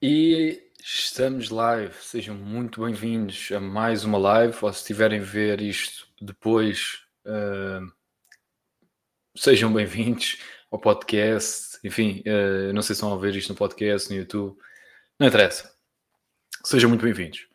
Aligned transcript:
E 0.00 0.62
estamos 0.80 1.50
live, 1.50 1.92
sejam 2.00 2.32
muito 2.32 2.84
bem-vindos 2.84 3.50
a 3.50 3.58
mais 3.58 4.04
uma 4.04 4.16
live, 4.16 4.56
ou 4.62 4.72
se 4.72 4.78
estiverem 4.78 5.18
a 5.18 5.24
ver 5.24 5.60
isto 5.60 6.06
depois, 6.22 7.00
uh, 7.26 7.92
sejam 9.36 9.72
bem-vindos 9.72 10.38
ao 10.70 10.78
podcast, 10.78 11.80
enfim, 11.82 12.22
uh, 12.28 12.72
não 12.72 12.80
sei 12.80 12.94
se 12.94 13.02
vão 13.02 13.12
a 13.12 13.16
ver 13.16 13.34
isto 13.34 13.48
no 13.48 13.56
podcast, 13.56 14.08
no 14.08 14.14
YouTube, 14.14 14.56
não 15.18 15.26
interessa, 15.26 15.74
sejam 16.64 16.88
muito 16.88 17.02
bem-vindos. 17.02 17.48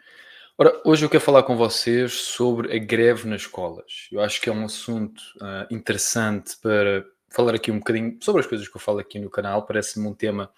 Ora, 0.57 0.81
hoje 0.83 1.05
eu 1.05 1.09
quero 1.09 1.23
falar 1.23 1.43
com 1.43 1.55
vocês 1.55 2.11
sobre 2.11 2.75
a 2.75 2.77
greve 2.77 3.25
nas 3.25 3.43
escolas. 3.43 4.09
Eu 4.11 4.19
acho 4.19 4.41
que 4.41 4.49
é 4.49 4.51
um 4.51 4.65
assunto 4.65 5.21
uh, 5.37 5.73
interessante 5.73 6.57
para 6.57 7.05
falar 7.29 7.55
aqui 7.55 7.71
um 7.71 7.79
bocadinho 7.79 8.17
sobre 8.21 8.41
as 8.41 8.47
coisas 8.47 8.67
que 8.67 8.75
eu 8.75 8.81
falo 8.81 8.99
aqui 8.99 9.17
no 9.17 9.29
canal, 9.29 9.65
parece-me 9.65 10.05
um 10.05 10.13
tema 10.13 10.51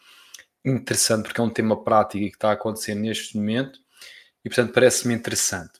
interessante 0.65 1.23
porque 1.23 1.39
é 1.39 1.43
um 1.43 1.49
tema 1.49 1.83
prático 1.83 2.23
e 2.23 2.29
que 2.29 2.35
está 2.35 2.49
a 2.49 2.53
acontecer 2.53 2.95
neste 2.95 3.37
momento 3.37 3.79
e 4.43 4.49
portanto 4.49 4.73
parece-me 4.73 5.13
interessante. 5.13 5.79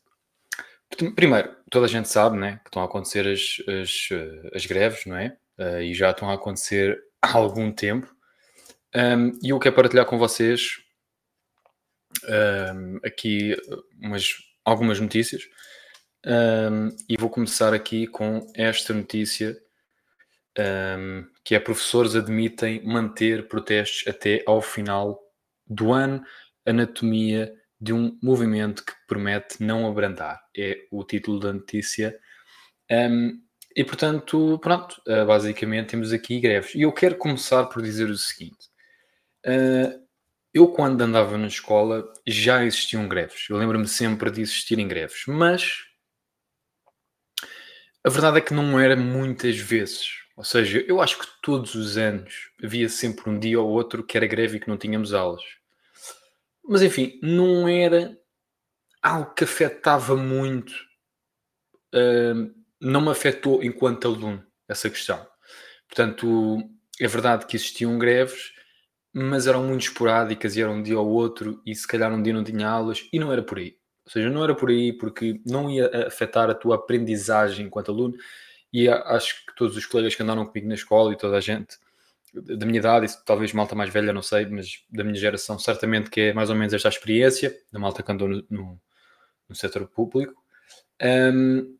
Primeiro, 1.15 1.53
toda 1.69 1.85
a 1.85 1.89
gente 1.89 2.07
sabe 2.07 2.37
né, 2.37 2.59
que 2.63 2.69
estão 2.69 2.81
a 2.81 2.85
acontecer 2.85 3.27
as, 3.27 3.57
as, 3.67 4.09
as 4.53 4.65
greves, 4.65 5.05
não 5.05 5.17
é? 5.17 5.35
Uh, 5.57 5.81
e 5.81 5.93
já 5.93 6.11
estão 6.11 6.29
a 6.29 6.35
acontecer 6.35 7.01
há 7.21 7.37
algum 7.37 7.71
tempo. 7.71 8.13
Um, 8.95 9.37
e 9.43 9.49
eu 9.49 9.59
quero 9.59 9.75
partilhar 9.75 10.05
com 10.05 10.17
vocês 10.17 10.77
um, 12.23 12.99
aqui 13.03 13.57
umas, 14.01 14.35
algumas 14.63 14.99
notícias. 14.99 15.43
Um, 16.25 16.95
e 17.09 17.17
vou 17.17 17.29
começar 17.29 17.73
aqui 17.73 18.07
com 18.07 18.47
esta 18.55 18.93
notícia 18.93 19.57
um, 20.57 21.27
que 21.43 21.55
é 21.55 21.59
professores 21.59 22.15
admitem 22.15 22.83
manter 22.85 23.47
protestos 23.47 24.07
até 24.07 24.43
ao 24.45 24.61
final 24.61 25.19
do 25.67 25.93
ano. 25.93 26.23
Anatomia 26.65 27.53
de 27.79 27.93
um 27.93 28.17
movimento 28.21 28.83
que 28.83 28.93
promete 29.07 29.61
não 29.61 29.87
abrandar. 29.87 30.41
É 30.57 30.87
o 30.91 31.03
título 31.03 31.39
da 31.39 31.53
notícia. 31.53 32.17
Um, 32.91 33.41
e 33.75 33.83
portanto, 33.83 34.57
pronto, 34.59 35.01
uh, 35.07 35.25
basicamente 35.25 35.89
temos 35.89 36.13
aqui 36.13 36.39
greves. 36.39 36.73
E 36.75 36.81
eu 36.81 36.93
quero 36.93 37.17
começar 37.17 37.65
por 37.65 37.81
dizer 37.81 38.09
o 38.09 38.17
seguinte: 38.17 38.67
uh, 39.45 40.05
eu, 40.53 40.69
quando 40.69 41.01
andava 41.01 41.37
na 41.37 41.47
escola, 41.47 42.11
já 42.25 42.63
existiam 42.63 43.07
greves. 43.09 43.47
Eu 43.49 43.57
lembro-me 43.57 43.87
sempre 43.87 44.31
de 44.31 44.41
existirem 44.41 44.87
greves, 44.87 45.23
mas 45.27 45.83
a 48.05 48.09
verdade 48.09 48.37
é 48.37 48.41
que 48.41 48.53
não 48.53 48.79
era 48.79 48.95
muitas 48.95 49.57
vezes. 49.57 50.24
Ou 50.35 50.43
seja, 50.43 50.83
eu 50.87 51.01
acho 51.01 51.19
que 51.19 51.27
todos 51.41 51.75
os 51.75 51.97
anos 51.97 52.49
havia 52.61 52.89
sempre 52.89 53.29
um 53.29 53.39
dia 53.39 53.59
ou 53.59 53.69
outro 53.69 54.03
que 54.03 54.17
era 54.17 54.27
greve 54.27 54.57
e 54.57 54.59
que 54.59 54.67
não 54.67 54.77
tínhamos 54.77 55.13
aulas. 55.13 55.43
Mas 56.67 56.81
enfim, 56.81 57.19
não 57.21 57.67
era 57.67 58.17
algo 59.01 59.33
que 59.33 59.43
afetava 59.43 60.15
muito. 60.15 60.73
Uh, 61.93 62.53
não 62.81 63.01
me 63.01 63.09
afetou 63.09 63.63
enquanto 63.63 64.07
aluno 64.07 64.43
essa 64.67 64.89
questão. 64.89 65.25
Portanto, 65.87 66.57
é 66.99 67.07
verdade 67.07 67.45
que 67.45 67.55
existiam 67.55 67.97
greves, 67.97 68.51
mas 69.13 69.47
eram 69.47 69.63
muito 69.63 69.83
esporádicas 69.83 70.55
e 70.55 70.61
eram 70.61 70.75
um 70.75 70.83
dia 70.83 70.99
ou 70.99 71.07
outro, 71.07 71.61
e 71.65 71.73
se 71.73 71.87
calhar 71.87 72.11
um 72.11 72.21
dia 72.21 72.33
não 72.33 72.43
tinha 72.43 72.67
aulas, 72.67 73.07
e 73.13 73.19
não 73.19 73.31
era 73.31 73.41
por 73.41 73.59
aí. 73.59 73.77
Ou 74.05 74.11
seja, 74.11 74.29
não 74.29 74.43
era 74.43 74.53
por 74.53 74.69
aí 74.69 74.91
porque 74.91 75.41
não 75.45 75.69
ia 75.69 76.07
afetar 76.07 76.49
a 76.49 76.53
tua 76.53 76.75
aprendizagem 76.75 77.67
enquanto 77.67 77.91
aluno, 77.91 78.15
e 78.75 78.89
acho 78.89 79.45
que 79.45 79.55
todos 79.55 79.77
os 79.77 79.85
colegas 79.85 80.15
que 80.15 80.23
andaram 80.23 80.45
comigo 80.45 80.67
na 80.67 80.75
escola 80.75 81.13
e 81.13 81.17
toda 81.17 81.37
a 81.37 81.41
gente 81.41 81.77
da 82.33 82.65
minha 82.65 82.79
idade, 82.79 83.05
e 83.05 83.25
talvez 83.25 83.53
malta 83.53 83.75
mais 83.75 83.89
velha, 83.89 84.11
não 84.11 84.21
sei, 84.21 84.45
mas 84.47 84.83
da 84.89 85.05
minha 85.05 85.15
geração, 85.15 85.57
certamente 85.57 86.09
que 86.09 86.19
é 86.19 86.33
mais 86.33 86.49
ou 86.49 86.55
menos 86.57 86.73
esta 86.73 86.89
experiência, 86.89 87.55
da 87.71 87.79
malta 87.79 88.03
que 88.03 88.11
andou 88.11 88.27
no, 88.27 88.45
no, 88.49 88.81
no 89.47 89.55
setor 89.55 89.87
público. 89.87 90.43
Um, 91.01 91.77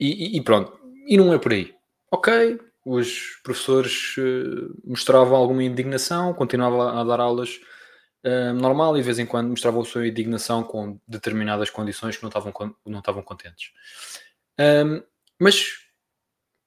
e, 0.00 0.38
e, 0.38 0.40
pronto, 0.42 0.78
e 1.06 1.18
não 1.18 1.32
é 1.32 1.38
por 1.38 1.52
aí. 1.52 1.74
Ok, 2.10 2.58
os 2.86 3.38
professores 3.42 4.16
uh, 4.16 4.74
mostravam 4.84 5.36
alguma 5.36 5.62
indignação, 5.62 6.32
continuavam 6.32 6.80
a 6.80 7.04
dar 7.04 7.20
aulas 7.20 7.60
uh, 8.24 8.54
normal 8.54 8.96
e 8.96 9.00
de 9.00 9.04
vez 9.04 9.18
em 9.18 9.26
quando 9.26 9.50
mostravam 9.50 9.82
a 9.82 9.84
sua 9.84 10.08
indignação 10.08 10.62
com 10.62 10.98
determinadas 11.06 11.68
condições 11.68 12.16
que 12.16 12.22
não 12.22 12.30
estavam, 12.30 12.52
não 12.86 13.00
estavam 13.00 13.22
contentes. 13.22 13.72
Um, 14.58 15.02
mas 15.42 15.82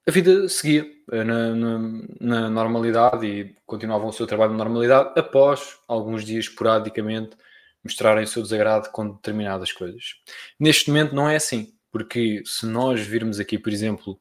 a 0.05 0.11
vida 0.11 0.49
seguia 0.49 0.85
eh, 1.11 1.23
na, 1.23 1.55
na, 1.55 1.79
na, 2.19 2.49
normalidade 2.49 3.25
e 3.25 3.55
continuavam 3.65 4.09
o 4.09 4.13
seu 4.13 4.27
trabalho 4.27 4.51
na 4.51 4.65
normalidade 4.65 5.17
após 5.17 5.77
alguns 5.87 6.25
dias 6.25 6.45
esporadicamente 6.45 7.37
mostrarem 7.81 8.25
o 8.25 8.27
seu 8.27 8.43
desagrado 8.43 8.89
com 8.91 9.11
determinadas 9.11 9.71
coisas. 9.71 10.15
Neste 10.59 10.89
momento 10.89 11.15
não 11.15 11.29
é 11.29 11.37
assim, 11.37 11.73
porque 11.91 12.43
se 12.45 12.65
nós 12.65 12.99
virmos 13.01 13.39
aqui, 13.39 13.57
por 13.57 13.71
exemplo, 13.71 14.19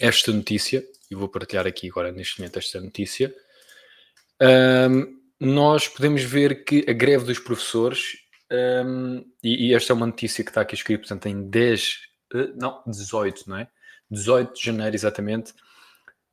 esta 0.00 0.32
notícia, 0.32 0.84
e 1.10 1.14
vou 1.14 1.28
partilhar 1.28 1.66
aqui 1.66 1.88
agora 1.88 2.10
neste 2.10 2.40
momento 2.40 2.58
esta 2.58 2.80
notícia, 2.80 3.32
um, 4.90 5.20
nós 5.38 5.86
podemos 5.86 6.22
ver 6.22 6.64
que 6.64 6.84
a 6.88 6.92
greve 6.92 7.26
dos 7.26 7.38
professores, 7.38 8.16
um, 8.50 9.24
e, 9.44 9.68
e, 9.68 9.74
esta 9.74 9.92
é 9.92 9.94
uma 9.94 10.06
notícia 10.06 10.42
que 10.42 10.50
está 10.50 10.62
aqui 10.62 10.74
escrita, 10.74 11.02
portanto, 11.02 11.26
em 11.26 11.48
10 11.48 12.00
eh, 12.00 12.15
não, 12.56 12.82
18, 12.86 13.48
não 13.48 13.58
é? 13.58 13.68
18 14.10 14.54
de 14.54 14.64
janeiro, 14.64 14.94
exatamente, 14.94 15.52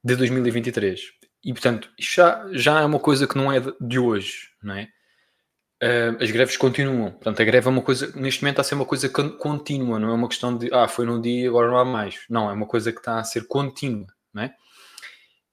de 0.03 0.15
2023. 0.15 1.01
E, 1.43 1.51
portanto, 1.53 1.89
já, 1.99 2.47
já 2.51 2.81
é 2.81 2.85
uma 2.85 2.99
coisa 2.99 3.27
que 3.27 3.37
não 3.37 3.51
é 3.51 3.59
de 3.79 3.99
hoje, 3.99 4.49
não 4.61 4.75
é? 4.75 4.89
Uh, 5.83 6.23
as 6.23 6.31
greves 6.31 6.55
continuam. 6.55 7.11
Portanto, 7.11 7.41
a 7.41 7.45
greve 7.45 7.67
é 7.67 7.69
uma 7.69 7.81
coisa, 7.81 8.07
neste 8.15 8.41
momento, 8.41 8.53
está 8.53 8.61
a 8.61 8.63
ser 8.63 8.75
uma 8.75 8.85
coisa 8.85 9.09
contínua, 9.09 9.99
não 9.99 10.09
é 10.09 10.13
uma 10.13 10.29
questão 10.29 10.57
de, 10.57 10.73
ah, 10.73 10.87
foi 10.87 11.05
num 11.05 11.19
dia, 11.19 11.49
agora 11.49 11.69
não 11.69 11.77
há 11.77 11.85
mais. 11.85 12.21
Não, 12.29 12.49
é 12.49 12.53
uma 12.53 12.67
coisa 12.67 12.91
que 12.91 12.99
está 12.99 13.19
a 13.19 13.23
ser 13.23 13.47
contínua, 13.47 14.07
não 14.33 14.43
é? 14.43 14.55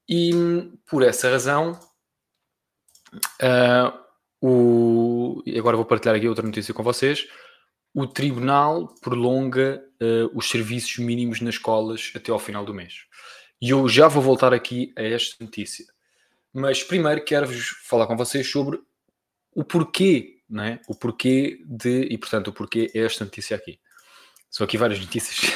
E, 0.09 0.33
por 0.89 1.03
essa 1.03 1.31
razão, 1.31 1.79
uh, 3.43 3.99
o... 4.41 5.43
agora 5.59 5.77
vou 5.77 5.87
partilhar 5.87 6.17
aqui 6.17 6.29
outra 6.29 6.47
notícia 6.47 6.73
com 6.73 6.83
vocês 6.83 7.27
o 7.95 8.07
tribunal 8.07 8.95
prolonga 9.01 9.83
uh, 10.03 10.31
os 10.35 10.49
serviços 10.49 10.99
mínimos 10.99 11.41
nas 11.41 11.55
escolas 11.55 12.13
até 12.15 12.33
ao 12.33 12.39
final 12.39 12.65
do 12.65 12.75
mês. 12.75 13.05
E 13.61 13.71
eu 13.71 13.89
já 13.89 14.09
vou 14.09 14.23
voltar 14.23 14.55
aqui 14.55 14.93
a 14.97 15.03
esta 15.03 15.43
notícia. 15.45 15.87
Mas 16.53 16.83
primeiro 16.83 17.25
quero-vos 17.25 17.69
falar 17.85 18.07
com 18.07 18.17
vocês 18.17 18.51
sobre 18.51 18.81
o 19.55 19.63
porquê, 19.63 20.39
não 20.49 20.65
é? 20.65 20.81
O 20.89 20.95
porquê 20.95 21.63
de, 21.67 22.03
e 22.05 22.19
portanto, 22.19 22.49
o 22.49 22.53
porquê 22.53 22.91
é 22.95 23.01
esta 23.01 23.25
notícia 23.25 23.57
aqui. 23.57 23.79
São 24.51 24.65
aqui 24.65 24.77
várias 24.77 24.99
notícias. 24.99 25.53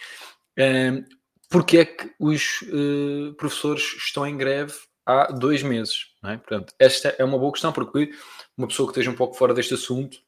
um, 0.58 1.04
porque 1.48 1.78
é 1.78 1.84
que 1.84 2.10
os 2.18 2.62
uh, 2.62 3.34
professores 3.34 3.82
estão 3.98 4.26
em 4.26 4.36
greve 4.36 4.74
há 5.04 5.30
dois 5.30 5.62
meses, 5.62 6.06
é? 6.24 6.36
Portanto, 6.36 6.72
esta 6.78 7.14
é 7.18 7.24
uma 7.24 7.38
boa 7.38 7.52
questão, 7.52 7.72
porque 7.72 8.10
uma 8.56 8.66
pessoa 8.66 8.88
que 8.88 8.92
esteja 8.92 9.10
um 9.10 9.16
pouco 9.16 9.34
fora 9.34 9.52
deste 9.52 9.74
assunto 9.74 10.18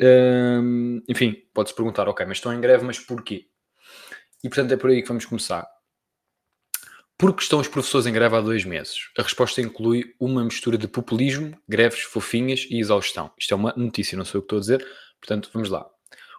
Hum, 0.00 1.02
enfim, 1.08 1.36
pode-se 1.52 1.74
perguntar, 1.74 2.08
ok, 2.08 2.26
mas 2.26 2.38
estão 2.38 2.52
em 2.52 2.60
greve, 2.60 2.84
mas 2.84 2.98
porquê? 2.98 3.46
E 4.42 4.48
portanto 4.48 4.72
é 4.72 4.76
por 4.76 4.90
aí 4.90 5.02
que 5.02 5.08
vamos 5.08 5.24
começar. 5.24 5.66
Porque 7.16 7.42
estão 7.42 7.60
os 7.60 7.68
professores 7.68 8.06
em 8.06 8.12
greve 8.12 8.36
há 8.36 8.40
dois 8.40 8.64
meses? 8.64 9.08
A 9.16 9.22
resposta 9.22 9.60
inclui 9.60 10.14
uma 10.18 10.44
mistura 10.44 10.76
de 10.76 10.88
populismo, 10.88 11.56
greves 11.68 12.00
fofinhas 12.00 12.66
e 12.68 12.80
exaustão. 12.80 13.30
Isto 13.38 13.54
é 13.54 13.56
uma 13.56 13.72
notícia, 13.76 14.18
não 14.18 14.24
sei 14.24 14.38
o 14.38 14.42
que 14.42 14.46
estou 14.46 14.58
a 14.58 14.60
dizer, 14.60 14.86
portanto 15.20 15.48
vamos 15.52 15.70
lá. 15.70 15.86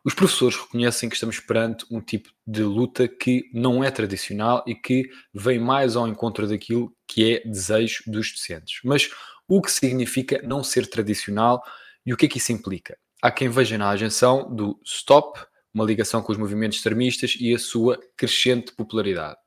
Os 0.03 0.13
professores 0.13 0.55
reconhecem 0.55 1.09
que 1.09 1.15
estamos 1.15 1.39
perante 1.39 1.85
um 1.89 1.99
tipo 1.99 2.29
de 2.45 2.61
luta 2.61 3.07
que 3.07 3.49
não 3.53 3.83
é 3.83 3.89
tradicional 3.89 4.63
e 4.67 4.75
que 4.75 5.09
vem 5.33 5.57
mais 5.57 5.95
ao 5.95 6.07
encontro 6.07 6.47
daquilo 6.47 6.95
que 7.07 7.33
é 7.33 7.47
desejo 7.47 8.03
dos 8.05 8.31
docentes. 8.31 8.81
Mas 8.83 9.09
o 9.47 9.61
que 9.61 9.71
significa 9.71 10.41
não 10.43 10.63
ser 10.63 10.87
tradicional 10.87 11.63
e 12.05 12.13
o 12.13 12.17
que 12.17 12.27
é 12.27 12.29
que 12.29 12.37
isso 12.37 12.51
implica? 12.51 12.95
Há 13.21 13.31
quem 13.31 13.49
veja 13.49 13.77
na 13.77 13.89
agenção 13.89 14.53
do 14.53 14.79
Stop 14.83 15.39
uma 15.75 15.83
ligação 15.83 16.21
com 16.21 16.31
os 16.31 16.37
movimentos 16.37 16.77
extremistas 16.77 17.35
e 17.37 17.53
a 17.53 17.59
sua 17.59 17.99
crescente 18.15 18.71
popularidade. 18.71 19.37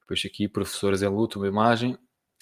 Depois 0.00 0.20
aqui, 0.26 0.48
professoras 0.48 1.02
em 1.02 1.08
luta, 1.08 1.38
uma 1.38 1.46
imagem. 1.46 1.96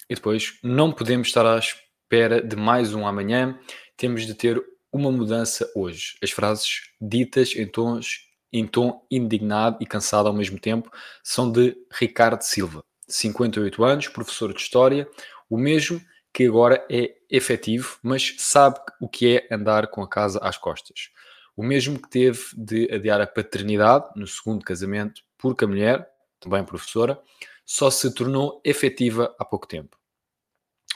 E 0.09 0.15
depois, 0.15 0.57
não 0.63 0.91
podemos 0.91 1.27
estar 1.27 1.45
à 1.45 1.59
espera 1.59 2.41
de 2.41 2.55
mais 2.55 2.95
um 2.95 3.05
amanhã, 3.05 3.57
temos 3.95 4.25
de 4.25 4.33
ter 4.33 4.61
uma 4.91 5.11
mudança 5.11 5.71
hoje. 5.75 6.17
As 6.21 6.31
frases 6.31 6.81
ditas 6.99 7.55
em, 7.55 7.67
tons, 7.67 8.27
em 8.51 8.65
tom 8.65 9.05
indignado 9.09 9.77
e 9.79 9.85
cansado 9.85 10.27
ao 10.27 10.33
mesmo 10.33 10.59
tempo 10.59 10.91
são 11.23 11.49
de 11.49 11.77
Ricardo 11.91 12.41
Silva, 12.41 12.83
58 13.07 13.83
anos, 13.83 14.07
professor 14.07 14.51
de 14.51 14.59
História, 14.59 15.07
o 15.47 15.57
mesmo 15.57 16.01
que 16.33 16.45
agora 16.45 16.85
é 16.89 17.15
efetivo, 17.29 17.97
mas 18.01 18.35
sabe 18.37 18.79
o 18.99 19.07
que 19.07 19.37
é 19.37 19.53
andar 19.53 19.87
com 19.87 20.01
a 20.01 20.07
casa 20.07 20.39
às 20.39 20.57
costas. 20.57 21.09
O 21.55 21.63
mesmo 21.63 21.99
que 21.99 22.09
teve 22.09 22.41
de 22.55 22.89
adiar 22.93 23.19
a 23.21 23.27
paternidade 23.27 24.07
no 24.15 24.25
segundo 24.25 24.63
casamento, 24.63 25.21
porque 25.37 25.65
a 25.65 25.67
mulher, 25.67 26.07
também 26.39 26.63
professora, 26.63 27.21
só 27.65 27.89
se 27.89 28.13
tornou 28.13 28.61
efetiva 28.63 29.35
há 29.39 29.45
pouco 29.45 29.67
tempo. 29.67 29.97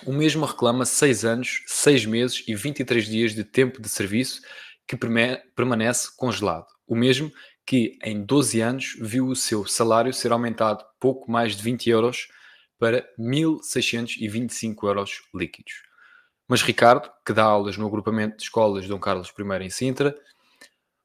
O 0.05 0.11
mesmo 0.11 0.45
reclama 0.45 0.85
6 0.85 1.25
anos, 1.25 1.63
6 1.67 2.05
meses 2.05 2.43
e 2.47 2.55
23 2.55 3.05
dias 3.05 3.33
de 3.33 3.43
tempo 3.43 3.81
de 3.81 3.88
serviço 3.88 4.41
que 4.88 4.97
permanece 5.55 6.09
congelado. 6.15 6.67
O 6.88 6.95
mesmo 6.95 7.31
que 7.65 7.97
em 8.03 8.23
12 8.23 8.61
anos 8.61 8.97
viu 8.99 9.27
o 9.27 9.35
seu 9.35 9.65
salário 9.65 10.13
ser 10.13 10.31
aumentado 10.31 10.85
pouco 10.99 11.31
mais 11.31 11.55
de 11.55 11.63
20 11.63 11.89
euros 11.89 12.27
para 12.80 13.07
1.625 13.19 14.88
euros 14.88 15.22
líquidos. 15.33 15.83
Mas 16.48 16.62
Ricardo, 16.62 17.12
que 17.25 17.33
dá 17.33 17.44
aulas 17.44 17.77
no 17.77 17.88
agrupamento 17.88 18.38
de 18.38 18.44
escolas 18.44 18.88
Dom 18.88 19.00
Carlos 19.00 19.33
I 19.38 19.63
em 19.63 19.69
Sintra, 19.69 20.16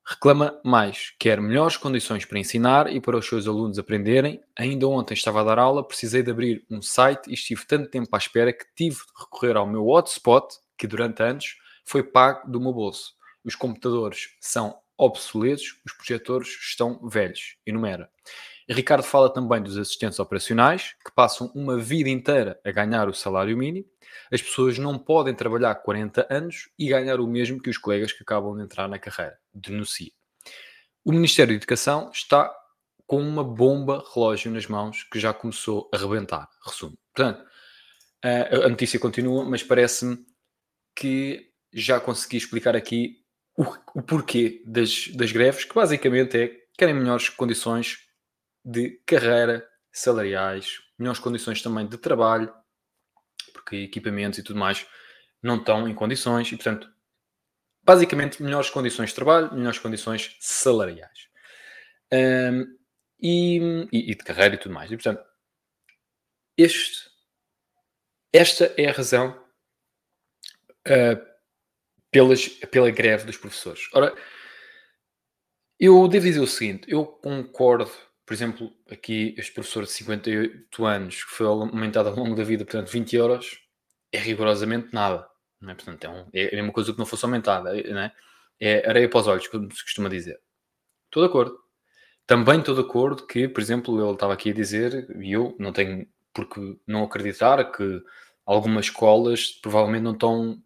reclama 0.04 0.60
mais, 0.64 1.14
quer 1.18 1.40
melhores 1.40 1.76
condições 1.76 2.24
para 2.24 2.38
ensinar 2.38 2.92
e 2.92 3.00
para 3.00 3.16
os 3.16 3.26
seus 3.26 3.46
alunos 3.46 3.78
aprenderem. 3.78 4.42
Ainda 4.58 4.88
ontem 4.88 5.14
estava 5.14 5.40
a 5.40 5.44
dar 5.44 5.58
aula, 5.58 5.86
precisei 5.86 6.22
de 6.22 6.30
abrir 6.30 6.64
um 6.68 6.82
site 6.82 7.30
e 7.30 7.34
estive 7.34 7.64
tanto 7.64 7.88
tempo 7.88 8.08
à 8.12 8.18
espera 8.18 8.52
que 8.52 8.66
tive 8.74 8.96
de 8.96 9.20
recorrer 9.20 9.56
ao 9.56 9.66
meu 9.66 9.86
hotspot, 9.86 10.46
que 10.76 10.86
durante 10.86 11.22
anos 11.22 11.56
foi 11.84 12.02
pago 12.02 12.50
do 12.50 12.60
meu 12.60 12.72
bolso. 12.72 13.14
Os 13.44 13.54
computadores 13.54 14.36
são 14.40 14.76
obsoletos, 14.98 15.80
os 15.86 15.92
projetores 15.92 16.48
estão 16.48 17.00
velhos. 17.08 17.56
Enumera. 17.64 18.10
Ricardo 18.72 19.02
fala 19.02 19.32
também 19.32 19.60
dos 19.60 19.76
assistentes 19.76 20.20
operacionais, 20.20 20.94
que 21.04 21.12
passam 21.12 21.50
uma 21.54 21.76
vida 21.76 22.08
inteira 22.08 22.60
a 22.64 22.70
ganhar 22.70 23.08
o 23.08 23.14
salário 23.14 23.56
mínimo. 23.56 23.86
As 24.32 24.40
pessoas 24.40 24.78
não 24.78 24.96
podem 24.96 25.34
trabalhar 25.34 25.74
40 25.74 26.26
anos 26.30 26.68
e 26.78 26.88
ganhar 26.88 27.18
o 27.18 27.26
mesmo 27.26 27.60
que 27.60 27.68
os 27.68 27.78
colegas 27.78 28.12
que 28.12 28.22
acabam 28.22 28.56
de 28.56 28.62
entrar 28.62 28.88
na 28.88 28.98
carreira. 28.98 29.36
Denuncia. 29.52 30.12
O 31.04 31.10
Ministério 31.10 31.52
da 31.52 31.56
Educação 31.56 32.10
está 32.12 32.54
com 33.06 33.20
uma 33.20 33.42
bomba 33.42 34.04
relógio 34.14 34.52
nas 34.52 34.68
mãos 34.68 35.02
que 35.02 35.18
já 35.18 35.34
começou 35.34 35.90
a 35.92 35.96
rebentar. 35.96 36.48
Resumo. 36.64 36.96
Portanto, 37.12 37.44
a 38.22 38.68
notícia 38.68 39.00
continua, 39.00 39.44
mas 39.44 39.64
parece-me 39.64 40.24
que 40.94 41.50
já 41.72 41.98
consegui 41.98 42.36
explicar 42.36 42.76
aqui 42.76 43.16
o, 43.56 43.64
o 43.94 44.02
porquê 44.02 44.62
das, 44.64 45.08
das 45.08 45.32
greves, 45.32 45.64
que 45.64 45.74
basicamente 45.74 46.38
é 46.38 46.56
querem 46.78 46.94
melhores 46.94 47.28
condições 47.28 48.09
de 48.64 49.00
carreira, 49.06 49.68
salariais, 49.92 50.80
melhores 50.98 51.20
condições 51.20 51.62
também 51.62 51.86
de 51.86 51.98
trabalho, 51.98 52.52
porque 53.52 53.76
equipamentos 53.76 54.38
e 54.38 54.42
tudo 54.42 54.58
mais 54.58 54.86
não 55.42 55.56
estão 55.56 55.88
em 55.88 55.94
condições 55.94 56.50
e, 56.52 56.56
portanto, 56.56 56.88
basicamente, 57.82 58.42
melhores 58.42 58.70
condições 58.70 59.10
de 59.10 59.14
trabalho, 59.14 59.52
melhores 59.54 59.78
condições 59.78 60.36
salariais. 60.38 61.28
Um, 62.12 62.78
e, 63.22 63.88
e, 63.92 64.14
de 64.14 64.24
carreira 64.24 64.54
e 64.54 64.58
tudo 64.58 64.74
mais. 64.74 64.90
E, 64.90 64.96
portanto, 64.96 65.22
este, 66.56 67.10
esta 68.32 68.72
é 68.76 68.88
a 68.88 68.92
razão 68.92 69.30
uh, 70.88 71.30
pelas, 72.10 72.48
pela 72.48 72.90
greve 72.90 73.24
dos 73.24 73.36
professores. 73.36 73.88
Ora, 73.92 74.14
eu 75.78 76.06
devo 76.08 76.26
dizer 76.26 76.40
o 76.40 76.46
seguinte: 76.46 76.90
eu 76.90 77.06
concordo, 77.06 77.90
por 78.30 78.34
exemplo, 78.34 78.72
aqui 78.88 79.34
este 79.36 79.50
professor 79.50 79.82
de 79.82 79.90
58 79.90 80.86
anos 80.86 81.24
que 81.24 81.32
foi 81.32 81.48
aumentado 81.48 82.10
ao 82.10 82.14
longo 82.14 82.36
da 82.36 82.44
vida, 82.44 82.64
portanto, 82.64 82.88
20 82.88 83.16
euros, 83.16 83.60
é 84.12 84.20
rigorosamente 84.20 84.94
nada. 84.94 85.28
Não 85.60 85.72
é? 85.72 85.74
Portanto, 85.74 86.04
é, 86.04 86.08
um, 86.08 86.26
é 86.32 86.46
a 86.46 86.56
mesma 86.58 86.72
coisa 86.72 86.92
que 86.92 86.98
não 87.00 87.06
fosse 87.06 87.24
aumentada, 87.24 87.72
não 87.72 88.00
é? 88.00 88.12
é 88.60 88.88
areia 88.88 89.08
para 89.08 89.18
os 89.18 89.26
olhos, 89.26 89.48
como 89.48 89.68
se 89.74 89.82
costuma 89.82 90.08
dizer. 90.08 90.40
Estou 91.06 91.24
de 91.24 91.28
acordo. 91.28 91.58
Também 92.24 92.60
estou 92.60 92.72
de 92.72 92.82
acordo 92.82 93.26
que, 93.26 93.48
por 93.48 93.60
exemplo, 93.60 94.00
ele 94.00 94.12
estava 94.12 94.32
aqui 94.32 94.50
a 94.50 94.54
dizer, 94.54 95.10
e 95.20 95.32
eu 95.32 95.56
não 95.58 95.72
tenho 95.72 96.06
porque 96.32 96.78
não 96.86 97.02
acreditar 97.02 97.72
que 97.72 98.00
algumas 98.46 98.84
escolas 98.84 99.48
provavelmente 99.60 100.02
não 100.04 100.12
estão 100.12 100.62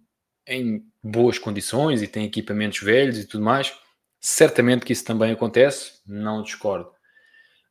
em 0.47 0.87
boas 1.03 1.39
condições 1.39 2.03
e 2.03 2.09
tem 2.09 2.27
equipamentos 2.27 2.81
velhos 2.81 3.17
e 3.17 3.27
tudo 3.27 3.43
mais, 3.43 3.75
certamente 4.21 4.85
que 4.85 4.93
isso 4.93 5.07
também 5.07 5.33
acontece, 5.33 6.03
não 6.07 6.43
discordo. 6.43 6.94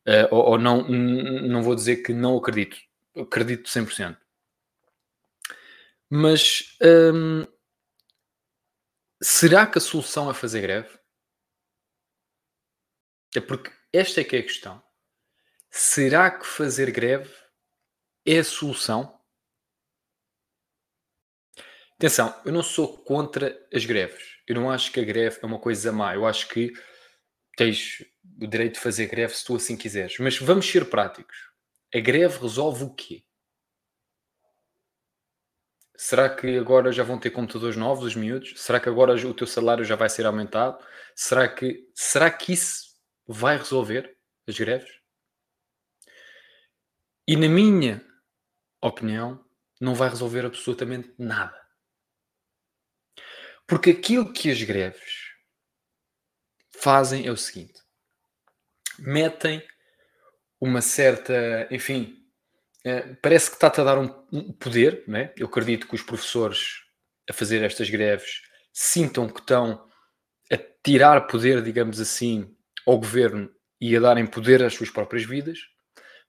Uh, 0.06 0.28
ou, 0.32 0.52
ou, 0.52 0.58
não, 0.58 0.84
não 0.88 1.64
vou 1.64 1.76
dizer 1.76 1.98
que 1.98 2.14
não 2.14 2.38
acredito, 2.38 2.78
acredito 3.16 3.70
100%. 3.70 4.18
Mas 6.10 6.78
hum, 6.82 7.48
será 9.22 9.66
que 9.66 9.78
a 9.78 9.82
solução 9.82 10.30
é 10.30 10.34
fazer 10.34 10.62
greve? 10.62 11.00
É 13.36 13.42
porque 13.42 13.72
esta 13.92 14.22
é 14.22 14.24
que 14.24 14.36
é 14.36 14.40
a 14.40 14.44
questão. 14.44 14.84
Será 15.72 16.30
que 16.30 16.46
fazer 16.46 16.92
greve 16.92 17.34
é 18.26 18.40
a 18.40 18.44
solução? 18.44 19.20
Atenção, 21.96 22.40
eu 22.46 22.52
não 22.52 22.62
sou 22.62 22.98
contra 22.98 23.58
as 23.74 23.86
greves. 23.86 24.38
Eu 24.46 24.56
não 24.56 24.70
acho 24.70 24.92
que 24.92 25.00
a 25.00 25.04
greve 25.04 25.40
é 25.42 25.46
uma 25.46 25.60
coisa 25.60 25.92
má. 25.92 26.14
Eu 26.14 26.28
acho 26.28 26.48
que 26.50 26.74
tens 27.56 28.04
o 28.44 28.48
direito 28.48 28.76
de 28.76 28.80
fazer 28.80 29.08
greve 29.08 29.36
se 29.36 29.46
tu 29.46 29.56
assim 29.56 29.78
quiseres. 29.78 30.18
Mas 30.20 30.38
vamos 30.38 30.70
ser 30.70 30.90
práticos. 30.90 31.50
A 31.94 32.00
greve 32.00 32.40
resolve 32.40 32.84
o 32.84 32.94
quê? 32.94 33.24
Será 35.96 36.36
que 36.36 36.58
agora 36.58 36.92
já 36.92 37.04
vão 37.04 37.20
ter 37.20 37.30
computadores 37.30 37.78
novos, 37.78 38.06
os 38.06 38.16
miúdos? 38.16 38.54
Será 38.58 38.80
que 38.80 38.90
agora 38.90 39.14
o 39.14 39.34
teu 39.34 39.48
salário 39.48 39.86
já 39.86 39.96
vai 39.96 40.10
ser 40.10 40.26
aumentado? 40.26 40.84
Será 41.16 41.48
que, 41.48 41.88
será 41.94 42.32
que 42.32 42.54
isso 42.54 42.96
vai 43.28 43.58
resolver 43.58 44.18
as 44.48 44.58
greves? 44.58 44.92
E 47.28 47.38
na 47.38 47.48
minha 47.48 48.04
opinião, 48.82 49.46
não 49.80 49.94
vai 49.94 50.10
resolver 50.10 50.46
absolutamente 50.46 51.14
nada. 51.18 51.62
Porque 53.68 53.92
aquilo 53.92 54.34
que 54.34 54.52
as 54.52 54.62
greves 54.62 55.34
fazem 56.72 57.26
é 57.28 57.32
o 57.32 57.38
seguinte: 57.38 57.83
metem 59.00 59.62
uma 60.60 60.82
certa, 60.82 61.68
enfim, 61.72 62.18
eh, 62.86 63.16
parece 63.22 63.50
que 63.50 63.56
está-te 63.56 63.82
a 63.82 63.84
dar 63.84 63.98
um, 63.98 64.08
poder, 64.54 65.04
né? 65.08 65.34
Eu 65.38 65.48
acredito 65.48 65.88
que 65.88 65.96
os 65.96 66.02
professores 66.02 66.82
a 67.30 67.34
fazer 67.34 67.64
estas 67.64 67.90
greves 67.90 68.42
sintam 68.74 69.30
que 69.30 69.40
estão 69.40 69.88
a 70.52 70.58
tirar 70.84 71.28
poder, 71.28 71.62
digamos 71.62 72.00
assim, 72.00 72.56
ao 72.86 72.98
governo 72.98 73.50
e 73.80 73.96
a 73.96 74.00
darem 74.00 74.26
poder 74.26 74.64
às 74.64 74.74
suas 74.74 74.90
próprias 74.90 75.24
vidas. 75.24 75.60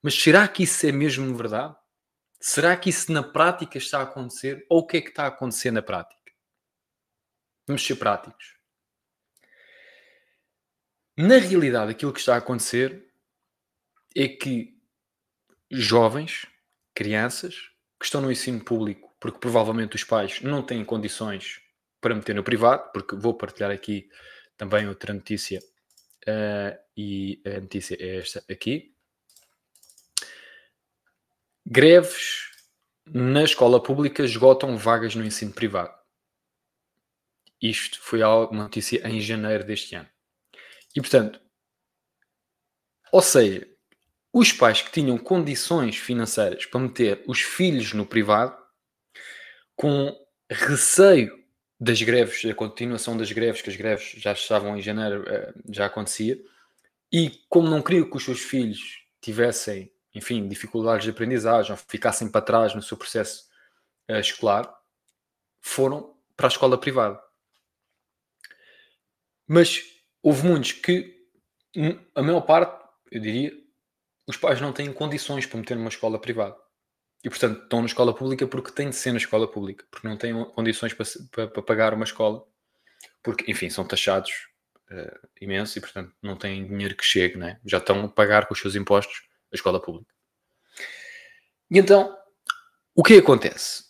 Mas 0.02 0.14
será 0.14 0.46
que 0.46 0.62
isso 0.62 0.86
é 0.86 0.92
mesmo 0.92 1.36
verdade? 1.36 1.74
Será 2.40 2.76
que 2.76 2.90
isso 2.90 3.10
na 3.10 3.22
prática 3.22 3.78
está 3.78 4.00
a 4.00 4.02
acontecer? 4.02 4.64
Ou 4.68 4.80
o 4.80 4.86
que 4.86 4.98
é 4.98 5.00
que 5.00 5.08
está 5.08 5.24
a 5.24 5.28
acontecer 5.28 5.70
na 5.70 5.82
prática? 5.82 6.20
Vamos 7.66 7.84
ser 7.84 7.96
práticos. 7.96 8.53
Na 11.16 11.38
realidade, 11.38 11.92
aquilo 11.92 12.12
que 12.12 12.18
está 12.18 12.34
a 12.34 12.38
acontecer 12.38 13.04
é 14.16 14.28
que 14.28 14.76
jovens, 15.70 16.46
crianças, 16.94 17.70
que 17.98 18.04
estão 18.04 18.20
no 18.20 18.32
ensino 18.32 18.64
público, 18.64 19.14
porque 19.20 19.38
provavelmente 19.38 19.96
os 19.96 20.04
pais 20.04 20.40
não 20.40 20.62
têm 20.62 20.84
condições 20.84 21.60
para 22.00 22.14
meter 22.14 22.34
no 22.34 22.44
privado, 22.44 22.90
porque 22.92 23.16
vou 23.16 23.34
partilhar 23.34 23.70
aqui 23.70 24.08
também 24.56 24.88
outra 24.88 25.14
notícia, 25.14 25.60
uh, 26.28 26.78
e 26.96 27.40
a 27.46 27.60
notícia 27.60 27.96
é 27.98 28.18
esta 28.18 28.44
aqui. 28.50 28.94
Greves 31.66 32.50
na 33.06 33.42
escola 33.44 33.82
pública 33.82 34.22
esgotam 34.22 34.76
vagas 34.76 35.14
no 35.14 35.24
ensino 35.24 35.52
privado. 35.52 35.94
Isto 37.60 38.00
foi 38.00 38.22
uma 38.22 38.64
notícia 38.64 39.06
em 39.08 39.20
janeiro 39.20 39.64
deste 39.64 39.94
ano. 39.94 40.08
E 40.94 41.00
portanto, 41.00 41.40
ou 43.12 43.22
seja, 43.22 43.66
os 44.32 44.52
pais 44.52 44.82
que 44.82 44.90
tinham 44.90 45.16
condições 45.16 45.96
financeiras 45.96 46.66
para 46.66 46.80
meter 46.80 47.22
os 47.26 47.40
filhos 47.40 47.92
no 47.92 48.04
privado, 48.04 48.56
com 49.76 50.12
receio 50.50 51.44
das 51.78 52.02
greves, 52.02 52.42
da 52.44 52.54
continuação 52.54 53.16
das 53.16 53.30
greves, 53.30 53.62
que 53.62 53.70
as 53.70 53.76
greves 53.76 54.12
já 54.16 54.32
estavam 54.32 54.76
em 54.76 54.82
janeiro, 54.82 55.24
eh, 55.28 55.52
já 55.70 55.86
acontecia, 55.86 56.36
e 57.12 57.30
como 57.48 57.70
não 57.70 57.82
queriam 57.82 58.10
que 58.10 58.16
os 58.16 58.24
seus 58.24 58.40
filhos 58.40 59.04
tivessem, 59.20 59.92
enfim, 60.12 60.48
dificuldades 60.48 61.04
de 61.04 61.10
aprendizagem, 61.10 61.70
ou 61.70 61.76
ficassem 61.76 62.28
para 62.28 62.40
trás 62.40 62.74
no 62.74 62.82
seu 62.82 62.96
processo 62.96 63.48
uh, 64.10 64.18
escolar, 64.18 64.68
foram 65.60 66.16
para 66.36 66.46
a 66.46 66.48
escola 66.48 66.78
privada. 66.78 67.20
Mas 69.46 69.93
houve 70.24 70.46
muitos 70.46 70.72
que, 70.72 71.28
hum, 71.76 71.96
a 72.14 72.22
maior 72.22 72.40
parte, 72.40 72.84
eu 73.12 73.20
diria, 73.20 73.52
os 74.26 74.36
pais 74.36 74.60
não 74.60 74.72
têm 74.72 74.92
condições 74.92 75.46
para 75.46 75.58
meter 75.58 75.76
numa 75.76 75.88
escola 75.88 76.18
privada. 76.18 76.56
E, 77.22 77.28
portanto, 77.28 77.62
estão 77.62 77.80
na 77.80 77.86
escola 77.86 78.14
pública 78.14 78.46
porque 78.46 78.72
têm 78.72 78.90
de 78.90 78.96
ser 78.96 79.12
na 79.12 79.18
escola 79.18 79.46
pública, 79.46 79.86
porque 79.90 80.08
não 80.08 80.16
têm 80.16 80.44
condições 80.46 80.92
para, 80.92 81.06
para, 81.30 81.48
para 81.48 81.62
pagar 81.62 81.94
uma 81.94 82.04
escola, 82.04 82.44
porque, 83.22 83.50
enfim, 83.50 83.70
são 83.70 83.86
taxados 83.86 84.48
uh, 84.90 85.28
imenso 85.40 85.78
e, 85.78 85.80
portanto, 85.80 86.12
não 86.20 86.36
têm 86.36 86.66
dinheiro 86.66 86.96
que 86.96 87.04
chegue, 87.04 87.36
né? 87.36 87.60
já 87.64 87.78
estão 87.78 88.04
a 88.04 88.08
pagar 88.08 88.46
com 88.46 88.54
os 88.54 88.60
seus 88.60 88.74
impostos 88.74 89.28
a 89.52 89.54
escola 89.54 89.80
pública. 89.80 90.12
E 91.70 91.78
então, 91.78 92.16
o 92.94 93.02
que 93.02 93.18
acontece? 93.18 93.84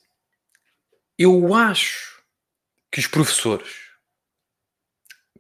eu 1.19 1.55
acho 1.55 2.23
que 2.91 2.99
os 3.01 3.07
professores 3.07 3.84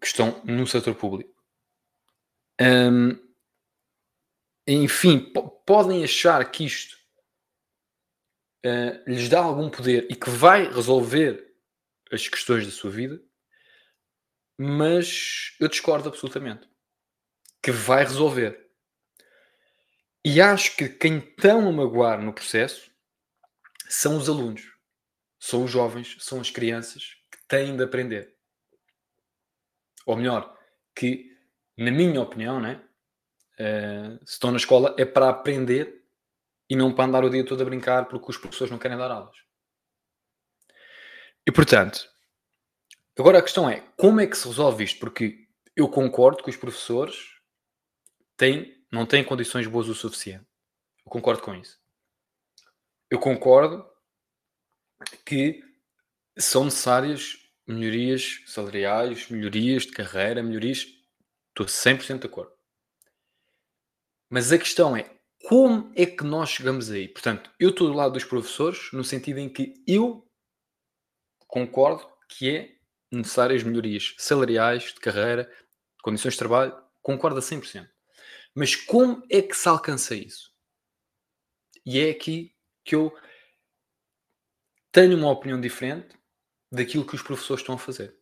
que 0.05 0.09
estão 0.09 0.43
no 0.45 0.67
setor 0.67 0.95
público, 0.95 1.35
hum, 2.61 3.19
enfim, 4.69 5.33
podem 5.65 6.05
achar 6.05 6.45
que 6.51 6.67
isto 6.67 6.95
uh, 8.67 9.11
lhes 9.11 9.31
dá 9.31 9.41
algum 9.41 9.71
poder 9.71 10.07
e 10.11 10.15
que 10.15 10.29
vai 10.29 10.71
resolver 10.71 11.57
as 12.13 12.29
questões 12.29 12.67
da 12.67 12.71
sua 12.71 12.91
vida, 12.91 13.19
mas 14.59 15.57
eu 15.59 15.69
discordo 15.69 16.11
absolutamente 16.11 16.69
que 17.63 17.71
vai 17.71 18.05
resolver. 18.05 18.63
E 20.23 20.39
acho 20.39 20.77
que 20.77 20.87
quem 20.87 21.17
estão 21.17 21.67
a 21.67 21.73
magoar 21.73 22.21
no 22.21 22.35
processo 22.35 22.91
são 23.89 24.19
os 24.19 24.29
alunos, 24.29 24.71
são 25.41 25.65
os 25.65 25.71
jovens, 25.71 26.19
são 26.21 26.43
as 26.43 26.51
crianças 26.51 27.17
que 27.33 27.39
têm 27.49 27.75
de 27.75 27.83
aprender. 27.83 28.34
Ou 30.07 30.17
melhor, 30.17 30.57
que, 30.95 31.37
na 31.77 31.91
minha 31.91 32.21
opinião, 32.21 32.61
né, 32.61 32.83
uh, 33.55 34.27
se 34.27 34.35
estão 34.35 34.51
na 34.51 34.57
escola 34.57 34.95
é 34.99 35.05
para 35.05 35.29
aprender 35.29 36.05
e 36.69 36.77
não 36.77 36.95
para 36.95 37.05
andar 37.05 37.25
o 37.25 37.31
dia 37.31 37.45
todo 37.45 37.63
a 37.63 37.65
brincar 37.65 38.07
porque 38.07 38.31
os 38.31 38.37
professores 38.37 38.71
não 38.71 38.79
querem 38.79 38.97
dar 38.97 39.11
aulas. 39.11 39.37
E 41.47 41.53
portanto, 41.53 42.09
agora 43.19 43.39
a 43.39 43.43
questão 43.43 43.69
é 43.69 43.81
como 43.97 44.21
é 44.21 44.27
que 44.27 44.37
se 44.37 44.49
resolve 44.49 44.85
isto? 44.85 44.99
Porque 44.99 45.47
eu 45.77 45.89
concordo 45.89 46.43
que 46.43 46.51
os 46.51 46.57
professores 46.57 47.35
têm, 48.37 48.83
não 48.91 49.05
têm 49.05 49.25
condições 49.25 49.67
boas 49.67 49.89
o 49.89 49.95
suficiente. 49.95 50.47
Eu 51.05 51.11
concordo 51.11 51.43
com 51.43 51.55
isso. 51.55 51.79
Eu 53.11 53.19
concordo 53.19 53.87
que 55.25 55.63
são 56.39 56.65
necessárias 56.65 57.44
melhorias 57.67 58.43
salariais, 58.47 59.29
melhorias 59.29 59.85
de 59.85 59.93
carreira, 59.93 60.43
melhorias. 60.43 60.87
Estou 61.51 61.67
100% 61.67 62.21
de 62.21 62.27
acordo. 62.27 62.53
Mas 64.29 64.53
a 64.53 64.59
questão 64.59 64.97
é 64.97 65.15
como 65.45 65.93
é 65.95 66.07
que 66.07 66.25
nós 66.25 66.51
chegamos 66.51 66.91
aí? 66.91 67.07
Portanto, 67.07 67.51
eu 67.61 67.71
estou 67.71 67.89
do 67.89 67.95
lado 67.95 68.15
dos 68.15 68.25
professores 68.25 68.91
no 68.93 69.05
sentido 69.05 69.39
em 69.39 69.49
que 69.49 69.75
eu 69.87 70.27
concordo 71.47 72.09
que 72.29 72.51
é 72.51 72.75
necessárias 73.13 73.63
melhorias 73.63 74.15
salariais, 74.19 74.85
de 74.85 75.01
carreira, 75.01 75.51
condições 76.03 76.33
de 76.33 76.39
trabalho, 76.39 76.75
concordo 77.03 77.39
a 77.39 77.43
100%. 77.43 77.89
Mas 78.55 78.75
como 78.75 79.23
é 79.31 79.43
que 79.43 79.55
se 79.55 79.69
alcança 79.69 80.15
isso? 80.15 80.51
E 81.85 82.01
é 82.01 82.11
aqui 82.11 82.55
que 82.83 82.95
eu 82.95 83.15
tenho 84.91 85.17
uma 85.17 85.31
opinião 85.31 85.61
diferente 85.61 86.17
daquilo 86.75 87.07
que 87.07 87.15
os 87.15 87.23
professores 87.23 87.63
estão 87.63 87.75
a 87.75 87.79
fazer. 87.79 88.17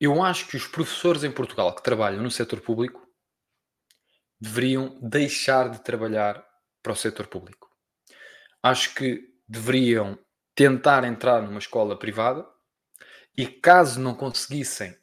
Eu 0.00 0.22
acho 0.22 0.48
que 0.48 0.56
os 0.56 0.66
professores 0.66 1.22
em 1.24 1.30
Portugal 1.30 1.74
que 1.74 1.82
trabalham 1.82 2.22
no 2.22 2.30
setor 2.30 2.60
público 2.60 3.06
deveriam 4.40 4.98
deixar 5.00 5.70
de 5.70 5.82
trabalhar 5.82 6.44
para 6.82 6.92
o 6.92 6.96
setor 6.96 7.28
público. 7.28 7.70
Acho 8.62 8.94
que 8.94 9.32
deveriam 9.46 10.18
tentar 10.54 11.04
entrar 11.04 11.42
numa 11.42 11.58
escola 11.58 11.96
privada 11.96 12.46
e, 13.36 13.46
caso 13.46 14.00
não 14.00 14.14
conseguissem 14.14 14.96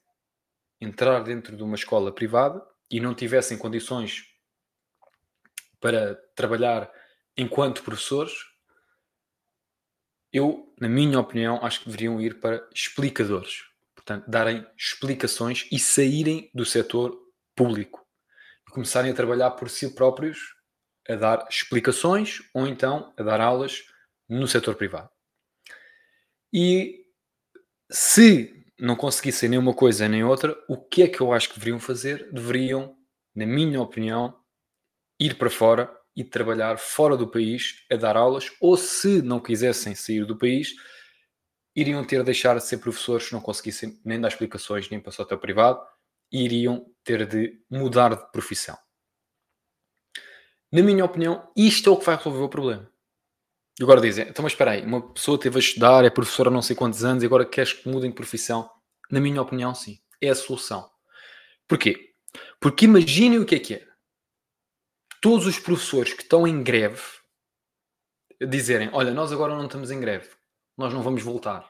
entrar 0.82 1.24
dentro 1.24 1.56
de 1.56 1.64
uma 1.64 1.76
escola 1.76 2.14
privada 2.14 2.62
e 2.92 3.00
não 3.00 3.16
tivessem 3.16 3.58
condições 3.58 4.26
para 5.80 6.16
trabalhar 6.36 6.92
enquanto 7.38 7.84
professores, 7.84 8.34
eu, 10.32 10.74
na 10.80 10.88
minha 10.88 11.20
opinião, 11.20 11.60
acho 11.64 11.80
que 11.80 11.86
deveriam 11.86 12.22
ir 12.22 12.40
para 12.40 12.68
explicadores. 12.74 13.64
Portanto, 13.96 14.30
darem 14.30 14.66
explicações 14.78 15.68
e 15.72 15.80
saírem 15.80 16.50
do 16.54 16.66
setor 16.66 17.18
público 17.56 18.00
começarem 18.70 19.12
a 19.12 19.16
trabalhar 19.16 19.52
por 19.52 19.70
si 19.70 19.90
próprios, 19.94 20.56
a 21.08 21.16
dar 21.16 21.48
explicações 21.50 22.42
ou 22.54 22.68
então 22.68 23.14
a 23.18 23.24
dar 23.24 23.42
aulas 23.42 23.84
no 24.28 24.48
setor 24.48 24.76
privado. 24.76 25.10
E 26.54 27.06
se 27.92 28.66
não 28.80 28.96
conseguissem 28.96 29.50
nem 29.50 29.60
uma 29.60 29.74
coisa 29.74 30.08
nem 30.08 30.24
outra, 30.24 30.56
o 30.68 30.78
que 30.78 31.04
é 31.04 31.08
que 31.08 31.20
eu 31.20 31.34
acho 31.34 31.50
que 31.50 31.56
deveriam 31.56 31.80
fazer? 31.80 32.32
Deveriam, 32.32 32.96
na 33.36 33.46
minha 33.46 33.82
opinião, 33.82 34.40
ir 35.20 35.38
para 35.38 35.50
fora 35.50 35.99
e 36.16 36.24
trabalhar 36.24 36.78
fora 36.78 37.16
do 37.16 37.28
país 37.28 37.86
a 37.92 37.96
dar 37.96 38.18
aulas, 38.18 38.52
ou 38.60 38.76
se 38.76 39.22
não 39.22 39.40
quisessem 39.40 39.96
sair 39.96 40.26
do 40.26 40.38
país, 40.38 40.74
iriam 41.76 42.04
ter 42.04 42.20
de 42.20 42.26
deixar 42.26 42.58
de 42.58 42.66
ser 42.66 42.78
professores 42.78 43.28
se 43.28 43.34
não 43.34 43.42
conseguissem 43.42 44.00
nem 44.04 44.20
dar 44.20 44.28
explicações 44.28 44.90
nem 44.90 45.00
para 45.00 45.10
o 45.10 45.14
setor 45.14 45.38
privado 45.38 45.80
iriam 46.32 46.86
ter 47.04 47.26
de 47.26 47.60
mudar 47.70 48.16
de 48.16 48.32
profissão. 48.32 48.78
Na 50.72 50.84
minha 50.84 51.04
opinião, 51.04 51.52
isto 51.56 51.90
é 51.90 51.94
o 51.94 51.98
que 51.98 52.06
vai 52.06 52.16
resolver 52.16 52.44
o 52.44 52.50
problema. 52.50 52.90
E 53.80 53.84
agora 53.84 54.02
dizem, 54.02 54.28
então 54.28 54.44
mas 54.44 54.52
espera 54.52 54.72
aí, 54.72 54.86
uma 54.86 55.14
pessoa 55.14 55.40
teve 55.40 55.58
a 55.58 55.60
estudar, 55.60 56.06
é 56.06 56.10
professora 56.10 56.50
há 56.50 56.52
não 56.52 56.62
sei 56.62 56.76
quantos 56.76 57.04
anos 57.04 57.24
e 57.24 57.26
agora 57.26 57.46
queres 57.46 57.74
que 57.74 57.90
mudem 57.90 58.10
de 58.10 58.16
profissão? 58.16 58.70
Na 59.10 59.20
minha 59.20 59.42
opinião, 59.42 59.74
sim. 59.74 60.00
É 60.22 60.30
a 60.30 60.36
solução. 60.36 60.88
Porquê? 61.68 62.14
Porque 62.60 62.86
imaginem 62.86 63.40
o 63.40 63.46
que 63.46 63.56
é 63.56 63.60
que 63.60 63.74
é. 63.76 63.89
Todos 65.22 65.46
os 65.46 65.60
professores 65.60 66.14
que 66.14 66.24
estão 66.24 66.48
em 66.48 66.64
greve 66.64 67.02
dizerem, 68.48 68.90
olha, 68.94 69.12
nós 69.12 69.32
agora 69.32 69.56
não 69.56 69.66
estamos 69.66 69.92
em 69.92 70.00
greve, 70.00 70.30
nós 70.78 70.94
não 70.94 71.02
vamos 71.02 71.22
voltar. 71.22 71.70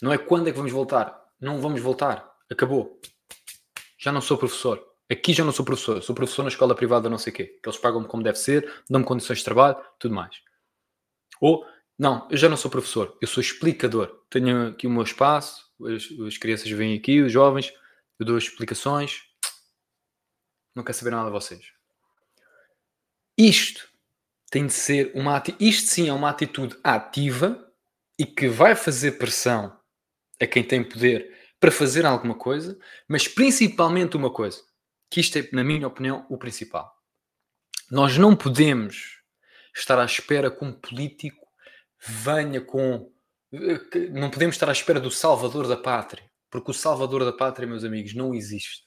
Não 0.00 0.12
é 0.12 0.18
quando 0.18 0.48
é 0.48 0.50
que 0.50 0.56
vamos 0.56 0.72
voltar, 0.72 1.22
não 1.40 1.60
vamos 1.60 1.80
voltar, 1.80 2.36
acabou 2.50 3.00
já 4.02 4.10
não 4.10 4.20
sou 4.20 4.36
professor. 4.36 4.84
Aqui 5.08 5.32
já 5.32 5.44
não 5.44 5.52
sou 5.52 5.64
professor, 5.64 6.02
sou 6.02 6.12
professor 6.12 6.42
na 6.42 6.48
escola 6.48 6.74
privada 6.74 7.08
não 7.08 7.18
sei 7.18 7.32
o 7.32 7.36
quê. 7.36 7.44
Que 7.62 7.68
eles 7.68 7.78
pagam-me 7.78 8.08
como 8.08 8.22
deve 8.22 8.36
ser, 8.36 8.82
dão-me 8.90 9.06
condições 9.06 9.38
de 9.38 9.44
trabalho, 9.44 9.76
tudo 9.96 10.12
mais. 10.12 10.42
Ou, 11.40 11.64
não, 11.96 12.26
eu 12.28 12.36
já 12.36 12.48
não 12.48 12.56
sou 12.56 12.68
professor, 12.68 13.16
eu 13.20 13.28
sou 13.28 13.40
explicador. 13.40 14.24
Tenho 14.28 14.70
aqui 14.70 14.88
o 14.88 14.90
meu 14.90 15.04
espaço, 15.04 15.70
as, 15.86 16.08
as 16.26 16.36
crianças 16.36 16.68
vêm 16.68 16.96
aqui, 16.96 17.20
os 17.20 17.30
jovens, 17.30 17.72
eu 18.18 18.26
dou 18.26 18.36
explicações. 18.36 19.22
Não 20.74 20.82
quero 20.82 20.98
saber 20.98 21.10
nada 21.10 21.26
de 21.26 21.32
vocês. 21.32 21.64
Isto 23.36 23.88
tem 24.50 24.66
de 24.66 24.72
ser 24.72 25.12
uma 25.14 25.42
isto 25.58 25.88
sim 25.88 26.08
é 26.08 26.12
uma 26.12 26.28
atitude 26.28 26.76
ativa 26.84 27.72
e 28.18 28.26
que 28.26 28.48
vai 28.48 28.76
fazer 28.76 29.12
pressão 29.12 29.76
a 30.40 30.46
quem 30.46 30.62
tem 30.62 30.84
poder 30.84 31.32
para 31.58 31.70
fazer 31.70 32.04
alguma 32.04 32.34
coisa, 32.34 32.78
mas 33.08 33.28
principalmente 33.28 34.16
uma 34.16 34.32
coisa, 34.32 34.60
que 35.08 35.20
isto 35.20 35.38
é, 35.38 35.48
na 35.52 35.62
minha 35.62 35.86
opinião, 35.86 36.26
o 36.28 36.36
principal. 36.36 36.92
Nós 37.90 38.18
não 38.18 38.34
podemos 38.34 39.22
estar 39.74 39.98
à 39.98 40.04
espera 40.04 40.50
que 40.50 40.64
um 40.64 40.72
político 40.72 41.46
venha 42.04 42.60
com. 42.60 43.10
Não 44.10 44.30
podemos 44.30 44.56
estar 44.56 44.68
à 44.68 44.72
espera 44.72 44.98
do 44.98 45.10
salvador 45.10 45.68
da 45.68 45.76
pátria, 45.76 46.28
porque 46.50 46.70
o 46.70 46.74
salvador 46.74 47.24
da 47.24 47.32
pátria, 47.32 47.68
meus 47.68 47.84
amigos, 47.84 48.14
não 48.14 48.34
existe. 48.34 48.82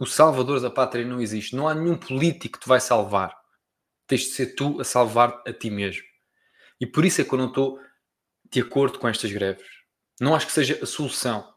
O 0.00 0.06
salvador 0.06 0.60
da 0.60 0.70
pátria 0.70 1.04
não 1.04 1.20
existe. 1.20 1.54
Não 1.54 1.68
há 1.68 1.74
nenhum 1.74 1.96
político 1.96 2.58
que 2.58 2.64
te 2.64 2.68
vai 2.68 2.80
salvar. 2.80 3.36
Tens 4.06 4.22
de 4.22 4.30
ser 4.30 4.54
tu 4.54 4.80
a 4.80 4.84
salvar 4.84 5.42
a 5.46 5.52
ti 5.52 5.70
mesmo. 5.70 6.02
E 6.80 6.86
por 6.86 7.04
isso 7.04 7.20
é 7.20 7.24
que 7.24 7.32
eu 7.32 7.38
não 7.38 7.48
estou 7.48 7.78
de 8.50 8.60
acordo 8.60 8.98
com 8.98 9.08
estas 9.08 9.30
greves. 9.30 9.66
Não 10.20 10.34
acho 10.34 10.46
que 10.46 10.52
seja 10.52 10.78
a 10.82 10.86
solução. 10.86 11.52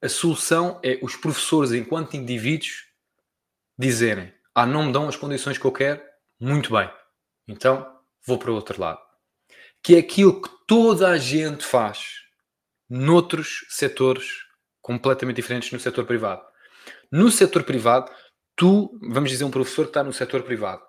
A 0.00 0.08
solução 0.08 0.80
é 0.84 0.98
os 1.02 1.16
professores, 1.16 1.72
enquanto 1.72 2.16
indivíduos, 2.16 2.86
dizerem: 3.76 4.32
Ah, 4.54 4.66
não 4.66 4.86
me 4.86 4.92
dão 4.92 5.08
as 5.08 5.16
condições 5.16 5.58
que 5.58 5.64
eu 5.64 5.72
quero, 5.72 6.00
muito 6.38 6.72
bem, 6.72 6.88
então 7.48 7.98
vou 8.24 8.38
para 8.38 8.50
o 8.50 8.54
outro 8.54 8.80
lado. 8.80 9.00
Que 9.82 9.96
é 9.96 9.98
aquilo 9.98 10.40
que 10.40 10.50
toda 10.66 11.08
a 11.08 11.18
gente 11.18 11.64
faz 11.64 12.22
noutros 12.88 13.66
setores 13.68 14.26
completamente 14.80 15.36
diferentes 15.36 15.72
no 15.72 15.80
setor 15.80 16.04
privado. 16.04 16.47
No 17.10 17.30
setor 17.30 17.64
privado, 17.64 18.12
tu, 18.54 18.98
vamos 19.00 19.30
dizer, 19.30 19.44
um 19.44 19.50
professor 19.50 19.84
que 19.84 19.90
está 19.90 20.02
no 20.02 20.12
setor 20.12 20.42
privado, 20.42 20.82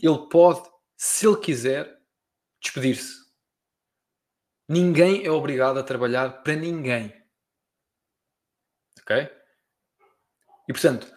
ele 0.00 0.28
pode, 0.30 0.68
se 0.96 1.26
ele 1.26 1.36
quiser, 1.36 1.98
despedir-se. 2.62 3.14
Ninguém 4.68 5.24
é 5.24 5.30
obrigado 5.30 5.78
a 5.78 5.82
trabalhar 5.82 6.42
para 6.42 6.54
ninguém. 6.54 7.12
Ok? 9.00 9.30
E 10.68 10.72
portanto, 10.72 11.10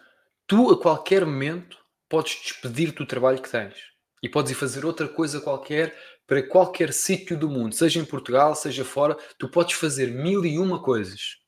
tu 0.46 0.70
a 0.70 0.80
qualquer 0.80 1.26
momento 1.26 1.78
podes 2.08 2.40
despedir 2.42 2.92
do 2.92 3.06
trabalho 3.06 3.40
que 3.42 3.50
tens 3.50 3.76
e 4.22 4.28
podes 4.28 4.52
ir 4.52 4.54
fazer 4.54 4.84
outra 4.84 5.08
coisa 5.08 5.40
qualquer 5.40 5.94
para 6.26 6.48
qualquer 6.48 6.92
sítio 6.92 7.38
do 7.38 7.50
mundo, 7.50 7.74
seja 7.74 8.00
em 8.00 8.04
Portugal, 8.04 8.54
seja 8.54 8.84
fora, 8.84 9.16
tu 9.38 9.50
podes 9.50 9.76
fazer 9.76 10.06
mil 10.06 10.44
e 10.46 10.58
uma 10.58 10.82
coisas. 10.82 11.41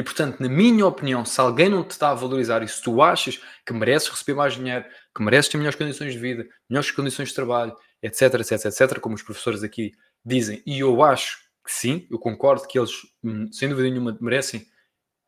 E 0.00 0.02
portanto, 0.02 0.40
na 0.40 0.48
minha 0.48 0.86
opinião, 0.86 1.26
se 1.26 1.38
alguém 1.38 1.68
não 1.68 1.84
te 1.84 1.90
está 1.90 2.08
a 2.08 2.14
valorizar 2.14 2.62
e 2.62 2.68
se 2.68 2.80
tu 2.80 3.02
achas 3.02 3.38
que 3.66 3.72
mereces 3.74 4.08
receber 4.08 4.32
mais 4.32 4.54
dinheiro, 4.54 4.82
que 5.14 5.22
mereces 5.22 5.50
ter 5.50 5.58
melhores 5.58 5.76
condições 5.76 6.14
de 6.14 6.18
vida, 6.18 6.48
melhores 6.70 6.90
condições 6.90 7.28
de 7.28 7.34
trabalho, 7.34 7.76
etc, 8.02 8.32
etc, 8.40 8.64
etc, 8.64 8.98
como 8.98 9.14
os 9.14 9.22
professores 9.22 9.62
aqui 9.62 9.92
dizem, 10.24 10.62
e 10.64 10.80
eu 10.80 11.02
acho 11.02 11.36
que 11.62 11.70
sim, 11.70 12.08
eu 12.10 12.18
concordo 12.18 12.66
que 12.66 12.78
eles, 12.78 12.92
hum, 13.22 13.52
sem 13.52 13.68
dúvida 13.68 13.90
nenhuma, 13.90 14.16
merecem, 14.22 14.66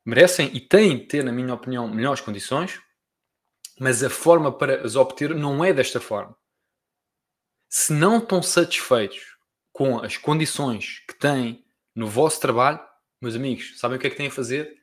merecem 0.07 0.49
e 0.57 0.59
têm 0.59 1.00
de 1.00 1.05
ter, 1.05 1.23
na 1.23 1.33
minha 1.33 1.52
opinião, 1.52 1.87
melhores 1.87 2.23
condições, 2.23 2.81
mas 3.79 4.02
a 4.02 4.09
forma 4.09 4.57
para 4.57 4.87
as 4.87 4.97
obter 4.97 5.35
não 5.35 5.62
é 5.62 5.75
desta 5.75 6.00
forma. 6.00 6.35
Se 7.69 7.93
não 7.93 8.17
estão 8.17 8.43
satisfeitos 8.43 9.37
com 9.71 9.99
as 9.99 10.17
condições 10.17 11.00
que 11.07 11.19
têm 11.19 11.62
no 11.95 12.07
vosso 12.07 12.41
trabalho, 12.41 12.81
meus 13.23 13.37
amigos, 13.37 13.79
sabem 13.79 13.97
o 13.97 14.00
que 14.00 14.07
é 14.07 14.11
que 14.11 14.17
têm 14.17 14.26
a 14.26 14.31
fazer? 14.31 14.83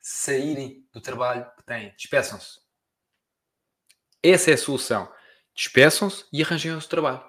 Saírem 0.00 0.86
do 0.92 1.00
trabalho 1.00 1.46
que 1.56 1.64
têm. 1.64 1.94
Despeçam-se. 1.96 2.58
Essa 4.22 4.50
é 4.50 4.54
a 4.54 4.58
solução. 4.58 5.12
Despeçam-se 5.54 6.24
e 6.32 6.42
arranjem 6.42 6.72
o 6.72 6.80
trabalho. 6.80 7.22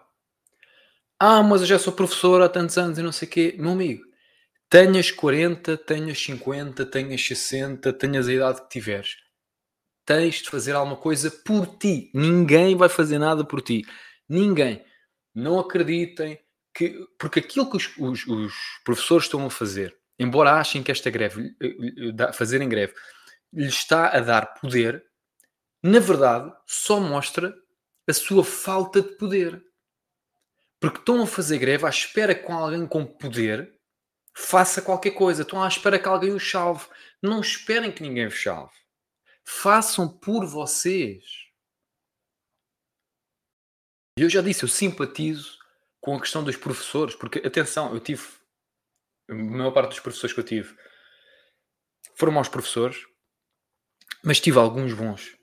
Ah, 1.19 1.43
mas 1.43 1.61
eu 1.61 1.67
já 1.67 1.77
sou 1.77 1.93
professor 1.93 2.41
há 2.41 2.49
tantos 2.49 2.77
anos 2.77 2.97
e 2.97 3.03
não 3.03 3.11
sei 3.11 3.27
o 3.27 3.31
quê. 3.31 3.55
Meu 3.59 3.71
amigo, 3.71 4.03
tenhas 4.69 5.11
40, 5.11 5.77
tenhas 5.77 6.17
50, 6.17 6.85
tenhas 6.85 7.21
60, 7.25 7.91
tenhas 7.93 8.27
a 8.27 8.33
idade 8.33 8.61
que 8.61 8.69
tiveres. 8.69 9.17
Tens 10.05 10.35
de 10.35 10.49
fazer 10.49 10.73
alguma 10.73 10.95
coisa 10.95 11.29
por 11.29 11.77
ti. 11.77 12.09
Ninguém 12.13 12.75
vai 12.75 12.89
fazer 12.89 13.19
nada 13.19 13.43
por 13.43 13.61
ti. 13.61 13.85
Ninguém. 14.27 14.83
Não 15.35 15.59
acreditem 15.59 16.39
que. 16.73 17.05
Porque 17.19 17.39
aquilo 17.39 17.69
que 17.69 17.77
os, 17.77 17.97
os, 17.97 18.25
os 18.25 18.53
professores 18.85 19.25
estão 19.25 19.45
a 19.45 19.49
fazer, 19.49 19.98
embora 20.19 20.59
achem 20.59 20.83
que 20.83 20.91
esta 20.91 21.09
greve, 21.09 21.55
fazerem 22.33 22.67
greve, 22.69 22.93
lhes 23.51 23.73
está 23.73 24.09
a 24.09 24.19
dar 24.19 24.53
poder, 24.55 25.03
na 25.81 25.99
verdade, 25.99 26.53
só 26.67 26.99
mostra 26.99 27.55
a 28.07 28.13
sua 28.13 28.43
falta 28.43 29.01
de 29.01 29.15
poder. 29.15 29.63
Porque 30.79 30.99
estão 30.99 31.21
a 31.21 31.27
fazer 31.27 31.57
greve 31.57 31.85
à 31.85 31.89
espera 31.89 32.35
que 32.35 32.51
alguém 32.51 32.85
com 32.85 33.05
poder 33.05 33.79
faça 34.33 34.81
qualquer 34.81 35.11
coisa. 35.11 35.41
Estão 35.41 35.61
à 35.61 35.67
espera 35.67 35.99
que 35.99 36.07
alguém 36.07 36.33
os 36.33 36.49
salve. 36.49 36.85
Não 37.21 37.41
esperem 37.41 37.91
que 37.91 38.01
ninguém 38.01 38.27
vos 38.27 38.41
salve. 38.41 38.73
Façam 39.43 40.07
por 40.07 40.45
vocês. 40.45 41.49
E 44.17 44.21
eu 44.21 44.29
já 44.29 44.41
disse, 44.41 44.63
eu 44.63 44.69
simpatizo 44.69 45.57
com 46.01 46.15
a 46.15 46.19
questão 46.19 46.43
dos 46.43 46.55
professores, 46.55 47.15
porque, 47.15 47.39
atenção, 47.39 47.93
eu 47.93 47.99
tive, 47.99 48.25
a 49.29 49.33
maior 49.33 49.71
parte 49.71 49.89
dos 49.89 49.99
professores 49.99 50.33
que 50.33 50.39
eu 50.39 50.43
tive 50.43 50.75
foram 52.15 52.33
maus 52.33 52.49
professores, 52.49 52.97
mas 54.23 54.39
tive 54.39 54.57
alguns 54.57 54.93
bons. 54.93 55.37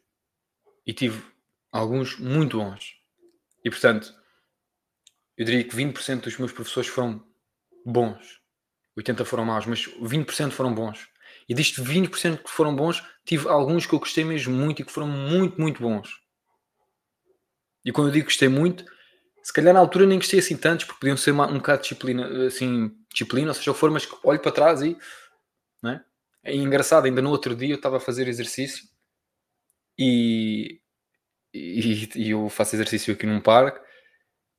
E 0.87 0.93
tive 0.93 1.23
alguns 1.73 2.19
muito 2.19 2.59
bons. 2.59 2.95
E, 3.65 3.71
portanto, 3.71 4.15
eu 5.37 5.45
diria 5.45 5.65
que 5.65 5.75
20% 5.75 6.23
dos 6.23 6.37
meus 6.39 6.53
professores 6.53 6.89
foram 6.89 7.25
bons. 7.85 8.41
80% 8.97 9.25
foram 9.25 9.45
maus, 9.45 9.67
mas 9.67 9.87
20% 9.87 10.53
foram 10.53 10.75
bons. 10.75 11.09
E 11.49 11.55
disto 11.55 11.83
20% 11.83 12.43
que 12.43 12.51
foram 12.51 12.75
bons, 12.75 13.03
tive 13.25 13.49
alguns 13.49 13.87
que 13.87 13.95
eu 13.95 13.99
gostei 13.99 14.25
mesmo 14.25 14.55
muito 14.55 14.83
e 14.83 14.85
que 14.85 14.93
foram 14.93 15.07
muito, 15.09 15.61
muito 15.61 15.81
bons. 15.81 16.11
E 17.85 17.93
quando 17.93 18.09
eu 18.09 18.13
digo 18.13 18.27
gostei 18.27 18.49
muito, 18.49 18.85
se 19.43 19.53
calhar 19.53 19.73
na 19.73 19.79
altura 19.79 20.07
nem 20.07 20.19
gostei 20.19 20.41
assim 20.41 20.57
tantos, 20.57 20.85
porque 20.87 21.01
podiam 21.01 21.17
ser 21.17 21.33
um 21.33 21.59
bocado 21.59 21.83
disciplina, 21.83 22.47
assim, 22.47 22.91
disciplina, 23.17 23.49
ou 23.49 23.55
seja, 23.55 23.73
for, 23.73 23.91
mas 23.91 24.07
olho 24.23 24.41
para 24.41 24.53
trás 24.53 24.83
e. 24.83 24.97
Não 25.83 25.93
é? 25.93 26.05
é 26.45 26.55
engraçado, 26.55 27.07
ainda 27.07 27.23
no 27.23 27.31
outro 27.31 27.57
dia 27.57 27.71
eu 27.71 27.77
estava 27.77 27.97
a 27.97 28.01
fazer 28.01 28.29
exercício 28.29 28.87
e, 29.99 30.81
e, 31.53 32.09
e 32.15 32.31
eu 32.31 32.49
faço 32.49 32.77
exercício 32.77 33.15
aqui 33.15 33.27
num 33.27 33.41
parque 33.41 33.81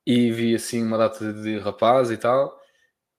e 0.05 0.31
vi 0.31 0.55
assim 0.55 0.83
uma 0.83 0.97
data 0.97 1.33
de 1.33 1.57
rapaz 1.59 2.11
e 2.11 2.17
tal. 2.17 2.59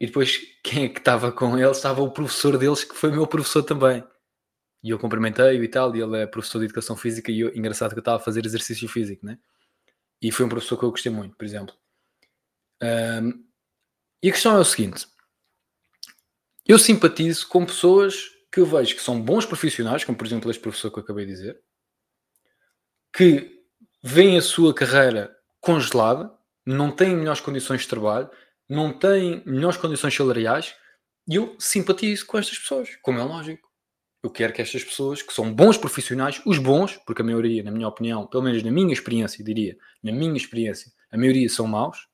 E 0.01 0.07
depois 0.07 0.39
quem 0.63 0.85
é 0.85 0.89
que 0.89 0.99
estava 0.99 1.33
com 1.33 1.57
eles? 1.59 1.77
Estava 1.77 2.03
o 2.03 2.11
professor 2.11 2.59
deles, 2.59 2.85
que 2.85 2.95
foi 2.95 3.11
meu 3.11 3.27
professor 3.27 3.63
também. 3.63 4.05
E 4.83 4.91
eu 4.91 4.99
cumprimentei-o 4.99 5.65
e 5.65 5.69
tal, 5.69 5.95
e 5.95 6.01
ele 6.01 6.19
é 6.19 6.27
professor 6.27 6.61
de 6.61 6.67
educação 6.67 6.97
física, 6.97 7.33
e 7.33 7.41
eu, 7.41 7.55
engraçado 7.55 7.91
que 7.91 7.99
eu 7.99 8.01
estava 8.01 8.19
a 8.19 8.21
fazer 8.21 8.47
exercício 8.47 8.89
físico, 8.89 9.27
né? 9.27 9.37
E 10.23 10.31
foi 10.31 10.47
um 10.47 10.49
professor 10.49 10.79
que 10.79 10.85
eu 10.85 10.91
gostei 10.91 11.11
muito, 11.11 11.37
por 11.37 11.45
exemplo. 11.45 11.75
Um, 12.81 13.45
e 14.23 14.29
a 14.29 14.33
questão 14.33 14.57
é 14.57 14.61
o 14.61 14.65
seguinte: 14.65 15.07
eu 16.69 16.79
simpatizo 16.79 17.49
com 17.49 17.65
pessoas 17.65 18.31
que 18.53 18.61
eu 18.61 18.67
vejo 18.67 18.95
que 18.95 19.03
são 19.03 19.21
bons 19.21 19.47
profissionais, 19.47 20.05
como 20.05 20.19
por 20.19 20.27
exemplo 20.27 20.51
este 20.51 20.61
professor 20.61 20.91
que 20.91 20.99
eu 20.99 21.03
acabei 21.03 21.25
de 21.25 21.33
dizer, 21.33 21.61
que 23.11 23.63
veem 24.03 24.37
a 24.37 24.43
sua 24.43 24.75
carreira 24.75 25.35
congelada, 25.61 26.31
não 26.67 26.91
têm 26.91 27.17
melhores 27.17 27.41
condições 27.41 27.81
de 27.81 27.89
trabalho, 27.89 28.31
não 28.69 28.93
têm 28.93 29.43
melhores 29.47 29.79
condições 29.79 30.15
salariais 30.15 30.75
e 31.27 31.37
eu 31.37 31.57
simpatizo 31.59 32.27
com 32.27 32.37
estas 32.37 32.59
pessoas, 32.59 32.97
como 33.01 33.19
é 33.19 33.23
lógico. 33.23 33.67
Eu 34.23 34.31
quero 34.31 34.53
que 34.53 34.61
estas 34.61 34.85
pessoas, 34.85 35.23
que 35.23 35.33
são 35.33 35.55
bons 35.55 35.79
profissionais, 35.79 36.43
os 36.45 36.59
bons, 36.59 36.97
porque 37.07 37.23
a 37.23 37.25
maioria, 37.25 37.63
na 37.63 37.71
minha 37.71 37.89
opinião, 37.89 38.27
pelo 38.27 38.43
menos 38.43 38.63
na 38.63 38.71
minha 38.71 38.93
experiência, 38.93 39.43
diria, 39.43 39.77
na 40.03 40.13
minha 40.13 40.37
experiência, 40.37 40.93
a 41.11 41.17
maioria 41.17 41.49
são 41.49 41.67
maus, 41.67 42.09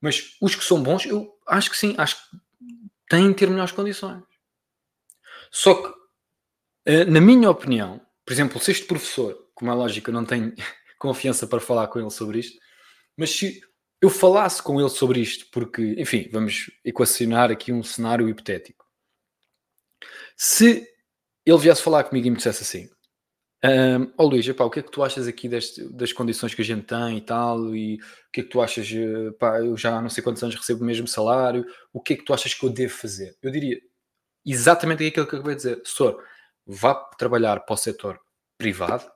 mas 0.00 0.36
os 0.40 0.54
que 0.54 0.64
são 0.64 0.82
bons, 0.82 1.04
eu 1.06 1.30
acho 1.46 1.70
que 1.70 1.76
sim, 1.76 1.94
acho 1.98 2.16
que 2.16 2.45
têm 3.08 3.28
de 3.28 3.34
ter 3.34 3.48
melhores 3.48 3.72
condições. 3.72 4.22
Só 5.50 5.74
que, 5.74 5.94
eh, 6.86 7.04
na 7.04 7.20
minha 7.20 7.50
opinião, 7.50 8.00
por 8.24 8.32
exemplo, 8.32 8.60
se 8.60 8.72
este 8.72 8.86
professor, 8.86 9.48
como 9.54 9.70
é 9.70 9.74
lógico, 9.74 10.10
eu 10.10 10.14
não 10.14 10.24
tenho 10.24 10.54
confiança 10.98 11.46
para 11.46 11.60
falar 11.60 11.88
com 11.88 12.00
ele 12.00 12.10
sobre 12.10 12.40
isto, 12.40 12.58
mas 13.16 13.30
se 13.30 13.60
eu 14.00 14.10
falasse 14.10 14.62
com 14.62 14.80
ele 14.80 14.90
sobre 14.90 15.20
isto, 15.20 15.46
porque, 15.50 15.94
enfim, 15.98 16.28
vamos 16.30 16.70
equacionar 16.84 17.50
aqui 17.50 17.72
um 17.72 17.82
cenário 17.82 18.28
hipotético. 18.28 18.84
Se 20.36 20.86
ele 21.44 21.58
viesse 21.58 21.82
falar 21.82 22.04
comigo 22.04 22.26
e 22.26 22.30
me 22.30 22.36
dissesse 22.36 22.62
assim: 22.62 22.90
um, 23.66 24.12
oh 24.18 24.26
Luís, 24.26 24.46
epá, 24.46 24.64
o 24.64 24.70
que 24.70 24.80
é 24.80 24.82
que 24.82 24.90
tu 24.90 25.02
achas 25.02 25.26
aqui 25.26 25.48
deste, 25.48 25.82
das 25.92 26.12
condições 26.12 26.54
que 26.54 26.62
a 26.62 26.64
gente 26.64 26.84
tem 26.84 27.18
e 27.18 27.20
tal? 27.20 27.74
E 27.74 27.96
o 27.96 27.98
que 28.32 28.40
é 28.40 28.44
que 28.44 28.50
tu 28.50 28.60
achas? 28.60 28.88
Pá, 29.38 29.58
eu 29.60 29.76
já 29.76 29.96
há 29.96 30.02
não 30.02 30.10
sei 30.10 30.22
quantos 30.22 30.42
anos 30.42 30.54
recebo 30.54 30.82
o 30.82 30.86
mesmo 30.86 31.08
salário, 31.08 31.64
o 31.92 32.00
que 32.00 32.14
é 32.14 32.16
que 32.16 32.24
tu 32.24 32.34
achas 32.34 32.52
que 32.52 32.64
eu 32.64 32.70
devo 32.70 32.94
fazer? 32.94 33.36
Eu 33.42 33.50
diria 33.50 33.80
exatamente 34.44 35.06
aquilo 35.06 35.26
que 35.26 35.34
eu 35.34 35.38
acabei 35.38 35.56
de 35.56 35.62
dizer: 35.62 35.82
Senhor, 35.84 36.22
vá 36.66 36.94
trabalhar 36.94 37.60
para 37.60 37.74
o 37.74 37.76
setor 37.76 38.20
privado, 38.58 39.10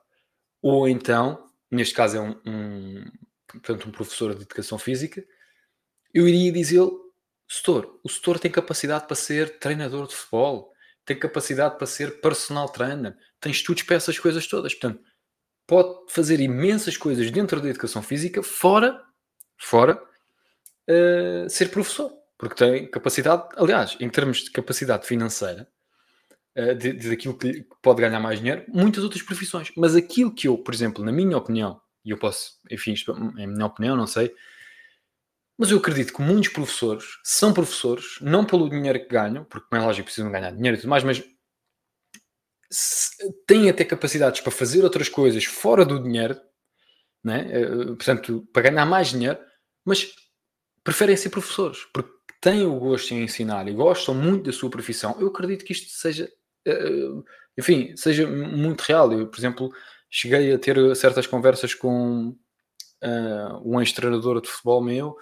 ou 0.61 0.87
então, 0.87 1.47
neste 1.69 1.93
caso 1.93 2.17
é 2.17 2.21
um, 2.21 2.41
um 2.45 3.05
portanto, 3.47 3.87
um 3.87 3.91
professor 3.91 4.35
de 4.35 4.43
educação 4.43 4.77
física, 4.77 5.23
eu 6.13 6.27
iria 6.27 6.51
dizer-lhe: 6.51 6.91
Setor, 7.47 7.99
o 8.03 8.09
setor 8.09 8.39
tem 8.39 8.49
capacidade 8.49 9.05
para 9.05 9.15
ser 9.15 9.59
treinador 9.59 10.07
de 10.07 10.15
futebol, 10.15 10.71
tem 11.05 11.17
capacidade 11.17 11.77
para 11.77 11.87
ser 11.87 12.21
personal 12.21 12.69
trainer, 12.69 13.15
tem 13.39 13.51
estudos 13.51 13.83
para 13.83 13.95
essas 13.95 14.17
coisas 14.19 14.45
todas. 14.47 14.73
Portanto, 14.73 15.01
pode 15.67 16.11
fazer 16.11 16.39
imensas 16.39 16.97
coisas 16.97 17.29
dentro 17.31 17.61
da 17.61 17.69
educação 17.69 18.01
física, 18.01 18.43
fora, 18.43 19.01
fora 19.57 20.01
uh, 20.89 21.49
ser 21.49 21.69
professor, 21.69 22.11
porque 22.37 22.55
tem 22.55 22.89
capacidade, 22.89 23.47
aliás, 23.55 23.95
em 23.99 24.09
termos 24.09 24.43
de 24.43 24.51
capacidade 24.51 25.05
financeira, 25.07 25.67
uh, 26.57 26.75
de, 26.75 26.93
de, 26.93 27.17
que 27.17 27.65
pode 27.81 28.01
ganhar 28.01 28.19
mais 28.19 28.39
dinheiro, 28.39 28.65
muitas 28.67 29.03
outras 29.03 29.21
profissões. 29.21 29.71
Mas 29.75 29.95
aquilo 29.95 30.33
que 30.33 30.47
eu, 30.47 30.57
por 30.57 30.73
exemplo, 30.73 31.03
na 31.03 31.11
minha 31.11 31.37
opinião, 31.37 31.81
e 32.03 32.09
eu 32.09 32.17
posso, 32.17 32.59
enfim, 32.69 32.93
isto 32.93 33.11
é 33.37 33.43
a 33.43 33.47
minha 33.47 33.65
opinião, 33.65 33.95
não 33.95 34.07
sei, 34.07 34.33
mas 35.61 35.69
eu 35.69 35.77
acredito 35.77 36.11
que 36.11 36.23
muitos 36.23 36.49
professores 36.49 37.19
são 37.23 37.53
professores, 37.53 38.17
não 38.19 38.43
pelo 38.43 38.67
dinheiro 38.67 38.99
que 38.99 39.07
ganham, 39.07 39.43
porque, 39.43 39.67
como 39.69 39.79
é 39.79 39.85
lógico, 39.85 40.05
precisam 40.05 40.31
ganhar 40.31 40.49
dinheiro 40.49 40.75
e 40.75 40.79
tudo 40.79 40.89
mais, 40.89 41.03
mas 41.03 41.23
têm 43.45 43.69
até 43.69 43.85
capacidades 43.85 44.41
para 44.41 44.51
fazer 44.51 44.83
outras 44.83 45.07
coisas 45.07 45.45
fora 45.45 45.85
do 45.85 46.01
dinheiro, 46.01 46.35
né? 47.23 47.45
portanto, 47.89 48.43
para 48.51 48.71
ganhar 48.71 48.87
mais 48.87 49.09
dinheiro, 49.09 49.37
mas 49.85 50.11
preferem 50.83 51.15
ser 51.15 51.29
professores, 51.29 51.85
porque 51.93 52.09
têm 52.41 52.65
o 52.65 52.79
gosto 52.79 53.11
em 53.11 53.21
ensinar 53.21 53.67
e 53.67 53.73
gostam 53.73 54.15
muito 54.15 54.45
da 54.45 54.51
sua 54.51 54.71
profissão. 54.71 55.15
Eu 55.19 55.27
acredito 55.27 55.63
que 55.63 55.73
isto 55.73 55.91
seja, 55.91 56.27
eh, 56.65 57.09
enfim, 57.55 57.95
seja 57.95 58.25
muito 58.25 58.81
real. 58.81 59.13
Eu, 59.13 59.27
por 59.27 59.37
exemplo, 59.39 59.71
cheguei 60.09 60.51
a 60.51 60.57
ter 60.57 60.95
certas 60.95 61.27
conversas 61.27 61.75
com 61.75 62.29
uh, 63.03 63.61
um 63.63 63.79
ex-treinador 63.79 64.41
de 64.41 64.49
futebol 64.49 64.83
meu 64.83 65.15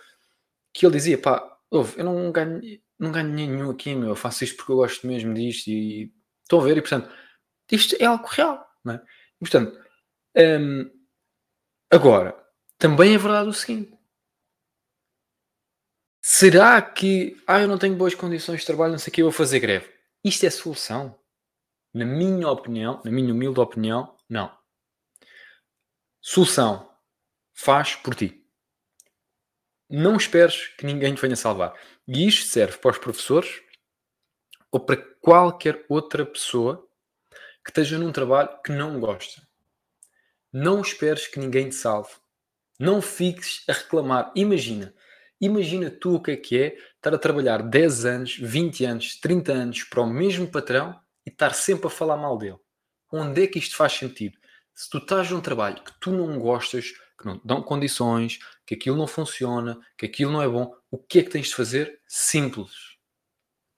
que 0.74 0.86
ele 0.86 0.96
dizia: 0.96 1.18
pá, 1.18 1.58
ouve, 1.70 2.00
eu 2.00 2.06
não 2.06 2.32
ganho, 2.32 2.62
não 2.98 3.12
ganho 3.12 3.30
nenhum 3.30 3.70
aqui, 3.72 3.96
meu, 3.96 4.10
eu 4.10 4.16
faço 4.16 4.44
isto 4.44 4.58
porque 4.58 4.72
eu 4.72 4.78
gosto 4.78 5.08
mesmo 5.08 5.34
disto 5.34 5.68
e 5.68 6.14
estão 6.44 6.60
a 6.60 6.64
ver, 6.64 6.78
e 6.78 6.82
portanto, 6.82 7.10
isto 7.72 7.96
é 8.00 8.06
algo 8.06 8.28
real, 8.28 8.66
não 8.84 8.96
é? 8.96 8.98
E, 8.98 9.40
portanto, 9.40 9.80
um, 10.36 10.92
agora, 11.92 12.36
também 12.78 13.14
é 13.14 13.18
verdade 13.18 13.50
o 13.50 13.54
seguinte. 13.54 13.98
Será 16.22 16.82
que, 16.82 17.42
ah, 17.48 17.62
eu 17.62 17.68
não 17.68 17.78
tenho 17.78 17.96
boas 17.96 18.14
condições 18.14 18.62
de 18.62 18.66
trabalho, 18.66 18.92
não 18.92 19.00
sei 19.00 19.10
o 19.10 19.14
que, 19.14 19.22
eu 19.22 19.26
vou 19.26 19.32
fazer 19.32 19.60
greve? 19.60 19.92
Isto 20.24 20.46
é 20.46 20.50
solução? 20.50 21.18
Na 21.94 22.06
minha 22.06 22.50
opinião, 22.50 23.02
na 23.04 23.12
minha 23.12 23.34
humilde 23.34 23.60
opinião, 23.60 24.16
não. 24.30 24.56
Solução. 26.22 26.90
Faz 27.54 27.96
por 27.96 28.16
ti. 28.16 28.46
Não 29.90 30.16
esperes 30.16 30.68
que 30.78 30.86
ninguém 30.86 31.16
te 31.16 31.22
venha 31.22 31.36
salvar. 31.36 31.74
E 32.08 32.28
isto 32.28 32.46
serve 32.48 32.78
para 32.78 32.92
os 32.92 32.98
professores 32.98 33.62
ou 34.72 34.80
para 34.80 34.98
qualquer 34.98 35.84
outra 35.90 36.26
pessoa 36.26 36.88
que 37.64 37.72
esteja 37.72 37.98
num 37.98 38.12
trabalho 38.12 38.50
que 38.64 38.72
não 38.72 39.00
gosta. 39.00 39.42
Não 40.54 40.82
esperes 40.82 41.28
que 41.28 41.40
ninguém 41.40 41.70
te 41.70 41.76
salve. 41.76 42.12
Não 42.80 43.02
fiques 43.02 43.64
a 43.68 43.74
reclamar. 43.74 44.32
Imagina, 44.36 44.94
imagina 45.42 45.90
tu 45.90 46.16
o 46.16 46.22
que 46.22 46.32
é 46.32 46.38
que 46.38 46.58
é 46.58 46.78
estar 46.96 47.14
a 47.14 47.18
trabalhar 47.18 47.62
10 47.62 48.06
anos, 48.06 48.38
20 48.38 48.86
anos, 48.86 49.20
30 49.20 49.52
anos 49.52 49.84
para 49.84 50.02
o 50.02 50.08
mesmo 50.08 50.48
patrão 50.48 51.00
e 51.26 51.30
estar 51.30 51.54
sempre 51.54 51.88
a 51.88 51.90
falar 51.90 52.18
mal 52.18 52.38
dele. 52.38 52.60
Onde 53.12 53.44
é 53.44 53.48
que 53.48 53.60
isto 53.60 53.76
faz 53.76 53.94
sentido? 53.94 54.38
Se 54.74 54.90
tu 54.90 55.00
estás 55.00 55.30
num 55.30 55.42
trabalho 55.42 55.84
que 55.84 55.92
tu 56.00 56.12
não 56.12 56.40
gostas, 56.40 56.92
que 57.20 57.26
não 57.26 57.38
te 57.38 57.46
dão 57.46 57.62
condições, 57.62 58.40
que 58.70 58.76
aquilo 58.76 58.96
não 58.96 59.08
funciona, 59.08 59.80
que 59.98 60.06
aquilo 60.06 60.32
não 60.32 60.44
é 60.44 60.48
bom, 60.48 60.72
o 60.92 60.98
que 61.00 61.18
é 61.18 61.24
que 61.24 61.32
tens 61.32 61.48
de 61.48 61.56
fazer? 61.56 62.00
Simples. 62.08 62.72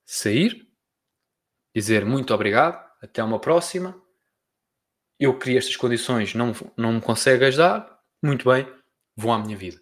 Sair, 0.05 0.67
dizer 1.73 2.03
muito 2.03 2.33
obrigado, 2.33 2.85
até 3.01 3.23
uma 3.23 3.39
próxima. 3.39 3.95
Eu 5.17 5.39
criei 5.39 5.57
estas 5.57 5.77
condições, 5.77 6.35
não, 6.35 6.51
não 6.75 6.91
me 6.91 7.01
consegues 7.01 7.55
dar, 7.55 8.01
muito 8.21 8.51
bem, 8.51 8.67
vou 9.15 9.31
à 9.31 9.39
minha 9.39 9.55
vida. 9.55 9.81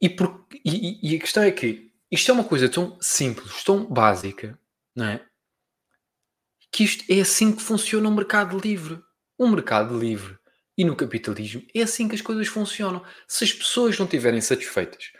E, 0.00 0.10
por, 0.10 0.48
e, 0.64 1.12
e 1.12 1.16
a 1.16 1.20
questão 1.20 1.44
é 1.44 1.52
que 1.52 1.92
isto 2.10 2.28
é 2.28 2.34
uma 2.34 2.42
coisa 2.42 2.68
tão 2.68 3.00
simples, 3.00 3.62
tão 3.62 3.86
básica, 3.86 4.58
não 4.96 5.06
é? 5.06 5.24
Que 6.72 6.82
isto 6.82 7.04
é 7.08 7.20
assim 7.20 7.54
que 7.54 7.62
funciona 7.62 8.08
o 8.08 8.12
mercado 8.12 8.58
livre. 8.58 9.00
O 9.38 9.46
mercado 9.46 9.96
livre 9.96 10.36
e 10.76 10.84
no 10.84 10.94
capitalismo 10.94 11.62
é 11.74 11.82
assim 11.82 12.08
que 12.08 12.14
as 12.14 12.20
coisas 12.20 12.46
funcionam. 12.48 13.04
Se 13.26 13.44
as 13.44 13.52
pessoas 13.52 13.98
não 13.98 14.04
estiverem 14.04 14.40
satisfeitas 14.40 15.12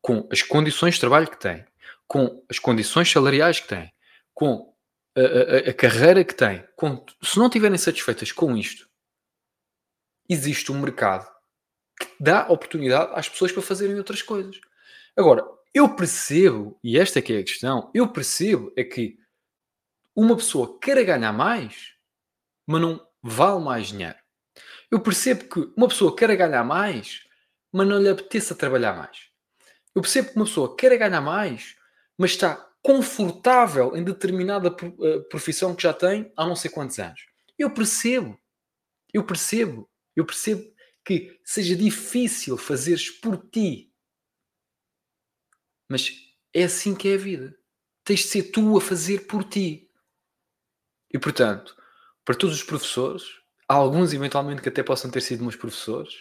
com 0.00 0.28
as 0.30 0.42
condições 0.42 0.94
de 0.94 1.00
trabalho 1.00 1.30
que 1.30 1.38
têm, 1.38 1.64
com 2.06 2.44
as 2.48 2.58
condições 2.58 3.10
salariais 3.10 3.60
que 3.60 3.68
têm, 3.68 3.92
com 4.34 4.74
a, 5.16 5.20
a, 5.20 5.70
a 5.70 5.74
carreira 5.74 6.24
que 6.24 6.34
têm, 6.34 6.66
com, 6.76 7.04
se 7.22 7.38
não 7.38 7.46
estiverem 7.46 7.78
satisfeitas 7.78 8.32
com 8.32 8.56
isto, 8.56 8.88
existe 10.28 10.72
um 10.72 10.80
mercado 10.80 11.32
que 11.98 12.08
dá 12.18 12.48
oportunidade 12.48 13.12
às 13.14 13.28
pessoas 13.28 13.52
para 13.52 13.62
fazerem 13.62 13.96
outras 13.96 14.20
coisas. 14.20 14.60
Agora, 15.16 15.44
eu 15.72 15.94
percebo, 15.94 16.78
e 16.82 16.98
esta 16.98 17.20
é 17.20 17.22
que 17.22 17.32
é 17.32 17.38
a 17.38 17.44
questão, 17.44 17.90
eu 17.94 18.08
percebo 18.08 18.72
é 18.76 18.82
que 18.82 19.18
uma 20.14 20.36
pessoa 20.36 20.78
queira 20.78 21.02
ganhar 21.02 21.32
mais, 21.32 21.94
mas 22.66 22.80
não 22.80 23.06
vale 23.22 23.64
mais 23.64 23.88
dinheiro. 23.88 24.16
Eu 24.94 25.00
percebo 25.00 25.48
que 25.48 25.72
uma 25.76 25.88
pessoa 25.88 26.14
quer 26.14 26.36
ganhar 26.36 26.62
mais, 26.62 27.26
mas 27.72 27.88
não 27.88 28.00
lhe 28.00 28.08
apeteça 28.08 28.54
trabalhar 28.54 28.96
mais. 28.96 29.28
Eu 29.92 30.00
percebo 30.00 30.28
que 30.28 30.36
uma 30.36 30.44
pessoa 30.44 30.76
quer 30.76 30.96
ganhar 30.96 31.20
mais, 31.20 31.74
mas 32.16 32.30
está 32.30 32.54
confortável 32.80 33.96
em 33.96 34.04
determinada 34.04 34.68
eh, 34.68 35.18
profissão 35.28 35.74
que 35.74 35.82
já 35.82 35.92
tem 35.92 36.32
há 36.36 36.46
não 36.46 36.54
sei 36.54 36.70
quantos 36.70 36.96
anos. 37.00 37.26
Eu 37.58 37.74
percebo. 37.74 38.40
Eu 39.12 39.26
percebo. 39.26 39.90
Eu 40.14 40.24
percebo 40.24 40.72
que 41.04 41.40
seja 41.42 41.74
difícil 41.74 42.56
fazeres 42.56 43.10
por 43.10 43.36
ti. 43.48 43.92
Mas 45.90 46.12
é 46.54 46.62
assim 46.62 46.94
que 46.94 47.08
é 47.08 47.14
a 47.14 47.18
vida. 47.18 47.58
Tens 48.04 48.20
de 48.20 48.26
ser 48.28 48.42
tu 48.52 48.76
a 48.76 48.80
fazer 48.80 49.26
por 49.26 49.42
ti. 49.42 49.90
E 51.12 51.18
portanto, 51.18 51.76
para 52.24 52.36
todos 52.36 52.54
os 52.54 52.62
professores, 52.62 53.42
alguns 53.68 54.12
eventualmente 54.12 54.62
que 54.62 54.68
até 54.68 54.82
possam 54.82 55.10
ter 55.10 55.20
sido 55.20 55.42
meus 55.42 55.56
professores. 55.56 56.14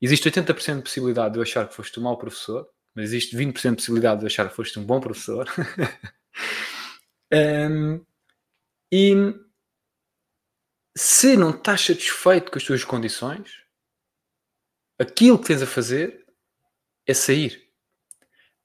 Existe 0.00 0.30
80% 0.30 0.76
de 0.76 0.82
possibilidade 0.82 1.34
de 1.34 1.38
eu 1.38 1.42
achar 1.42 1.68
que 1.68 1.74
foste 1.74 1.98
um 1.98 2.04
mau 2.04 2.16
professor, 2.16 2.68
mas 2.94 3.06
existe 3.06 3.36
20% 3.36 3.70
de 3.70 3.76
possibilidade 3.76 4.20
de 4.20 4.24
eu 4.24 4.28
achar 4.28 4.48
que 4.48 4.54
foste 4.54 4.78
um 4.78 4.84
bom 4.84 5.00
professor. 5.00 5.48
um, 7.32 8.04
e 8.92 9.34
se 10.96 11.36
não 11.36 11.50
estás 11.50 11.80
satisfeito 11.80 12.52
com 12.52 12.58
as 12.58 12.64
tuas 12.64 12.84
condições, 12.84 13.64
aquilo 14.98 15.38
que 15.38 15.48
tens 15.48 15.62
a 15.62 15.66
fazer 15.66 16.24
é 17.06 17.12
sair. 17.12 17.64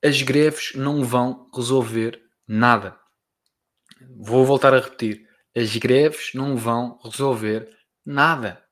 As 0.04 0.22
greves 0.22 0.74
não 0.76 1.04
vão 1.04 1.50
resolver 1.54 2.22
nada. 2.48 2.98
Vou 4.18 4.46
voltar 4.46 4.74
a 4.74 4.80
repetir. 4.80 5.28
As 5.56 5.76
greves 5.76 6.32
não 6.34 6.56
vão 6.56 7.00
resolver 7.04 7.79
Nada. 8.12 8.66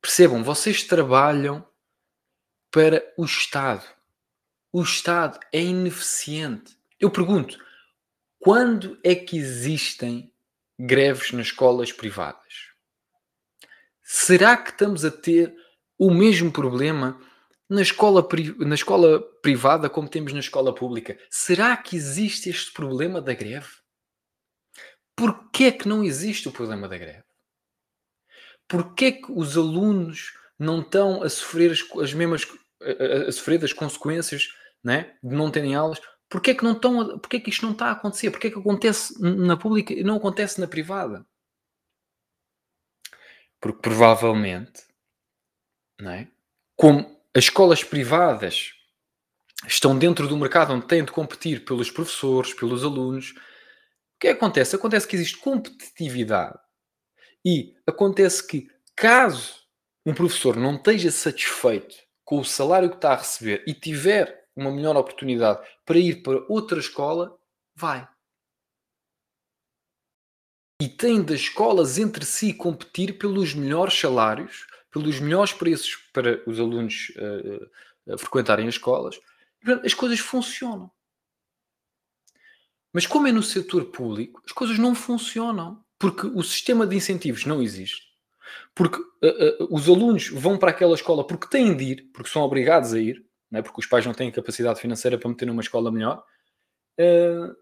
Percebam, 0.00 0.42
vocês 0.42 0.84
trabalham 0.84 1.68
para 2.70 3.04
o 3.14 3.22
Estado. 3.26 3.84
O 4.72 4.82
Estado 4.82 5.38
é 5.52 5.60
ineficiente. 5.60 6.74
Eu 6.98 7.10
pergunto, 7.10 7.62
quando 8.38 8.98
é 9.04 9.14
que 9.14 9.36
existem 9.36 10.32
greves 10.78 11.30
nas 11.32 11.48
escolas 11.48 11.92
privadas? 11.92 12.70
Será 14.02 14.56
que 14.56 14.70
estamos 14.70 15.04
a 15.04 15.10
ter 15.10 15.54
o 15.98 16.10
mesmo 16.10 16.50
problema 16.50 17.20
na 17.68 17.82
escola, 17.82 18.26
na 18.60 18.74
escola 18.76 19.20
privada 19.42 19.90
como 19.90 20.08
temos 20.08 20.32
na 20.32 20.40
escola 20.40 20.74
pública? 20.74 21.18
Será 21.28 21.76
que 21.76 21.96
existe 21.96 22.48
este 22.48 22.72
problema 22.72 23.20
da 23.20 23.34
greve? 23.34 23.68
Por 25.14 25.50
que 25.50 25.64
é 25.64 25.70
que 25.70 25.86
não 25.86 26.02
existe 26.02 26.48
o 26.48 26.52
problema 26.52 26.88
da 26.88 26.96
greve? 26.96 27.23
Porquê 28.68 29.12
que 29.12 29.30
os 29.30 29.56
alunos 29.56 30.32
não 30.58 30.80
estão 30.80 31.22
a 31.22 31.28
sofrer 31.28 31.72
as, 31.72 31.80
as 32.00 32.12
mesmas 32.14 32.46
a, 32.82 33.28
a, 33.28 33.32
sofrer 33.32 33.58
das 33.58 33.72
consequências 33.72 34.48
né, 34.82 35.16
de 35.22 35.34
não 35.34 35.50
terem 35.50 35.74
aulas? 35.74 36.00
Porquê 36.28 36.54
que, 36.54 36.64
não 36.64 36.72
estão 36.72 37.18
porquê 37.18 37.38
que 37.38 37.50
isto 37.50 37.64
não 37.64 37.72
está 37.72 37.86
a 37.86 37.92
acontecer? 37.92 38.30
Porquê 38.30 38.50
que 38.50 38.58
acontece 38.58 39.20
na 39.20 39.56
pública 39.56 39.92
e 39.92 40.02
não 40.02 40.16
acontece 40.16 40.60
na 40.60 40.66
privada? 40.66 41.24
Porque 43.60 43.80
provavelmente, 43.80 44.84
não 46.00 46.10
é? 46.10 46.28
como 46.76 47.20
as 47.34 47.44
escolas 47.44 47.82
privadas 47.82 48.72
estão 49.66 49.98
dentro 49.98 50.28
do 50.28 50.36
mercado 50.36 50.72
onde 50.72 50.86
têm 50.86 51.04
de 51.04 51.12
competir 51.12 51.64
pelos 51.64 51.90
professores, 51.90 52.52
pelos 52.52 52.84
alunos, 52.84 53.30
o 53.30 54.20
que 54.20 54.28
acontece? 54.28 54.76
Acontece 54.76 55.06
que 55.06 55.16
existe 55.16 55.38
competitividade 55.38 56.58
e 57.44 57.76
acontece 57.86 58.46
que, 58.46 58.70
caso 58.96 59.62
um 60.06 60.14
professor 60.14 60.56
não 60.56 60.76
esteja 60.76 61.10
satisfeito 61.10 61.96
com 62.24 62.38
o 62.38 62.44
salário 62.44 62.90
que 62.90 62.96
está 62.96 63.12
a 63.12 63.16
receber 63.16 63.62
e 63.66 63.74
tiver 63.74 64.48
uma 64.56 64.70
melhor 64.70 64.96
oportunidade 64.96 65.66
para 65.84 65.98
ir 65.98 66.22
para 66.22 66.44
outra 66.48 66.78
escola, 66.78 67.38
vai. 67.74 68.08
E 70.80 70.88
tem 70.88 71.22
das 71.22 71.40
escolas 71.40 71.98
entre 71.98 72.24
si 72.24 72.52
competir 72.52 73.18
pelos 73.18 73.54
melhores 73.54 73.98
salários, 73.98 74.66
pelos 74.90 75.20
melhores 75.20 75.52
preços 75.52 75.96
para 76.12 76.42
os 76.48 76.58
alunos 76.58 77.12
uh, 77.16 78.12
uh, 78.12 78.18
frequentarem 78.18 78.68
as 78.68 78.74
escolas. 78.74 79.20
As 79.84 79.94
coisas 79.94 80.18
funcionam. 80.18 80.90
Mas 82.92 83.06
como 83.06 83.26
é 83.26 83.32
no 83.32 83.42
setor 83.42 83.86
público, 83.86 84.40
as 84.44 84.52
coisas 84.52 84.78
não 84.78 84.94
funcionam. 84.94 85.83
Porque 86.04 86.26
o 86.26 86.42
sistema 86.42 86.86
de 86.86 86.94
incentivos 86.94 87.46
não 87.46 87.62
existe. 87.62 88.02
Porque 88.74 88.98
uh, 88.98 89.64
uh, 89.64 89.74
os 89.74 89.88
alunos 89.88 90.28
vão 90.28 90.58
para 90.58 90.70
aquela 90.70 90.94
escola 90.94 91.26
porque 91.26 91.48
têm 91.48 91.74
de 91.74 91.84
ir, 91.84 92.10
porque 92.12 92.28
são 92.28 92.42
obrigados 92.42 92.92
a 92.92 93.00
ir, 93.00 93.24
não 93.50 93.60
é? 93.60 93.62
porque 93.62 93.80
os 93.80 93.86
pais 93.86 94.04
não 94.04 94.12
têm 94.12 94.30
capacidade 94.30 94.78
financeira 94.78 95.16
para 95.16 95.30
meter 95.30 95.46
numa 95.46 95.62
escola 95.62 95.90
melhor. 95.90 96.22
Uh, 97.00 97.56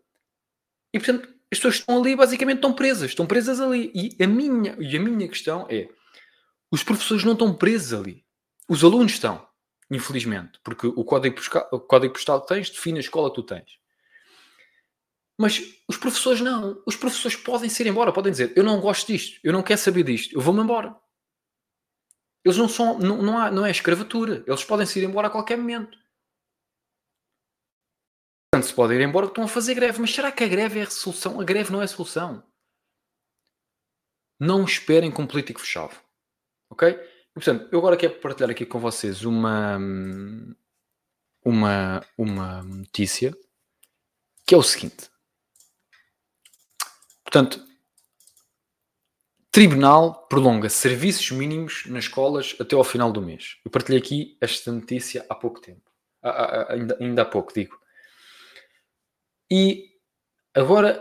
e 0.93 0.99
portanto, 0.99 1.29
as 1.53 1.59
pessoas 1.59 1.77
estão 1.77 2.01
ali, 2.01 2.17
basicamente 2.17 2.57
estão 2.57 2.73
presas, 2.73 3.11
estão 3.11 3.27
presas 3.27 3.61
ali. 3.61 3.93
E 3.95 4.21
a 4.21 4.27
minha, 4.27 4.75
e 4.81 4.97
a 4.97 5.01
minha 5.01 5.29
questão 5.29 5.65
é: 5.71 5.89
os 6.69 6.83
professores 6.83 7.23
não 7.23 7.35
estão 7.35 7.55
presos 7.55 7.93
ali. 7.93 8.25
Os 8.69 8.83
alunos 8.83 9.13
estão, 9.13 9.47
infelizmente, 9.89 10.59
porque 10.65 10.89
o 10.89 11.05
código 11.05 11.37
postal, 11.37 11.69
o 11.71 11.79
código 11.79 12.15
postal 12.15 12.41
que 12.41 12.49
tens 12.49 12.71
define 12.71 12.99
a 12.99 13.03
escola 13.03 13.29
que 13.31 13.37
tu 13.37 13.45
tens. 13.45 13.82
Mas 15.39 15.61
os 15.89 15.97
professores 15.97 16.41
não. 16.41 16.83
Os 16.87 16.97
professores 16.97 17.37
podem 17.37 17.69
se 17.69 17.83
ir 17.83 17.87
embora, 17.89 18.13
podem 18.13 18.33
dizer: 18.33 18.53
Eu 18.57 18.63
não 18.63 18.81
gosto 18.81 19.07
disto, 19.07 19.41
eu 19.43 19.53
não 19.53 19.63
quero 19.63 19.81
saber 19.81 20.05
disto, 20.05 20.35
eu 20.35 20.41
vou-me 20.41 20.61
embora. 20.61 20.97
Eles 22.45 22.59
não 22.59 22.69
são, 22.69 22.99
não, 22.99 23.23
não, 23.23 23.39
há, 23.39 23.51
não 23.51 23.65
é 23.65 23.71
escravatura. 23.71 24.43
Eles 24.47 24.65
podem 24.65 24.85
se 24.85 24.99
ir 24.99 25.05
embora 25.05 25.29
a 25.29 25.31
qualquer 25.31 25.57
momento. 25.57 25.97
Portanto, 28.51 28.69
se 28.69 28.75
podem 28.75 28.99
ir 28.99 29.05
embora, 29.05 29.27
estão 29.27 29.45
a 29.45 29.49
fazer 29.49 29.75
greve. 29.75 30.01
Mas 30.01 30.13
será 30.13 30.33
que 30.33 30.43
a 30.43 30.49
greve 30.49 30.81
é 30.81 30.83
a 30.83 30.91
solução? 30.91 31.41
A 31.41 31.45
greve 31.45 31.73
não 31.73 31.81
é 31.81 31.85
a 31.85 31.89
solução. 31.89 32.43
Não 34.41 34.65
esperem 34.65 35.11
com 35.11 35.23
um 35.23 35.27
político 35.27 35.61
fechado. 35.61 35.97
Ok? 36.69 36.89
E, 36.89 37.35
portanto, 37.35 37.69
eu 37.71 37.79
agora 37.79 37.97
quero 37.97 38.19
partilhar 38.21 38.51
aqui 38.51 38.67
com 38.67 38.81
vocês 38.81 39.25
uma, 39.25 39.79
uma, 41.45 42.05
uma 42.19 42.63
notícia 42.63 43.33
que 44.45 44.55
é 44.55 44.59
o 44.59 44.63
seguinte. 44.63 45.12
Portanto, 47.33 47.67
Tribunal 49.51 50.27
prolonga 50.29 50.69
serviços 50.69 51.31
mínimos 51.31 51.87
nas 51.87 52.05
escolas 52.05 52.55
até 52.61 52.77
ao 52.77 52.85
final 52.85 53.11
do 53.11 53.23
mês. 53.23 53.57
Eu 53.65 53.71
partilhei 53.71 53.99
aqui 53.99 54.37
esta 54.39 54.71
notícia 54.71 55.25
há 55.31 55.35
pouco 55.35 55.59
tempo. 55.59 55.91
ainda, 56.69 56.99
ainda 57.01 57.23
há 57.23 57.25
pouco, 57.25 57.51
digo. 57.55 57.81
E 59.51 59.99
agora, 60.53 61.01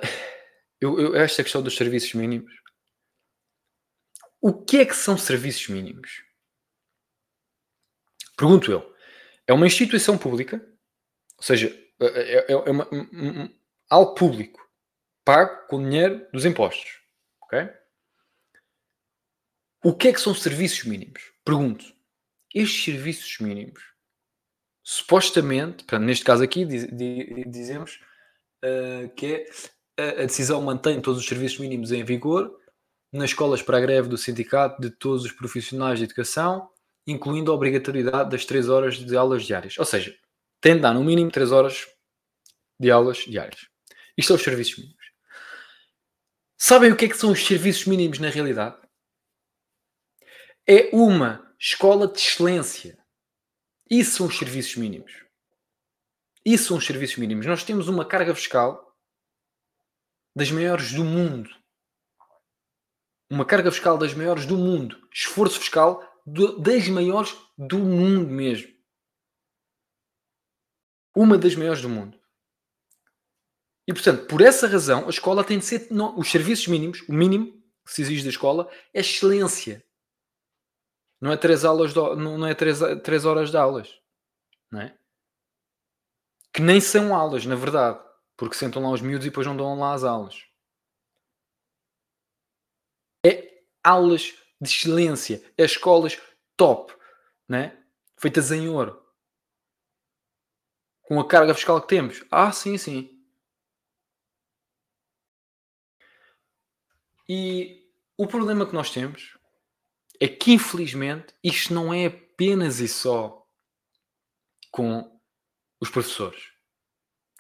eu, 0.79 0.97
eu, 1.01 1.15
esta 1.17 1.43
questão 1.43 1.61
dos 1.61 1.75
serviços 1.75 2.13
mínimos. 2.13 2.53
O 4.39 4.53
que 4.53 4.77
é 4.77 4.85
que 4.85 4.95
são 4.95 5.17
serviços 5.17 5.67
mínimos? 5.67 6.23
Pergunto 8.37 8.71
eu. 8.71 8.95
É 9.45 9.51
uma 9.51 9.67
instituição 9.67 10.17
pública, 10.17 10.65
ou 11.37 11.43
seja, 11.43 11.77
é, 11.99 12.05
é, 12.05 12.51
é 12.51 12.55
uma, 12.55 12.87
um, 12.89 13.41
um, 13.43 13.59
algo 13.89 14.15
público, 14.15 14.70
pago 15.25 15.67
com 15.67 15.81
dinheiro 15.81 16.27
dos 16.33 16.45
impostos. 16.45 17.01
Ok? 17.43 17.69
O 19.83 19.93
que 19.93 20.09
é 20.09 20.13
que 20.13 20.21
são 20.21 20.33
serviços 20.33 20.83
mínimos? 20.83 21.21
Pergunto. 21.43 21.85
Estes 22.53 22.83
serviços 22.83 23.39
mínimos, 23.39 23.81
supostamente, 24.83 25.83
portanto, 25.83 26.03
neste 26.03 26.25
caso 26.25 26.43
aqui, 26.43 26.65
diz, 26.65 26.85
diz, 26.91 27.45
dizemos 27.47 27.99
uh, 28.63 29.09
que 29.15 29.47
é 29.97 30.21
a 30.21 30.25
decisão 30.25 30.61
mantém 30.61 30.99
todos 31.01 31.19
os 31.19 31.27
serviços 31.27 31.59
mínimos 31.59 31.91
em 31.91 32.03
vigor 32.03 32.59
nas 33.11 33.31
escolas 33.31 33.61
para 33.61 33.77
a 33.77 33.81
greve 33.81 34.07
do 34.07 34.17
sindicato 34.17 34.81
de 34.81 34.89
todos 34.89 35.25
os 35.25 35.31
profissionais 35.31 35.99
de 35.99 36.05
educação, 36.05 36.69
incluindo 37.05 37.51
a 37.51 37.55
obrigatoriedade 37.55 38.29
das 38.29 38.45
3 38.45 38.69
horas 38.69 38.95
de 38.95 39.17
aulas 39.17 39.43
diárias. 39.43 39.77
Ou 39.77 39.85
seja, 39.85 40.15
tem 40.61 40.75
de 40.75 40.81
dar 40.81 40.93
no 40.93 41.03
mínimo 41.03 41.29
3 41.29 41.51
horas 41.51 41.87
de 42.79 42.89
aulas 42.89 43.17
diárias. 43.17 43.67
Isto 44.17 44.29
são 44.29 44.35
os 44.37 44.43
serviços 44.43 44.77
mínimos. 44.77 45.00
Sabem 46.63 46.91
o 46.91 46.95
que 46.95 47.05
é 47.05 47.09
que 47.09 47.17
são 47.17 47.31
os 47.31 47.43
serviços 47.43 47.87
mínimos 47.87 48.19
na 48.19 48.29
realidade? 48.29 48.79
É 50.69 50.95
uma 50.95 51.51
escola 51.59 52.07
de 52.07 52.19
excelência. 52.19 53.03
Isso 53.89 54.17
são 54.17 54.27
os 54.27 54.37
serviços 54.37 54.75
mínimos. 54.75 55.11
Isso 56.45 56.65
são 56.65 56.77
os 56.77 56.85
serviços 56.85 57.17
mínimos. 57.17 57.47
Nós 57.47 57.63
temos 57.63 57.87
uma 57.87 58.07
carga 58.07 58.35
fiscal 58.35 58.95
das 60.35 60.51
maiores 60.51 60.93
do 60.93 61.03
mundo. 61.03 61.49
Uma 63.27 63.43
carga 63.43 63.71
fiscal 63.71 63.97
das 63.97 64.13
maiores 64.13 64.45
do 64.45 64.55
mundo. 64.55 65.09
Esforço 65.11 65.59
fiscal 65.59 65.99
das 66.59 66.87
maiores 66.89 67.35
do 67.57 67.79
mundo 67.79 68.29
mesmo. 68.29 68.71
Uma 71.15 71.39
das 71.39 71.55
maiores 71.55 71.81
do 71.81 71.89
mundo. 71.89 72.20
E 73.91 73.93
portanto, 73.93 74.25
por 74.25 74.39
essa 74.39 74.69
razão, 74.69 75.05
a 75.05 75.09
escola 75.09 75.43
tem 75.43 75.59
de 75.59 75.65
ser. 75.65 75.87
Não, 75.91 76.17
os 76.17 76.31
serviços 76.31 76.65
mínimos, 76.67 77.01
o 77.09 77.13
mínimo 77.13 77.61
que 77.85 77.93
se 77.93 78.01
exige 78.01 78.23
da 78.23 78.29
escola 78.29 78.71
é 78.93 79.01
excelência. 79.01 79.85
Não 81.19 81.29
é 81.29 81.35
três 81.35 81.65
aulas, 81.65 81.93
de, 81.93 81.99
não 82.15 82.47
é 82.47 82.55
três, 82.55 82.79
três 83.03 83.25
horas 83.25 83.51
de 83.51 83.57
aulas. 83.57 83.99
Não 84.71 84.79
é? 84.79 84.97
Que 86.53 86.61
nem 86.61 86.79
são 86.79 87.13
aulas, 87.13 87.45
na 87.45 87.55
verdade. 87.55 88.01
Porque 88.37 88.55
sentam 88.55 88.81
lá 88.81 88.91
os 88.91 89.01
miúdos 89.01 89.27
e 89.27 89.29
depois 89.29 89.45
não 89.45 89.57
dão 89.57 89.77
lá 89.77 89.93
as 89.93 90.05
aulas. 90.05 90.41
É 93.25 93.61
aulas 93.83 94.33
de 94.61 94.69
excelência. 94.69 95.43
É 95.57 95.65
escolas 95.65 96.17
top. 96.55 96.93
Né? 97.45 97.77
Feitas 98.15 98.53
em 98.53 98.69
ouro. 98.69 99.05
Com 101.01 101.19
a 101.19 101.27
carga 101.27 101.53
fiscal 101.53 101.81
que 101.81 101.89
temos. 101.89 102.23
Ah, 102.31 102.53
sim, 102.53 102.77
sim. 102.77 103.20
E 107.33 107.89
o 108.17 108.27
problema 108.27 108.65
que 108.65 108.73
nós 108.73 108.91
temos 108.91 109.37
é 110.19 110.27
que, 110.27 110.51
infelizmente, 110.51 111.33
isto 111.41 111.73
não 111.73 111.93
é 111.93 112.07
apenas 112.07 112.81
e 112.81 112.89
só 112.89 113.47
com 114.69 115.17
os 115.79 115.89
professores. 115.89 116.51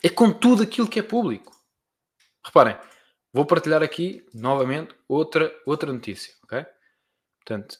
É 0.01 0.07
com 0.07 0.31
tudo 0.31 0.63
aquilo 0.63 0.87
que 0.87 0.97
é 0.97 1.03
público. 1.03 1.53
Reparem, 2.41 2.79
vou 3.33 3.45
partilhar 3.45 3.83
aqui 3.83 4.25
novamente 4.33 4.95
outra, 5.09 5.53
outra 5.65 5.91
notícia, 5.91 6.33
ok? 6.45 6.65
Portanto, 7.39 7.77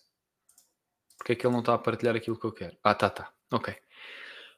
porque 1.18 1.32
é 1.32 1.36
que 1.38 1.48
ele 1.48 1.54
não 1.54 1.62
está 1.62 1.76
a 1.76 1.80
partilhar 1.80 2.18
aquilo 2.18 2.38
que 2.38 2.46
eu 2.46 2.52
quero? 2.52 2.78
Ah, 2.84 2.94
tá, 2.94 3.10
tá. 3.10 3.32
Ok. 3.54 3.74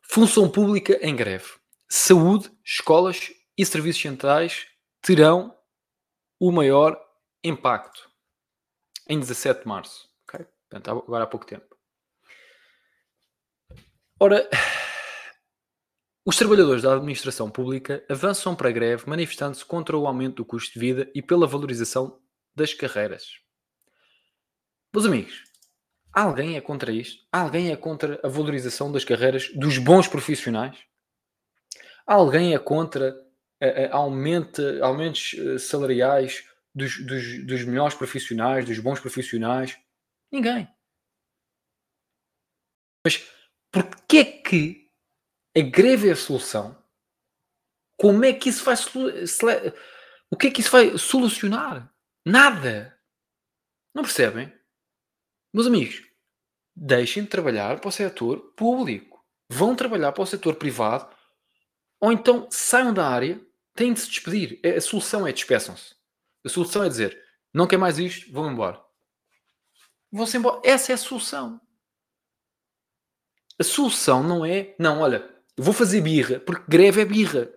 Função 0.01 0.49
pública 0.49 0.97
em 1.03 1.15
greve. 1.15 1.53
Saúde, 1.87 2.51
escolas 2.65 3.31
e 3.55 3.63
serviços 3.63 4.01
centrais 4.01 4.65
terão 5.03 5.55
o 6.39 6.51
maior 6.51 6.99
impacto 7.43 8.09
em 9.07 9.19
17 9.19 9.61
de 9.61 9.67
março. 9.67 10.09
Okay? 10.23 10.45
Portanto, 10.69 11.03
agora 11.05 11.23
há 11.23 11.27
pouco 11.27 11.45
tempo. 11.45 11.75
Ora, 14.19 14.49
os 16.25 16.37
trabalhadores 16.37 16.83
da 16.83 16.93
administração 16.93 17.51
pública 17.51 18.05
avançam 18.09 18.55
para 18.55 18.69
a 18.69 18.71
greve 18.71 19.09
manifestando-se 19.09 19.65
contra 19.65 19.97
o 19.97 20.07
aumento 20.07 20.37
do 20.37 20.45
custo 20.45 20.73
de 20.73 20.79
vida 20.79 21.11
e 21.13 21.21
pela 21.21 21.45
valorização 21.45 22.19
das 22.55 22.73
carreiras. 22.73 23.25
Meus 24.93 25.05
amigos, 25.05 25.43
alguém 26.13 26.55
é 26.55 26.61
contra 26.61 26.91
isto? 26.91 27.25
Alguém 27.31 27.71
é 27.71 27.75
contra 27.75 28.19
a 28.23 28.29
valorização 28.29 28.91
das 28.91 29.03
carreiras 29.03 29.49
dos 29.55 29.77
bons 29.77 30.07
profissionais? 30.07 30.77
Alguém 32.05 32.53
é 32.53 32.59
contra 32.59 33.13
a, 33.59 33.65
a 33.65 33.97
aumento, 33.97 34.61
aumentos 34.81 35.35
eh, 35.37 35.57
salariais 35.57 36.47
dos, 36.73 37.05
dos, 37.05 37.45
dos 37.45 37.63
melhores 37.63 37.95
profissionais, 37.95 38.65
dos 38.65 38.79
bons 38.79 38.99
profissionais? 38.99 39.77
Ninguém. 40.31 40.67
Mas 43.05 43.23
porquê 43.71 44.17
é 44.17 44.25
que 44.25 44.91
a 45.55 45.61
greve 45.61 46.09
é 46.09 46.13
a 46.13 46.15
solução? 46.15 46.81
Como 47.97 48.25
é 48.25 48.33
que 48.33 48.49
isso 48.49 48.63
vai 48.63 48.75
o 50.31 50.35
que 50.35 50.47
é 50.47 50.51
que 50.51 50.61
isso 50.61 50.71
vai 50.71 50.97
solucionar? 50.97 51.93
Nada. 52.25 52.99
Não 53.93 54.03
percebem? 54.03 54.51
Meus 55.53 55.67
amigos, 55.67 56.03
deixem 56.75 57.23
de 57.23 57.29
trabalhar 57.29 57.79
para 57.79 57.89
o 57.89 57.91
setor 57.91 58.53
público. 58.55 59.23
Vão 59.49 59.75
trabalhar 59.75 60.11
para 60.11 60.23
o 60.23 60.25
setor 60.25 60.55
privado 60.55 61.15
ou 62.01 62.11
então 62.11 62.49
saiam 62.51 62.93
da 62.93 63.07
área, 63.07 63.39
têm 63.73 63.93
de 63.93 64.01
se 64.01 64.09
despedir. 64.09 64.59
A 64.65 64.81
solução 64.81 65.25
é 65.25 65.31
despeçam-se. 65.31 65.95
A 66.45 66.49
solução 66.49 66.83
é 66.83 66.89
dizer: 66.89 67.23
não 67.53 67.67
quer 67.67 67.77
mais 67.77 67.97
isto, 67.99 68.31
vou 68.31 68.49
embora. 68.49 68.83
Vão-se 70.11 70.37
embora. 70.37 70.61
Essa 70.63 70.91
é 70.91 70.95
a 70.95 70.97
solução. 70.97 71.61
A 73.59 73.63
solução 73.63 74.23
não 74.23 74.45
é, 74.45 74.75
não, 74.79 75.01
olha, 75.01 75.27
vou 75.57 75.73
fazer 75.73 76.01
birra, 76.01 76.39
porque 76.39 76.65
greve 76.67 77.01
é 77.01 77.05
birra. 77.05 77.51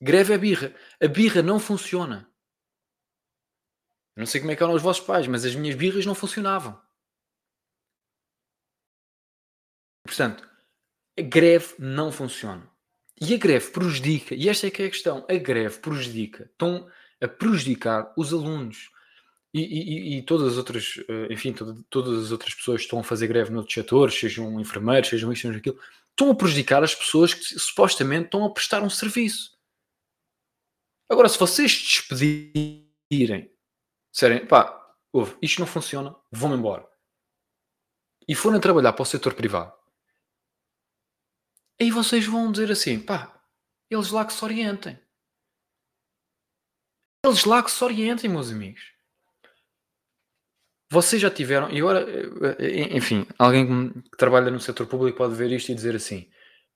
Greve 0.00 0.34
é 0.34 0.38
birra. 0.38 0.74
A 1.00 1.08
birra 1.08 1.42
não 1.42 1.58
funciona. 1.58 2.30
Não 4.16 4.26
sei 4.26 4.40
como 4.40 4.50
é 4.50 4.56
que 4.56 4.62
eram 4.62 4.74
os 4.74 4.82
vossos 4.82 5.04
pais, 5.04 5.26
mas 5.26 5.44
as 5.44 5.54
minhas 5.54 5.76
birras 5.76 6.06
não 6.06 6.14
funcionavam. 6.14 6.80
Portanto, 10.04 10.48
a 11.18 11.22
greve 11.22 11.74
não 11.78 12.10
funciona. 12.10 12.70
E 13.20 13.34
a 13.34 13.38
greve 13.38 13.70
prejudica, 13.70 14.34
e 14.34 14.48
esta 14.48 14.66
é 14.66 14.70
que 14.70 14.82
é 14.82 14.86
a 14.86 14.90
questão, 14.90 15.26
a 15.28 15.34
greve 15.34 15.78
prejudica. 15.78 16.44
Estão 16.44 16.90
a 17.20 17.28
prejudicar 17.28 18.12
os 18.16 18.32
alunos 18.32 18.90
e, 19.52 19.60
e, 19.60 20.18
e 20.18 20.22
todas 20.22 20.52
as 20.52 20.58
outras, 20.58 21.00
eh, 21.08 21.32
enfim, 21.32 21.54
todas 21.88 22.24
as 22.24 22.30
outras 22.30 22.54
pessoas 22.54 22.78
que 22.78 22.84
estão 22.84 22.98
a 22.98 23.04
fazer 23.04 23.26
greve 23.26 23.50
noutros 23.50 23.72
setores, 23.72 24.18
sejam 24.18 24.60
enfermeiros, 24.60 25.08
sejam 25.08 25.32
isto, 25.32 25.42
sejam 25.42 25.58
aquilo, 25.58 25.80
estão 26.10 26.30
a 26.30 26.34
prejudicar 26.34 26.82
as 26.84 26.94
pessoas 26.94 27.32
que 27.32 27.58
supostamente 27.58 28.26
estão 28.26 28.44
a 28.44 28.50
prestar 28.50 28.82
um 28.82 28.90
serviço. 28.90 29.56
Agora, 31.08 31.28
se 31.28 31.38
vocês 31.38 31.72
despedirem, 31.72 33.50
disserem, 34.12 34.46
pá, 34.46 34.94
ouve, 35.12 35.36
isto 35.40 35.60
não 35.60 35.66
funciona, 35.66 36.14
vão-me 36.30 36.56
embora, 36.56 36.86
e 38.28 38.34
forem 38.34 38.60
trabalhar 38.60 38.92
para 38.92 39.02
o 39.02 39.06
setor 39.06 39.32
privado, 39.32 39.72
aí 41.80 41.90
vocês 41.90 42.26
vão 42.26 42.52
dizer 42.52 42.70
assim, 42.70 42.98
pá, 42.98 43.40
eles 43.88 44.10
lá 44.10 44.24
que 44.24 44.32
se 44.32 44.44
orientem. 44.44 44.98
Eles 47.26 47.44
lá 47.44 47.62
que 47.62 47.70
se 47.70 47.82
orientem, 47.82 48.30
meus 48.30 48.50
amigos. 48.52 48.80
Vocês 50.88 51.20
já 51.20 51.28
tiveram, 51.28 51.68
e 51.70 51.78
agora, 51.78 52.06
eh, 52.08 52.56
eh, 52.60 52.96
enfim, 52.96 53.26
alguém 53.36 53.90
que 53.92 54.16
trabalha 54.16 54.52
no 54.52 54.60
setor 54.60 54.86
público 54.86 55.18
pode 55.18 55.34
ver 55.34 55.50
isto 55.50 55.72
e 55.72 55.74
dizer 55.74 55.96
assim, 55.96 56.30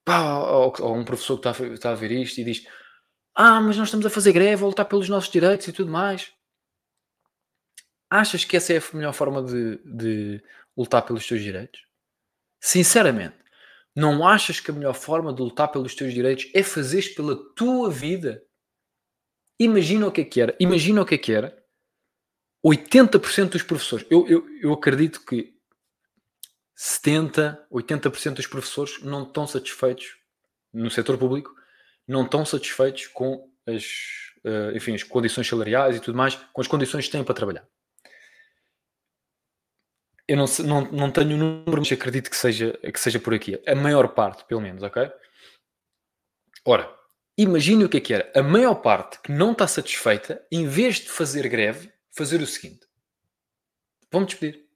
pá, 0.04 0.38
ou, 0.38 0.74
ou 0.80 0.96
um 0.96 1.04
professor 1.04 1.38
que 1.38 1.48
está, 1.48 1.64
está, 1.66 1.90
a 1.92 1.94
ver 1.94 2.10
isto 2.10 2.38
e 2.40 2.44
diz, 2.44 2.66
ah, 3.36 3.60
mas 3.60 3.76
nós 3.76 3.86
estamos 3.86 4.04
a 4.04 4.10
fazer 4.10 4.32
greve, 4.32 4.64
a 4.64 4.66
lutar 4.66 4.86
pelos 4.86 5.08
nossos 5.08 5.30
direitos 5.30 5.68
e 5.68 5.72
tudo 5.72 5.92
mais. 5.92 6.32
Achas 8.10 8.44
que 8.44 8.56
essa 8.56 8.72
é 8.72 8.78
a 8.78 8.96
melhor 8.96 9.12
forma 9.12 9.40
de, 9.44 9.76
de 9.84 10.42
lutar 10.76 11.02
pelos 11.06 11.24
teus 11.24 11.40
direitos? 11.40 11.80
Sinceramente, 12.60 13.36
não 13.94 14.26
achas 14.26 14.58
que 14.58 14.72
a 14.72 14.74
melhor 14.74 14.94
forma 14.94 15.32
de 15.32 15.40
lutar 15.40 15.70
pelos 15.70 15.94
teus 15.94 16.12
direitos 16.12 16.50
é 16.52 16.64
fazeres 16.64 17.08
pela 17.08 17.36
tua 17.54 17.88
vida? 17.88 18.42
Imagina 19.60 20.06
o 20.06 20.12
que 20.12 20.22
é 20.22 20.24
que 20.24 20.40
era. 20.40 20.56
Imagina 20.58 21.02
o 21.02 21.06
que 21.06 21.14
é 21.14 21.18
que 21.18 21.32
era. 21.32 21.62
80% 22.64 23.50
dos 23.50 23.62
professores. 23.62 24.06
Eu, 24.10 24.26
eu, 24.26 24.46
eu 24.62 24.72
acredito 24.72 25.24
que 25.24 25.54
70, 26.74 27.66
80% 27.70 28.34
dos 28.34 28.46
professores 28.46 29.02
não 29.02 29.24
estão 29.24 29.46
satisfeitos 29.46 30.16
no 30.72 30.90
setor 30.90 31.18
público, 31.18 31.54
não 32.08 32.24
estão 32.24 32.44
satisfeitos 32.44 33.06
com 33.08 33.52
as, 33.66 33.84
uh, 34.44 34.74
enfim, 34.74 34.94
as 34.94 35.02
condições 35.02 35.46
salariais 35.46 35.96
e 35.96 36.00
tudo 36.00 36.16
mais, 36.16 36.36
com 36.36 36.60
as 36.60 36.66
condições 36.66 37.04
que 37.04 37.12
têm 37.12 37.22
para 37.22 37.34
trabalhar. 37.34 37.68
Eu 40.26 40.38
não, 40.38 40.46
não, 40.64 40.92
não 40.92 41.10
tenho 41.10 41.36
número, 41.36 41.78
mas 41.78 41.92
acredito 41.92 42.30
que 42.30 42.36
seja, 42.36 42.72
que 42.78 43.00
seja 43.00 43.18
por 43.18 43.34
aqui. 43.34 43.60
A 43.66 43.74
maior 43.74 44.08
parte, 44.08 44.44
pelo 44.44 44.60
menos, 44.60 44.82
ok? 44.82 45.10
Ora, 46.64 46.99
imagine 47.42 47.84
o 47.84 47.88
que 47.88 47.96
é 47.96 48.00
que 48.00 48.14
era. 48.14 48.32
A 48.34 48.42
maior 48.42 48.74
parte 48.76 49.20
que 49.20 49.32
não 49.32 49.52
está 49.52 49.66
satisfeita, 49.66 50.46
em 50.50 50.66
vez 50.66 50.96
de 50.96 51.08
fazer 51.08 51.48
greve, 51.48 51.92
fazer 52.10 52.40
o 52.40 52.46
seguinte: 52.46 52.86
vamos 54.10 54.28
despedir. 54.30 54.68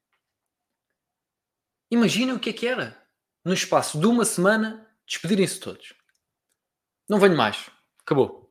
Imaginem 1.90 2.34
o 2.34 2.40
que 2.40 2.50
é 2.50 2.52
que 2.52 2.66
era. 2.66 3.00
No 3.44 3.52
espaço 3.52 4.00
de 4.00 4.06
uma 4.06 4.24
semana, 4.24 4.90
despedirem-se 5.06 5.60
todos. 5.60 5.94
Não 7.08 7.20
venho 7.20 7.36
mais. 7.36 7.70
Acabou. 8.00 8.50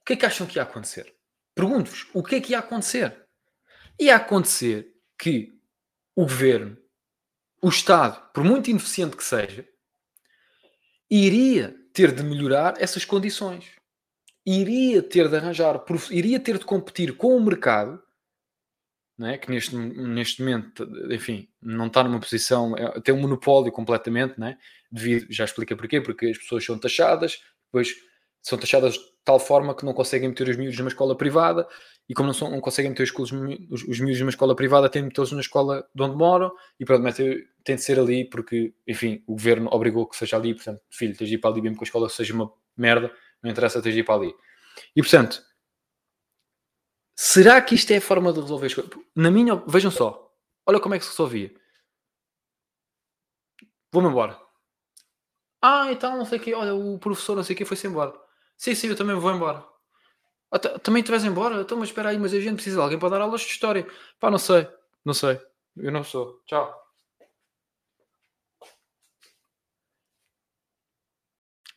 O 0.00 0.04
que 0.04 0.14
é 0.14 0.16
que 0.16 0.26
acham 0.26 0.46
que 0.46 0.58
ia 0.58 0.64
acontecer? 0.64 1.14
Pergunto-vos, 1.54 2.08
o 2.12 2.22
que 2.22 2.34
é 2.34 2.40
que 2.40 2.52
ia 2.52 2.58
acontecer? 2.58 3.26
Ia 3.98 4.16
acontecer 4.16 4.92
que 5.16 5.62
o 6.16 6.22
governo, 6.22 6.76
o 7.62 7.68
Estado, 7.68 8.30
por 8.32 8.42
muito 8.42 8.68
ineficiente 8.68 9.16
que 9.16 9.24
seja, 9.24 9.66
iria 11.08 11.83
ter 11.94 12.12
de 12.12 12.24
melhorar 12.24 12.74
essas 12.78 13.04
condições. 13.04 13.70
Iria 14.44 15.02
ter 15.02 15.28
de 15.28 15.36
arranjar, 15.36 15.82
iria 16.10 16.38
ter 16.38 16.58
de 16.58 16.64
competir 16.66 17.16
com 17.16 17.34
o 17.34 17.42
mercado, 17.42 18.02
não 19.16 19.28
é? 19.28 19.38
que 19.38 19.48
neste, 19.48 19.74
neste 19.76 20.42
momento, 20.42 20.86
enfim, 21.10 21.48
não 21.62 21.86
está 21.86 22.02
numa 22.02 22.20
posição, 22.20 22.76
é, 22.76 23.00
tem 23.00 23.14
um 23.14 23.20
monopólio 23.20 23.72
completamente, 23.72 24.38
não 24.38 24.48
é? 24.48 24.58
devido, 24.90 25.26
já 25.30 25.44
explica 25.44 25.76
porquê, 25.76 26.00
porque 26.00 26.26
as 26.26 26.36
pessoas 26.36 26.64
são 26.64 26.78
taxadas, 26.78 27.40
depois 27.66 27.94
são 28.44 28.58
taxadas 28.58 28.92
de 28.92 29.00
tal 29.24 29.40
forma 29.40 29.74
que 29.74 29.86
não 29.86 29.94
conseguem 29.94 30.28
meter 30.28 30.46
os 30.46 30.56
miúdos 30.56 30.78
numa 30.78 30.88
escola 30.88 31.16
privada 31.16 31.66
e 32.06 32.12
como 32.12 32.26
não, 32.26 32.34
são, 32.34 32.50
não 32.50 32.60
conseguem 32.60 32.90
meter 32.90 33.04
os, 33.04 33.10
os, 33.10 33.32
os 33.88 34.00
miúdos 34.00 34.20
numa 34.20 34.28
escola 34.28 34.54
privada, 34.54 34.90
têm 34.90 35.00
de 35.00 35.08
metê-los 35.08 35.32
na 35.32 35.40
escola 35.40 35.88
de 35.94 36.02
onde 36.02 36.14
moram 36.14 36.52
e 36.78 36.84
pronto, 36.84 37.02
tem 37.64 37.76
de 37.76 37.82
ser 37.82 37.98
ali 37.98 38.28
porque, 38.28 38.74
enfim, 38.86 39.24
o 39.26 39.32
governo 39.32 39.70
obrigou 39.72 40.06
que 40.06 40.14
seja 40.14 40.36
ali, 40.36 40.54
portanto, 40.54 40.82
filho, 40.90 41.16
tens 41.16 41.28
de 41.28 41.36
ir 41.36 41.38
para 41.38 41.50
ali 41.50 41.62
mesmo 41.62 41.78
que 41.78 41.84
a 41.84 41.86
escola 41.86 42.06
seja 42.10 42.34
uma 42.34 42.52
merda, 42.76 43.10
não 43.42 43.50
interessa, 43.50 43.80
tens 43.80 43.94
de 43.94 44.00
ir 44.00 44.04
para 44.04 44.16
ali. 44.16 44.34
E 44.94 45.00
portanto, 45.00 45.42
será 47.16 47.62
que 47.62 47.74
isto 47.74 47.90
é 47.92 47.96
a 47.96 48.02
forma 48.02 48.30
de 48.30 48.40
resolver 48.40 48.66
as 48.66 48.74
coisas? 48.74 48.92
Na 49.16 49.30
minha, 49.30 49.54
vejam 49.66 49.90
só, 49.90 50.30
olha 50.66 50.78
como 50.80 50.94
é 50.94 50.98
que 50.98 51.06
se 51.06 51.12
resolvia. 51.12 51.50
Vou-me 53.90 54.10
embora. 54.10 54.38
Ah, 55.62 55.90
então 55.90 56.18
não 56.18 56.26
sei 56.26 56.38
o 56.38 56.42
quê, 56.42 56.52
olha, 56.52 56.74
o 56.74 56.98
professor 56.98 57.34
não 57.34 57.42
sei 57.42 57.54
o 57.54 57.56
quê 57.56 57.64
foi-se 57.64 57.86
embora. 57.86 58.23
Sim, 58.56 58.74
sim, 58.74 58.88
eu 58.88 58.96
também 58.96 59.16
vou 59.16 59.32
embora. 59.32 59.64
Ah, 60.52 60.58
também 60.58 61.02
te 61.02 61.10
vais 61.10 61.24
embora? 61.24 61.62
Então, 61.62 61.78
mas 61.78 61.88
espera 61.90 62.10
aí, 62.10 62.18
mas 62.18 62.34
a 62.34 62.40
gente 62.40 62.56
precisa 62.56 62.76
de 62.78 62.82
alguém 62.82 62.98
para 62.98 63.10
dar 63.10 63.20
aulas 63.22 63.42
de 63.42 63.48
história. 63.48 63.86
Pá, 64.20 64.30
não 64.30 64.38
sei, 64.38 64.68
não 65.04 65.14
sei. 65.14 65.40
Eu 65.76 65.92
não 65.92 66.04
sou. 66.04 66.40
Tchau. 66.46 66.74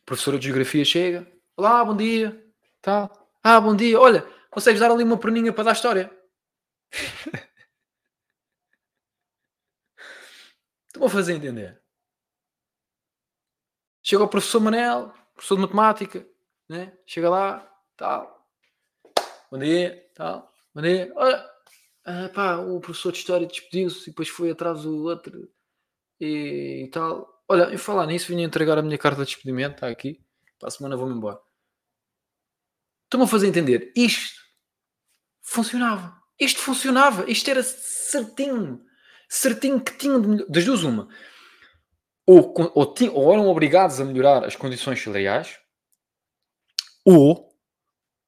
Professora 0.04 0.38
de 0.38 0.46
Geografia 0.46 0.84
chega. 0.84 1.30
Olá, 1.56 1.84
bom 1.84 1.96
dia. 1.96 2.44
Tá. 2.80 3.10
Ah, 3.42 3.60
bom 3.60 3.76
dia. 3.76 4.00
Olha, 4.00 4.26
consegues 4.50 4.80
dar 4.80 4.90
ali 4.90 5.04
uma 5.04 5.18
perninha 5.18 5.52
para 5.52 5.64
dar 5.64 5.72
história? 5.72 6.10
Estou 10.88 11.06
a 11.06 11.10
fazer 11.10 11.34
entender. 11.34 11.80
Chega 14.02 14.24
o 14.24 14.28
professor 14.28 14.60
Manel, 14.60 15.12
professor 15.34 15.56
de 15.56 15.62
matemática, 15.62 16.26
né? 16.68 16.92
chega 17.06 17.30
lá, 17.30 17.68
tal. 17.96 18.46
Bom 19.50 19.58
dia, 19.58 20.06
tal. 20.14 20.52
Bom 20.74 20.82
dia. 20.82 21.10
Olha, 21.16 21.50
ah, 22.04 22.28
pá, 22.34 22.56
o 22.56 22.80
professor 22.80 23.12
de 23.12 23.18
história 23.18 23.46
despediu-se 23.46 24.02
e 24.02 24.12
depois 24.12 24.28
foi 24.28 24.50
atrás 24.50 24.82
do 24.82 25.04
outro 25.04 25.48
e, 26.20 26.84
e 26.84 26.90
tal. 26.90 27.42
Olha, 27.48 27.72
em 27.72 27.78
falar 27.78 28.06
nisso, 28.06 28.28
vim 28.28 28.42
entregar 28.42 28.78
a 28.78 28.82
minha 28.82 28.98
carta 28.98 29.24
de 29.24 29.30
despedimento, 29.30 29.76
está 29.76 29.88
aqui. 29.88 30.20
Para 30.58 30.68
a 30.68 30.70
semana 30.70 30.96
vou-me 30.96 31.14
embora. 31.14 31.40
Estão-me 33.04 33.24
a 33.24 33.28
fazer 33.28 33.46
entender. 33.46 33.92
Isto 33.96 34.38
funcionava. 35.40 36.14
Isto 36.38 36.60
funcionava. 36.60 37.30
Isto 37.30 37.50
era 37.50 37.62
certinho. 37.62 38.84
Certinho 39.28 39.80
que 39.80 39.96
tinham 39.96 40.20
de 40.20 40.44
Das 40.46 40.64
duas, 40.64 40.82
uma. 40.82 41.08
Ou, 42.26 42.52
ou, 42.74 42.94
ou 43.14 43.32
eram 43.32 43.48
obrigados 43.48 44.00
a 44.00 44.04
melhorar 44.04 44.44
as 44.44 44.54
condições 44.54 45.02
salariais, 45.02 45.58
ou, 47.08 47.56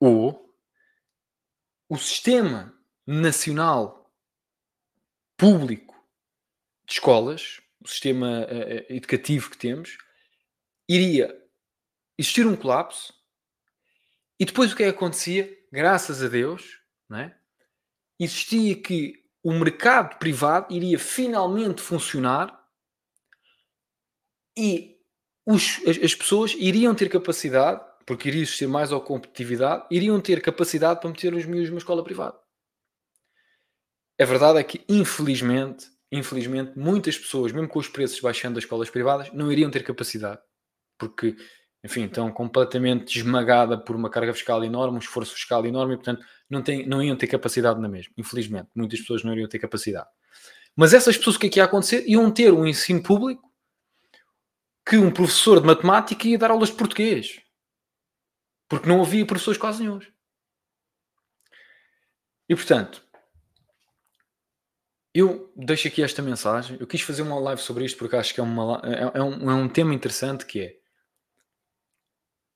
ou 0.00 0.56
o 1.88 1.98
sistema 1.98 2.74
nacional 3.06 4.10
público 5.36 5.94
de 6.86 6.94
escolas 6.94 7.60
o 7.80 7.88
sistema 7.88 8.46
uh, 8.46 8.92
educativo 8.92 9.50
que 9.50 9.58
temos, 9.58 9.96
iria 10.88 11.34
existir 12.18 12.46
um 12.46 12.56
colapso 12.56 13.14
e 14.38 14.44
depois 14.44 14.72
o 14.72 14.76
que 14.76 14.82
é 14.82 14.90
que 14.90 14.96
acontecia? 14.96 15.58
Graças 15.72 16.22
a 16.22 16.28
Deus, 16.28 16.78
é? 17.12 17.34
existia 18.18 18.80
que 18.80 19.24
o 19.42 19.52
mercado 19.52 20.18
privado 20.18 20.74
iria 20.74 20.98
finalmente 20.98 21.80
funcionar 21.80 22.58
e 24.56 24.98
os, 25.46 25.80
as, 25.86 25.96
as, 26.04 26.14
pessoas 26.14 26.52
iriam 26.58 26.94
ter 26.94 27.08
capacidade, 27.08 27.82
porque 28.06 28.28
iria 28.28 28.42
existir 28.42 28.66
mais 28.66 28.92
a 28.92 29.00
competitividade, 29.00 29.86
iriam 29.90 30.20
ter 30.20 30.40
capacidade 30.40 31.00
para 31.00 31.10
meter 31.10 31.34
os 31.34 31.44
miúdos 31.44 31.70
numa 31.70 31.78
escola 31.78 32.02
privada. 32.02 32.38
A 34.20 34.24
verdade 34.24 34.58
é 34.58 34.62
que, 34.62 34.84
infelizmente, 34.88 35.86
infelizmente, 36.12 36.72
muitas 36.76 37.16
pessoas, 37.16 37.52
mesmo 37.52 37.68
com 37.68 37.78
os 37.78 37.88
preços 37.88 38.20
baixando 38.20 38.56
das 38.56 38.64
escolas 38.64 38.90
privadas, 38.90 39.32
não 39.32 39.50
iriam 39.50 39.70
ter 39.70 39.82
capacidade, 39.82 40.40
porque, 40.98 41.36
enfim, 41.84 42.04
estão 42.04 42.30
completamente 42.32 43.16
esmagada 43.18 43.78
por 43.78 43.94
uma 43.94 44.10
carga 44.10 44.34
fiscal 44.34 44.62
enorme, 44.64 44.96
um 44.96 45.00
esforço 45.00 45.34
fiscal 45.34 45.64
enorme, 45.64 45.94
e, 45.94 45.96
portanto, 45.96 46.24
não, 46.48 46.62
tem, 46.62 46.86
não 46.86 47.02
iam 47.02 47.16
ter 47.16 47.28
capacidade 47.28 47.80
na 47.80 47.88
mesma. 47.88 48.12
Infelizmente, 48.18 48.68
muitas 48.74 49.00
pessoas 49.00 49.22
não 49.22 49.32
iriam 49.32 49.48
ter 49.48 49.58
capacidade. 49.58 50.08
Mas 50.74 50.92
essas 50.92 51.16
pessoas, 51.16 51.36
o 51.36 51.38
que 51.38 51.46
é 51.46 51.50
que 51.50 51.58
ia 51.60 51.64
acontecer? 51.64 52.04
Iam 52.06 52.30
ter 52.30 52.52
um 52.52 52.66
ensino 52.66 53.02
público 53.02 53.48
que 54.86 54.96
um 54.96 55.10
professor 55.10 55.60
de 55.60 55.66
matemática 55.66 56.26
ia 56.26 56.38
dar 56.38 56.50
aulas 56.50 56.70
de 56.70 56.74
português. 56.74 57.40
Porque 58.70 58.88
não 58.88 59.02
havia 59.02 59.26
professores 59.26 59.58
quase 59.58 59.80
nenhum. 59.80 59.98
E, 62.48 62.54
portanto, 62.54 63.04
eu 65.12 65.52
deixo 65.56 65.88
aqui 65.88 66.04
esta 66.04 66.22
mensagem. 66.22 66.78
Eu 66.78 66.86
quis 66.86 67.00
fazer 67.00 67.22
uma 67.22 67.40
live 67.40 67.60
sobre 67.60 67.84
isto 67.84 67.98
porque 67.98 68.14
acho 68.14 68.32
que 68.32 68.38
é, 68.38 68.44
uma, 68.44 68.80
é, 68.84 69.18
é, 69.18 69.22
um, 69.22 69.50
é 69.50 69.54
um 69.54 69.68
tema 69.68 69.92
interessante 69.92 70.46
que 70.46 70.60
é 70.60 70.80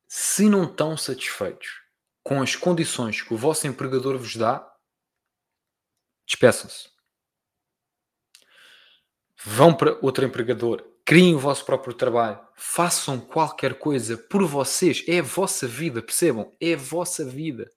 se 0.06 0.48
não 0.48 0.62
estão 0.62 0.96
satisfeitos 0.96 1.82
com 2.22 2.40
as 2.40 2.54
condições 2.54 3.20
que 3.20 3.34
o 3.34 3.36
vosso 3.36 3.66
empregador 3.66 4.16
vos 4.16 4.36
dá, 4.36 4.72
despeçam-se. 6.24 6.90
Vão 9.44 9.76
para 9.76 9.98
outro 10.00 10.24
empregador, 10.24 10.93
criem 11.04 11.34
o 11.34 11.38
vosso 11.38 11.64
próprio 11.64 11.94
trabalho, 11.94 12.40
façam 12.54 13.20
qualquer 13.20 13.78
coisa 13.78 14.16
por 14.16 14.44
vocês. 14.46 15.04
É 15.06 15.18
a 15.18 15.22
vossa 15.22 15.66
vida, 15.66 16.02
percebam? 16.02 16.50
É 16.60 16.74
a 16.74 16.78
vossa 16.78 17.24
vida. 17.24 17.70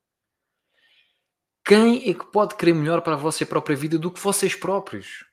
Quem 1.66 2.10
é 2.10 2.13
que 2.13 2.32
pode 2.32 2.56
querer 2.56 2.74
melhor 2.74 3.02
para 3.02 3.13
a 3.13 3.18
vossa 3.18 3.46
própria 3.46 3.76
vida 3.76 4.00
do 4.00 4.10
que 4.10 4.22
vocês 4.22 4.56
próprios? 4.56 5.25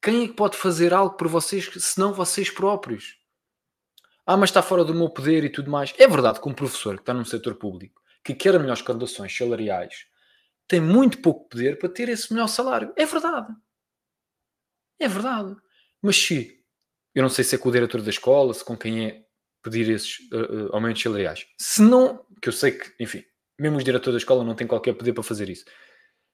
Quem 0.00 0.24
é 0.24 0.28
que 0.28 0.34
pode 0.34 0.56
fazer 0.56 0.94
algo 0.94 1.16
por 1.16 1.28
vocês 1.28 1.70
senão 1.78 2.14
vocês 2.14 2.50
próprios? 2.50 3.18
Ah, 4.24 4.36
mas 4.36 4.50
está 4.50 4.62
fora 4.62 4.84
do 4.84 4.94
meu 4.94 5.10
poder 5.10 5.44
e 5.44 5.50
tudo 5.50 5.70
mais. 5.70 5.92
É 5.98 6.08
verdade 6.08 6.40
que 6.40 6.48
um 6.48 6.54
professor 6.54 6.94
que 6.94 7.02
está 7.02 7.12
num 7.12 7.24
setor 7.24 7.56
público, 7.56 8.00
que 8.24 8.34
quer 8.34 8.58
melhores 8.58 8.80
condições 8.80 9.36
salariais, 9.36 10.06
tem 10.66 10.80
muito 10.80 11.18
pouco 11.18 11.48
poder 11.48 11.78
para 11.78 11.88
ter 11.88 12.08
esse 12.08 12.32
melhor 12.32 12.46
salário. 12.46 12.92
É 12.96 13.04
verdade. 13.04 13.52
É 14.98 15.08
verdade. 15.08 15.54
Mas 16.00 16.16
se, 16.16 16.61
eu 17.14 17.22
não 17.22 17.28
sei 17.28 17.44
se 17.44 17.54
é 17.54 17.58
com 17.58 17.68
o 17.68 17.72
diretor 17.72 18.00
da 18.02 18.10
escola, 18.10 18.54
se 18.54 18.64
com 18.64 18.76
quem 18.76 19.06
é 19.06 19.22
pedir 19.62 19.88
esses 19.90 20.18
uh, 20.32 20.70
aumentos 20.72 21.02
salariais. 21.02 21.46
Se 21.58 21.82
não, 21.82 22.24
que 22.40 22.48
eu 22.48 22.52
sei 22.52 22.72
que, 22.72 22.92
enfim, 22.98 23.24
mesmo 23.58 23.78
os 23.78 23.84
diretores 23.84 24.14
da 24.14 24.18
escola 24.18 24.44
não 24.44 24.54
têm 24.54 24.66
qualquer 24.66 24.94
poder 24.94 25.12
para 25.12 25.22
fazer 25.22 25.48
isso. 25.48 25.64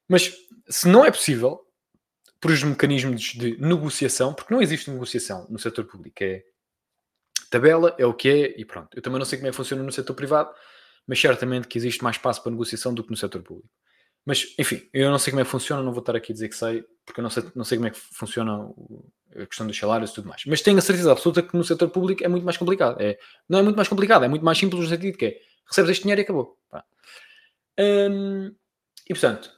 Mas 0.08 0.34
se 0.68 0.88
não 0.88 1.04
é 1.04 1.10
possível, 1.10 1.60
por 2.40 2.50
os 2.50 2.62
mecanismos 2.62 3.20
de 3.20 3.60
negociação, 3.60 4.32
porque 4.32 4.52
não 4.52 4.62
existe 4.62 4.90
negociação 4.90 5.46
no 5.50 5.58
setor 5.58 5.84
público, 5.84 6.22
é 6.22 6.42
tabela, 7.50 7.94
é 7.98 8.06
o 8.06 8.14
que 8.14 8.28
é 8.28 8.60
e 8.60 8.64
pronto. 8.64 8.96
Eu 8.96 9.02
também 9.02 9.18
não 9.18 9.26
sei 9.26 9.38
como 9.38 9.48
é 9.48 9.50
que 9.50 9.56
funciona 9.56 9.82
no 9.82 9.92
setor 9.92 10.14
privado, 10.14 10.50
mas 11.06 11.20
certamente 11.20 11.68
que 11.68 11.78
existe 11.78 12.02
mais 12.02 12.16
espaço 12.16 12.42
para 12.42 12.52
negociação 12.52 12.94
do 12.94 13.02
que 13.02 13.10
no 13.10 13.16
setor 13.16 13.42
público. 13.42 13.68
Mas, 14.28 14.54
enfim, 14.58 14.86
eu 14.92 15.10
não 15.10 15.18
sei 15.18 15.30
como 15.30 15.40
é 15.40 15.44
que 15.44 15.50
funciona, 15.50 15.82
não 15.82 15.90
vou 15.90 16.00
estar 16.00 16.14
aqui 16.14 16.32
a 16.32 16.34
dizer 16.34 16.50
que 16.50 16.54
sei, 16.54 16.84
porque 17.02 17.18
eu 17.18 17.22
não 17.22 17.30
sei, 17.30 17.44
não 17.54 17.64
sei 17.64 17.78
como 17.78 17.88
é 17.88 17.90
que 17.90 17.98
funciona 17.98 18.70
a 19.34 19.46
questão 19.46 19.66
dos 19.66 19.74
salários 19.74 20.10
e 20.10 20.14
tudo 20.14 20.28
mais. 20.28 20.44
Mas 20.44 20.60
tenho 20.60 20.76
a 20.76 20.82
certeza 20.82 21.10
absoluta 21.10 21.42
que 21.42 21.56
no 21.56 21.64
setor 21.64 21.88
público 21.88 22.22
é 22.22 22.28
muito 22.28 22.44
mais 22.44 22.58
complicado. 22.58 23.00
É, 23.00 23.18
não 23.48 23.58
é 23.58 23.62
muito 23.62 23.76
mais 23.76 23.88
complicado, 23.88 24.26
é 24.26 24.28
muito 24.28 24.44
mais 24.44 24.58
simples 24.58 24.82
no 24.82 24.86
sentido 24.86 25.16
que 25.16 25.24
é, 25.24 25.40
recebes 25.66 25.92
este 25.92 26.02
dinheiro 26.02 26.20
e 26.20 26.24
acabou. 26.24 26.58
Hum, 27.80 28.54
e, 29.08 29.14
portanto, 29.14 29.50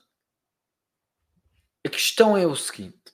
a 1.85 1.89
questão 1.89 2.37
é 2.37 2.47
o 2.47 2.55
seguinte. 2.55 3.13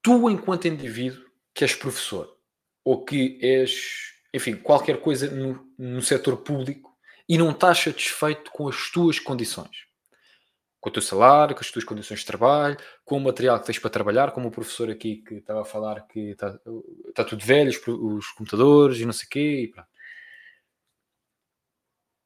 Tu, 0.00 0.30
enquanto 0.30 0.68
indivíduo, 0.68 1.24
que 1.52 1.64
és 1.64 1.74
professor, 1.74 2.38
ou 2.84 3.04
que 3.04 3.36
és, 3.42 4.12
enfim, 4.32 4.54
qualquer 4.54 5.00
coisa 5.00 5.28
no, 5.28 5.74
no 5.76 6.00
setor 6.00 6.36
público 6.36 6.96
e 7.28 7.36
não 7.36 7.50
estás 7.50 7.80
satisfeito 7.80 8.52
com 8.52 8.68
as 8.68 8.92
tuas 8.92 9.18
condições, 9.18 9.89
com 10.80 10.88
o 10.88 10.92
teu 10.92 11.02
salário, 11.02 11.54
com 11.54 11.60
as 11.60 11.70
tuas 11.70 11.84
condições 11.84 12.20
de 12.20 12.26
trabalho, 12.26 12.76
com 13.04 13.18
o 13.18 13.20
material 13.20 13.60
que 13.60 13.66
tens 13.66 13.78
para 13.78 13.90
trabalhar, 13.90 14.32
como 14.32 14.48
o 14.48 14.50
professor 14.50 14.90
aqui 14.90 15.16
que 15.16 15.34
estava 15.34 15.60
a 15.60 15.64
falar 15.64 16.06
que 16.06 16.30
está, 16.30 16.58
está 17.08 17.24
tudo 17.24 17.44
velho, 17.44 17.68
os, 17.68 17.86
os, 17.86 18.28
computadores 18.32 18.98
e 18.98 19.04
não 19.04 19.12
sei 19.12 19.26
o 19.26 19.30
quê, 19.30 19.72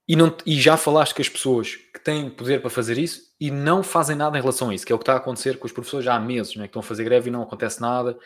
e, 0.08 0.12
e, 0.12 0.16
não, 0.16 0.36
e 0.46 0.60
já 0.60 0.76
falaste 0.76 1.14
com 1.14 1.22
as 1.22 1.28
pessoas 1.28 1.74
que 1.74 1.98
têm 1.98 2.30
poder 2.30 2.60
para 2.60 2.70
fazer 2.70 2.96
isso 2.96 3.34
e 3.40 3.50
não 3.50 3.82
fazem 3.82 4.14
nada 4.14 4.38
em 4.38 4.40
relação 4.40 4.70
a 4.70 4.74
isso, 4.74 4.86
que 4.86 4.92
é 4.92 4.94
o 4.94 4.98
que 4.98 5.02
está 5.02 5.14
a 5.14 5.16
acontecer 5.16 5.58
com 5.58 5.66
os 5.66 5.72
professores 5.72 6.04
já 6.04 6.14
há 6.14 6.20
meses, 6.20 6.54
né, 6.54 6.64
que 6.64 6.68
estão 6.68 6.80
a 6.80 6.84
fazer 6.84 7.02
greve 7.02 7.28
e 7.28 7.32
não 7.32 7.42
acontece 7.42 7.80
nada, 7.80 8.16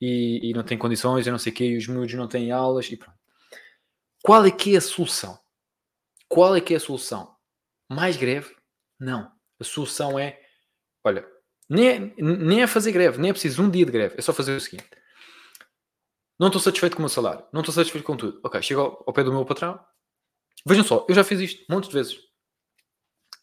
e, 0.00 0.50
e 0.50 0.52
não 0.52 0.62
têm 0.62 0.76
condições, 0.76 1.26
e 1.26 1.30
não 1.30 1.38
sei 1.38 1.52
o 1.52 1.56
quê, 1.56 1.64
e 1.64 1.76
os 1.78 1.88
miúdos 1.88 2.14
não 2.14 2.28
têm 2.28 2.52
aulas, 2.52 2.90
e 2.90 2.96
pronto. 2.96 3.18
Qual 4.22 4.44
é 4.44 4.50
que 4.50 4.74
é 4.74 4.78
a 4.78 4.80
solução? 4.82 5.38
Qual 6.28 6.54
é 6.54 6.60
que 6.60 6.74
é 6.74 6.76
a 6.76 6.80
solução? 6.80 7.34
Mais 7.88 8.16
greve? 8.16 8.54
Não 9.00 9.37
a 9.60 9.64
solução 9.64 10.18
é, 10.18 10.40
olha, 11.04 11.26
nem 11.68 11.88
é, 11.88 11.98
nem 12.22 12.62
é 12.62 12.66
fazer 12.66 12.92
greve, 12.92 13.18
nem 13.18 13.30
é 13.30 13.32
preciso 13.32 13.62
um 13.62 13.70
dia 13.70 13.84
de 13.84 13.92
greve, 13.92 14.16
é 14.18 14.22
só 14.22 14.32
fazer 14.32 14.56
o 14.56 14.60
seguinte. 14.60 14.88
Não 16.38 16.46
estou 16.46 16.60
satisfeito 16.60 16.94
com 16.94 17.00
o 17.00 17.02
meu 17.02 17.08
salário, 17.08 17.44
não 17.52 17.60
estou 17.60 17.74
satisfeito 17.74 18.04
com 18.04 18.16
tudo. 18.16 18.40
Ok, 18.44 18.62
chego 18.62 18.80
ao, 18.80 19.04
ao 19.06 19.12
pé 19.12 19.24
do 19.24 19.32
meu 19.32 19.44
patrão. 19.44 19.78
Vejam 20.64 20.84
só, 20.84 21.04
eu 21.08 21.14
já 21.14 21.24
fiz 21.24 21.40
isto 21.40 21.64
montes 21.68 21.88
de 21.88 21.94
vezes. 21.94 22.18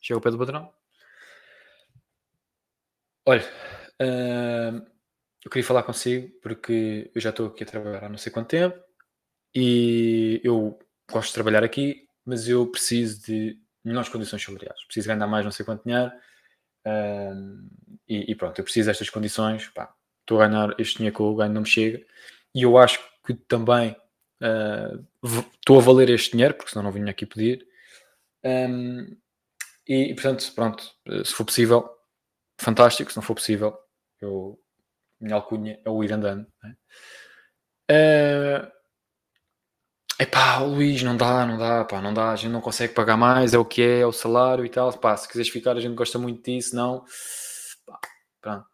Chego 0.02 0.18
ao 0.18 0.22
pé 0.22 0.32
do 0.32 0.38
patrão. 0.38 0.72
Olha, 3.28 3.44
uh, 4.02 4.86
eu 5.44 5.52
queria 5.52 5.66
falar 5.66 5.84
consigo 5.84 6.30
porque 6.42 7.12
eu 7.14 7.20
já 7.20 7.32
estou 7.32 7.48
aqui 7.48 7.64
a 7.64 7.68
trabalhar 7.68 8.06
há 8.06 8.10
não 8.10 8.18
sei 8.18 8.32
quanto 8.32 8.50
tempo 8.50 8.80
e 9.54 10.42
eu 10.44 10.80
gosto 11.12 11.30
de 11.30 11.34
trabalhar 11.34 11.64
aqui, 11.64 12.08
mas 12.26 12.48
eu 12.48 12.66
preciso 12.68 13.26
de 13.26 13.60
melhores 13.86 14.10
condições 14.10 14.44
salariais. 14.44 14.84
Preciso 14.86 15.08
ganhar 15.08 15.28
mais 15.28 15.46
não 15.46 15.52
sei 15.52 15.66
quanto 15.66 15.84
dinheiro 15.84 16.12
uh, 16.86 17.70
e, 18.08 18.32
e, 18.32 18.36
pronto, 18.36 18.60
eu 18.60 18.64
preciso 18.64 18.88
destas 18.88 19.10
condições. 19.10 19.68
Pá, 19.70 19.94
estou 20.22 20.42
a 20.42 20.48
ganhar 20.48 20.76
este 20.80 20.98
dinheiro 20.98 21.16
que 21.16 21.22
eu 21.22 21.36
ganho, 21.36 21.54
não 21.54 21.62
me 21.62 21.68
chega. 21.68 22.04
E 22.54 22.64
eu 22.64 22.78
acho 22.78 23.00
que 23.26 23.34
também 23.34 23.96
uh, 24.42 25.06
estou 25.60 25.80
a 25.80 25.82
valer 25.82 26.10
este 26.10 26.32
dinheiro, 26.32 26.54
porque 26.54 26.72
senão 26.72 26.84
não 26.84 26.92
vinha 26.92 27.12
aqui 27.12 27.26
pedir. 27.26 27.68
Um, 28.44 29.18
e, 29.88 30.12
e, 30.12 30.14
portanto, 30.14 30.52
pronto, 30.54 30.84
se 31.24 31.34
for 31.34 31.46
possível, 31.46 31.90
fantástico. 32.60 33.12
Se 33.12 33.18
não 33.18 33.24
for 33.24 33.36
possível, 33.36 33.78
eu, 34.22 34.60
minha 35.20 35.36
alcunha 35.36 35.80
é 35.84 35.90
o 35.90 36.04
ir 36.04 36.12
andando. 36.12 36.48
Né? 36.64 36.76
Uh, 37.92 38.75
Epá, 40.20 40.60
Luís, 40.60 41.04
não 41.04 41.18
dá, 41.18 41.46
não 41.46 41.58
dá, 41.58 41.84
pá, 41.84 42.02
não 42.02 42.14
dá, 42.14 42.32
a 42.32 42.36
gente 42.38 42.52
não 42.52 42.62
consegue 42.62 42.94
pagar 42.94 43.18
mais, 43.18 43.54
é 43.54 43.58
o 43.58 43.66
que 43.66 43.82
é, 43.82 44.00
é 44.00 44.06
o 44.06 44.14
salário 44.14 44.66
e 44.66 44.70
tal, 44.70 44.92
pá, 44.98 45.16
se 45.18 45.28
quiseres 45.28 45.50
ficar 45.52 45.76
a 45.76 45.82
gente 45.82 45.94
gosta 45.96 46.18
muito 46.18 46.42
disso, 46.44 46.74
não, 46.76 47.04
pá, 47.86 48.00
pronto. 48.42 48.66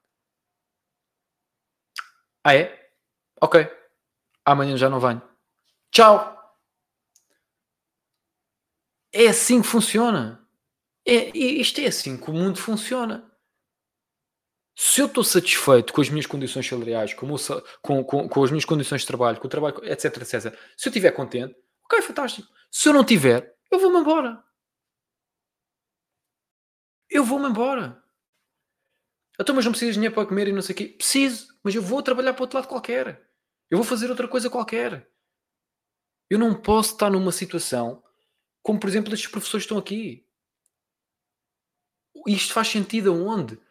Ah 2.43 2.55
é? 2.55 2.91
Ok, 3.41 3.67
amanhã 4.45 4.77
já 4.77 4.89
não 4.89 4.99
venho. 4.99 5.21
Tchau! 5.91 6.37
É 9.13 9.27
assim 9.27 9.61
que 9.61 9.67
funciona. 9.67 10.47
É, 11.05 11.35
isto 11.37 11.81
é 11.81 11.87
assim 11.87 12.17
que 12.17 12.29
o 12.29 12.33
mundo 12.33 12.59
funciona 12.59 13.30
se 14.84 14.99
eu 14.99 15.05
estou 15.05 15.23
satisfeito 15.23 15.93
com 15.93 16.01
as 16.01 16.09
minhas 16.09 16.25
condições 16.25 16.67
salariais, 16.67 17.13
com, 17.13 17.27
com, 17.84 18.03
com, 18.03 18.27
com, 18.27 18.43
as 18.43 18.49
minhas 18.49 18.65
condições 18.65 19.01
de 19.01 19.07
trabalho, 19.07 19.39
com 19.39 19.45
o 19.45 19.49
trabalho, 19.49 19.75
etc, 19.86 20.05
etc, 20.05 20.57
se 20.75 20.88
eu 20.88 20.89
estiver 20.89 21.11
contente, 21.11 21.55
ok, 21.86 22.01
fantástico. 22.01 22.51
Se 22.71 22.89
eu 22.89 22.93
não 22.93 23.05
tiver, 23.05 23.55
eu 23.69 23.79
vou-me 23.79 23.99
embora. 23.99 24.43
Eu 27.11 27.23
vou-me 27.23 27.47
embora. 27.47 28.03
Então, 29.39 29.53
mas 29.53 29.65
não 29.65 29.71
precisas 29.71 29.93
de 29.93 29.99
dinheiro 29.99 30.15
para 30.15 30.27
comer 30.27 30.47
e 30.47 30.51
não 30.51 30.63
sei 30.63 30.73
o 30.73 30.77
quê. 30.79 30.88
Preciso, 30.88 31.55
mas 31.63 31.75
eu 31.75 31.82
vou 31.84 32.01
trabalhar 32.01 32.34
para 32.34 32.41
outro 32.41 32.57
lado 32.57 32.67
qualquer. 32.67 33.29
Eu 33.69 33.77
vou 33.77 33.86
fazer 33.86 34.09
outra 34.09 34.27
coisa 34.27 34.49
qualquer. 34.49 35.07
Eu 36.27 36.39
não 36.39 36.59
posso 36.59 36.93
estar 36.93 37.11
numa 37.11 37.32
situação 37.32 38.03
como, 38.63 38.79
por 38.79 38.89
exemplo, 38.89 39.13
estes 39.13 39.29
professores 39.29 39.63
estão 39.63 39.77
aqui. 39.77 40.27
Isto 42.25 42.51
faz 42.51 42.67
sentido 42.67 43.11
aonde? 43.11 43.61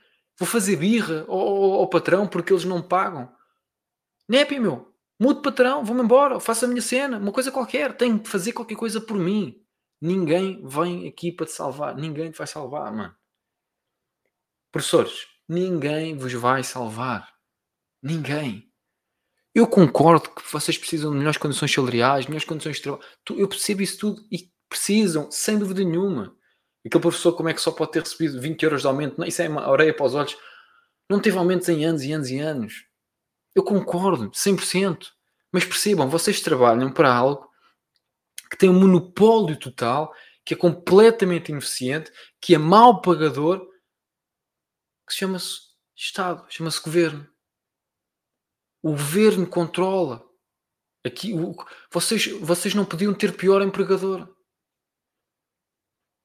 Vou 0.41 0.49
fazer 0.49 0.77
birra 0.77 1.27
ao, 1.29 1.39
ao, 1.39 1.73
ao 1.75 1.91
patrão 1.91 2.27
porque 2.27 2.51
eles 2.51 2.65
não 2.65 2.81
pagam. 2.81 3.31
Népia, 4.27 4.59
meu. 4.59 4.91
Mudo 5.21 5.43
patrão, 5.43 5.85
vou-me 5.85 6.03
embora, 6.03 6.41
faço 6.41 6.65
a 6.65 6.69
minha 6.69 6.81
cena, 6.81 7.19
uma 7.19 7.31
coisa 7.31 7.53
qualquer. 7.53 7.95
Tenho 7.95 8.19
que 8.19 8.27
fazer 8.27 8.55
qualquer 8.55 8.75
coisa 8.75 9.03
por 9.03 9.19
mim. 9.19 9.63
Ninguém 10.01 10.67
vem 10.67 11.07
aqui 11.07 11.31
para 11.31 11.45
te 11.45 11.53
salvar. 11.53 11.95
Ninguém 11.95 12.31
te 12.31 12.39
vai 12.39 12.47
salvar, 12.47 12.91
mano. 12.91 13.15
Professores, 14.73 15.27
ninguém 15.47 16.17
vos 16.17 16.33
vai 16.33 16.65
salvar. 16.65 17.35
Ninguém. 18.03 18.73
Eu 19.55 19.67
concordo 19.67 20.31
que 20.31 20.51
vocês 20.51 20.79
precisam 20.79 21.11
de 21.11 21.19
melhores 21.19 21.37
condições 21.37 21.71
salariais, 21.71 22.25
melhores 22.25 22.47
condições 22.47 22.77
de 22.77 22.83
trabalho. 22.83 23.05
Eu 23.37 23.47
percebo 23.47 23.83
isso 23.83 23.99
tudo 23.99 24.27
e 24.33 24.51
precisam, 24.71 25.31
sem 25.31 25.59
dúvida 25.59 25.85
nenhuma. 25.85 26.35
Aquele 26.85 27.03
professor, 27.03 27.33
como 27.33 27.49
é 27.49 27.55
que 27.55 27.61
só 27.61 27.71
pode 27.71 27.93
ter 27.93 28.01
recebido 28.01 28.41
20 28.41 28.63
euros 28.63 28.81
de 28.83 28.87
aumento? 28.87 29.19
Não, 29.19 29.27
isso 29.27 29.43
é 29.43 29.49
uma 29.49 29.69
orelha 29.69 29.95
para 29.95 30.07
os 30.07 30.15
olhos. 30.15 30.37
Não 31.09 31.21
teve 31.21 31.37
aumentos 31.37 31.69
em 31.69 31.85
anos 31.85 32.03
e 32.03 32.13
anos 32.13 32.31
e 32.31 32.39
anos. 32.39 32.87
Eu 33.55 33.63
concordo, 33.63 34.31
100%. 34.31 35.09
Mas 35.53 35.65
percebam, 35.65 36.09
vocês 36.09 36.41
trabalham 36.41 36.93
para 36.93 37.13
algo 37.13 37.51
que 38.51 38.57
tem 38.57 38.69
um 38.69 38.79
monopólio 38.79 39.59
total, 39.59 40.13
que 40.45 40.55
é 40.55 40.57
completamente 40.57 41.51
ineficiente, 41.51 42.13
que 42.41 42.55
é 42.55 42.59
mau 42.59 43.01
pagador, 43.01 43.69
que 45.07 45.15
chama-se 45.15 45.71
Estado, 45.97 46.45
chama-se 46.49 46.83
Governo. 46.83 47.29
O 48.83 48.91
Governo 48.91 49.47
controla. 49.47 50.25
Aqui, 51.05 51.33
o, 51.33 51.55
vocês, 51.91 52.27
vocês 52.41 52.75
não 52.75 52.85
podiam 52.85 53.15
ter 53.15 53.37
pior 53.37 53.63
empregador. 53.63 54.29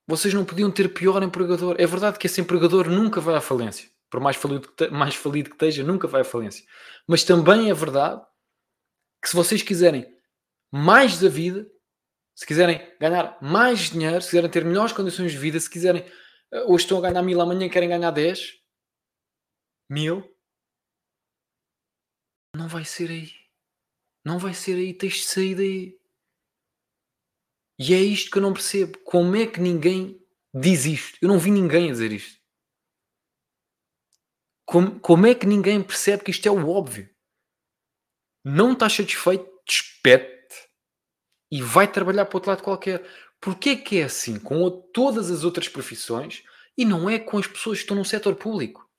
Vocês 0.08 0.34
não 0.34 0.45
podiam 0.45 0.72
ter 0.72 0.93
pior 0.93 1.22
empregador. 1.24 1.76
É 1.80 1.86
verdade 1.86 2.20
que 2.20 2.28
esse 2.28 2.39
empregador 2.39 2.89
nunca 2.89 3.20
vai 3.20 3.36
à 3.36 3.41
falência. 3.41 3.89
Por 4.10 4.20
mais 4.20 4.36
falido 4.36 4.72
que, 4.72 4.88
mais 4.89 5.16
falido 5.16 5.49
que 5.49 5.56
esteja, 5.56 5.84
nunca 5.84 6.08
vai 6.08 6.22
à 6.22 6.24
falência. 6.24 6.66
Mas 7.08 7.24
também 7.24 7.70
é 7.70 7.74
verdade 7.74 8.22
que 9.22 9.30
se 9.30 9.36
vocês 9.36 9.64
quiserem 9.64 10.06
mais 10.72 11.20
da 11.20 11.28
vida, 11.28 11.68
se 12.36 12.45
quiserem 12.45 12.80
ganhar 12.99 13.38
mais 13.41 13.89
dinheiro, 13.89 14.22
se 14.22 14.30
quiserem 14.30 14.49
ter 14.49 14.64
melhores 14.64 14.93
condições 14.93 15.32
de 15.32 15.38
vida, 15.38 15.60
se 15.60 15.70
quiserem 15.70 16.06
eh, 16.51 16.64
hoje 16.68 16.84
estão 16.84 16.97
a 16.97 17.01
ganhar 17.01 17.22
mil, 17.24 17.41
amanhã 17.41 17.68
querem 17.70 17.89
ganhar 17.89 18.12
10 18.12 18.53
mil, 19.89 20.24
não 22.56 22.68
vai 22.68 22.86
ser 22.86 23.10
aí. 23.10 23.32
Não 24.24 24.39
vai 24.39 24.53
ser 24.53 24.76
aí, 24.76 24.93
tens 24.93 25.16
de 25.16 25.26
sair 25.26 25.56
daí. 25.56 25.99
E 27.78 27.93
é 27.93 27.99
isto 27.99 28.32
que 28.32 28.38
eu 28.38 28.41
não 28.41 28.53
percebo. 28.53 28.97
Como 28.99 29.36
é 29.36 29.45
que 29.45 29.59
ninguém 29.59 30.21
diz 30.53 30.86
isto? 30.86 31.17
Eu 31.21 31.28
não 31.28 31.39
vi 31.39 31.51
ninguém 31.51 31.89
a 31.89 31.91
dizer 31.91 32.11
isto. 32.11 32.39
Como, 34.65 34.99
como 34.99 35.28
é 35.28 35.36
que 35.36 35.45
ninguém 35.45 35.84
percebe 35.84 36.23
que 36.23 36.32
isto 36.32 36.47
é 36.47 36.51
o 36.51 36.69
óbvio? 36.69 37.09
Não 38.43 38.73
estás 38.73 38.93
satisfeito, 38.93 39.47
despete 39.67 40.36
e 41.51 41.61
vai 41.61 41.91
trabalhar 41.91 42.26
para 42.26 42.38
outro 42.38 42.49
lado 42.49 42.63
qualquer. 42.63 43.05
Porquê 43.39 43.71
é 43.71 43.76
que 43.76 43.99
é 43.99 44.03
assim 44.03 44.39
com 44.39 44.69
todas 44.93 45.30
as 45.30 45.43
outras 45.43 45.67
profissões 45.67 46.43
e 46.78 46.84
não 46.84 47.09
é 47.09 47.19
com 47.19 47.38
as 47.38 47.47
pessoas 47.47 47.78
que 47.78 47.84
estão 47.84 47.97
no 47.97 48.05
setor 48.05 48.36
público? 48.36 48.89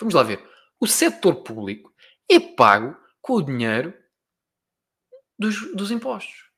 Vamos 0.00 0.14
lá 0.14 0.22
ver. 0.22 0.42
O 0.80 0.86
setor 0.86 1.42
público 1.42 1.94
é 2.28 2.40
pago 2.40 2.96
com 3.20 3.34
o 3.34 3.42
dinheiro 3.42 3.94
dos, 5.38 5.74
dos 5.74 5.90
impostos. 5.90 6.50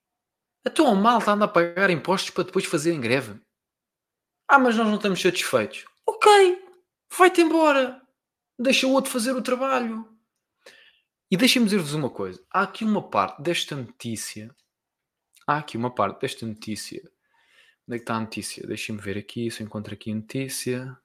Então 0.66 0.86
o 0.92 0.96
malta 0.96 1.32
anda 1.32 1.44
a 1.44 1.48
pagar 1.48 1.90
impostos 1.90 2.30
para 2.30 2.44
depois 2.44 2.64
fazerem 2.64 3.00
greve. 3.00 3.40
Ah, 4.48 4.58
mas 4.58 4.76
nós 4.76 4.86
não 4.86 4.96
estamos 4.96 5.20
satisfeitos. 5.20 5.84
Ok, 6.06 6.62
vai-te 7.16 7.40
embora. 7.40 8.00
Deixa 8.58 8.86
o 8.86 8.92
outro 8.92 9.10
fazer 9.10 9.32
o 9.32 9.42
trabalho. 9.42 10.08
E 11.30 11.36
deixem-me 11.36 11.66
dizer-vos 11.66 11.94
uma 11.94 12.10
coisa. 12.10 12.42
Há 12.50 12.62
aqui 12.62 12.84
uma 12.84 13.02
parte 13.02 13.42
desta 13.42 13.74
notícia. 13.74 14.54
Há 15.46 15.58
aqui 15.58 15.76
uma 15.76 15.94
parte 15.94 16.20
desta 16.20 16.46
notícia 16.46 17.02
Onde 17.86 17.96
é 17.96 17.98
que 17.98 18.02
está 18.02 18.16
a 18.16 18.20
notícia? 18.20 18.66
Deixem-me 18.66 19.00
ver 19.00 19.18
aqui 19.18 19.50
se 19.50 19.62
eu 19.62 19.66
encontro 19.66 19.92
aqui 19.92 20.10
a 20.10 20.14
notícia. 20.14 20.96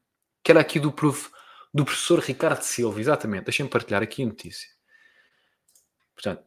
Que 0.43 0.51
era 0.51 0.61
aqui 0.61 0.79
do, 0.79 0.91
prof, 0.91 1.29
do 1.73 1.83
professor 1.83 2.19
Ricardo 2.19 2.61
Silva, 2.61 2.99
exatamente. 2.99 3.45
Deixem-me 3.45 3.69
partilhar 3.69 4.01
aqui 4.01 4.23
a 4.23 4.27
notícia. 4.27 4.69
Portanto, 6.15 6.43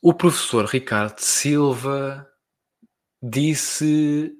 o 0.00 0.14
professor 0.14 0.64
Ricardo 0.64 1.18
Silva 1.18 2.28
disse. 3.22 4.34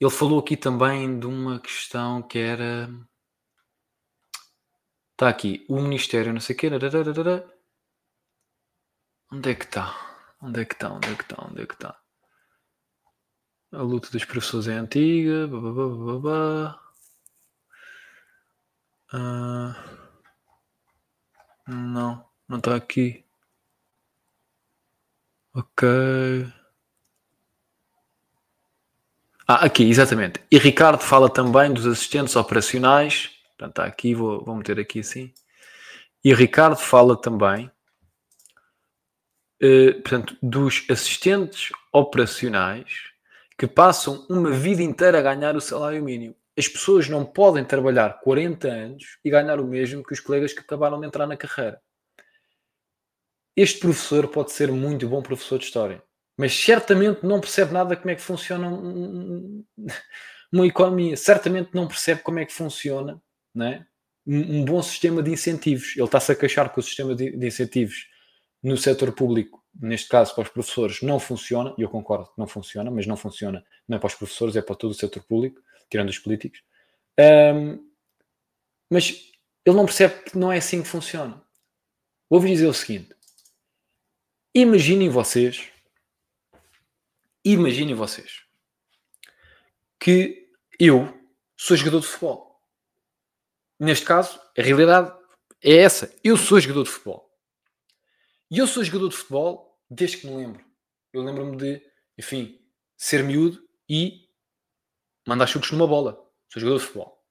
Ele 0.00 0.10
falou 0.10 0.40
aqui 0.40 0.56
também 0.56 1.18
de 1.18 1.26
uma 1.26 1.60
questão 1.60 2.22
que 2.22 2.38
era. 2.38 2.88
Está 5.12 5.28
aqui, 5.28 5.66
o 5.68 5.80
Ministério, 5.80 6.32
não 6.32 6.40
sei 6.40 6.56
o 6.56 6.58
quê. 6.58 6.70
Onde 9.32 9.50
é 9.50 9.54
que 9.54 9.64
está? 9.64 9.94
Onde 10.40 10.60
é 10.60 10.64
que 10.64 10.74
está? 10.74 10.90
Onde 10.90 11.08
é 11.10 11.14
que 11.14 11.22
está? 11.22 11.46
Onde 11.46 11.62
é 11.62 11.66
que 11.66 11.74
está? 11.74 12.00
A 13.72 13.82
luta 13.82 14.10
dos 14.10 14.24
professores 14.24 14.66
é 14.66 14.72
antiga. 14.72 15.46
Uh, 19.12 19.74
não, 21.68 22.28
não 22.48 22.58
está 22.58 22.74
aqui. 22.76 23.29
Ok. 25.54 26.46
Ah, 29.46 29.64
aqui, 29.66 29.82
exatamente. 29.82 30.40
E 30.50 30.58
Ricardo 30.58 31.00
fala 31.02 31.28
também 31.28 31.72
dos 31.72 31.86
assistentes 31.86 32.36
operacionais. 32.36 33.30
Portanto, 33.58 33.70
está 33.70 33.84
aqui, 33.84 34.14
vou, 34.14 34.44
vou 34.44 34.54
meter 34.54 34.78
aqui 34.78 35.00
assim. 35.00 35.34
E 36.22 36.32
Ricardo 36.32 36.76
fala 36.76 37.20
também, 37.20 37.70
uh, 39.62 39.92
portanto, 40.02 40.36
dos 40.40 40.84
assistentes 40.88 41.72
operacionais 41.92 43.10
que 43.58 43.66
passam 43.66 44.24
uma 44.30 44.50
vida 44.50 44.82
inteira 44.82 45.18
a 45.18 45.22
ganhar 45.22 45.56
o 45.56 45.60
salário 45.60 46.02
mínimo. 46.02 46.36
As 46.56 46.68
pessoas 46.68 47.08
não 47.08 47.24
podem 47.24 47.64
trabalhar 47.64 48.20
40 48.20 48.68
anos 48.68 49.18
e 49.24 49.30
ganhar 49.30 49.58
o 49.58 49.66
mesmo 49.66 50.04
que 50.04 50.12
os 50.12 50.20
colegas 50.20 50.52
que 50.52 50.60
acabaram 50.60 51.00
de 51.00 51.06
entrar 51.06 51.26
na 51.26 51.36
carreira. 51.36 51.80
Este 53.60 53.78
professor 53.78 54.26
pode 54.26 54.52
ser 54.52 54.72
muito 54.72 55.06
bom 55.06 55.20
professor 55.20 55.58
de 55.58 55.66
história, 55.66 56.02
mas 56.34 56.54
certamente 56.54 57.26
não 57.26 57.38
percebe 57.38 57.74
nada 57.74 57.94
como 57.94 58.10
é 58.10 58.14
que 58.14 58.22
funciona 58.22 58.70
uma 60.50 60.66
economia, 60.66 61.14
certamente 61.14 61.68
não 61.74 61.86
percebe 61.86 62.22
como 62.22 62.38
é 62.38 62.46
que 62.46 62.54
funciona 62.54 63.22
né? 63.54 63.86
um 64.26 64.64
bom 64.64 64.80
sistema 64.80 65.22
de 65.22 65.30
incentivos. 65.30 65.94
Ele 65.94 66.06
está-se 66.06 66.32
a 66.32 66.34
queixar 66.34 66.72
que 66.72 66.80
o 66.80 66.82
sistema 66.82 67.14
de, 67.14 67.36
incentivos 67.46 68.08
no 68.62 68.78
setor 68.78 69.12
público, 69.12 69.62
neste 69.78 70.08
caso 70.08 70.34
para 70.34 70.44
os 70.44 70.48
professores, 70.48 71.02
não 71.02 71.20
funciona, 71.20 71.74
e 71.76 71.82
eu 71.82 71.90
concordo 71.90 72.32
que 72.32 72.38
não 72.38 72.46
funciona, 72.46 72.90
mas 72.90 73.06
não 73.06 73.14
funciona, 73.14 73.62
não 73.86 73.98
é 73.98 74.00
para 74.00 74.06
os 74.06 74.14
professores, 74.14 74.56
é 74.56 74.62
para 74.62 74.74
todo 74.74 74.92
o 74.92 74.94
setor 74.94 75.22
público, 75.24 75.60
tirando 75.90 76.08
os 76.08 76.18
políticos. 76.18 76.62
Um, 77.20 77.78
mas 78.88 79.30
ele 79.66 79.76
não 79.76 79.84
percebe 79.84 80.14
que 80.22 80.38
não 80.38 80.50
é 80.50 80.56
assim 80.56 80.80
que 80.80 80.88
funciona. 80.88 81.42
Vou-vos 82.30 82.48
dizer 82.48 82.66
o 82.66 82.72
seguinte: 82.72 83.19
Imaginem 84.54 85.08
vocês, 85.08 85.70
imaginem 87.44 87.94
vocês 87.94 88.42
que 90.00 90.50
eu 90.78 91.16
sou 91.56 91.76
jogador 91.76 92.00
de 92.00 92.06
futebol. 92.08 92.60
Neste 93.78 94.04
caso, 94.04 94.40
a 94.58 94.60
realidade 94.60 95.16
é 95.62 95.76
essa. 95.76 96.12
Eu 96.24 96.36
sou 96.36 96.58
jogador 96.58 96.82
de 96.82 96.90
futebol. 96.90 97.30
E 98.50 98.58
eu 98.58 98.66
sou 98.66 98.82
jogador 98.82 99.10
de 99.10 99.16
futebol 99.16 99.80
desde 99.88 100.16
que 100.16 100.26
me 100.26 100.34
lembro. 100.34 100.64
Eu 101.12 101.22
lembro-me 101.22 101.56
de, 101.56 101.82
enfim, 102.18 102.60
ser 102.96 103.22
miúdo 103.22 103.62
e 103.88 104.28
mandar 105.28 105.46
chutes 105.46 105.70
numa 105.70 105.86
bola. 105.86 106.14
Sou 106.52 106.60
jogador 106.60 106.78
de 106.80 106.86
futebol. 106.86 107.24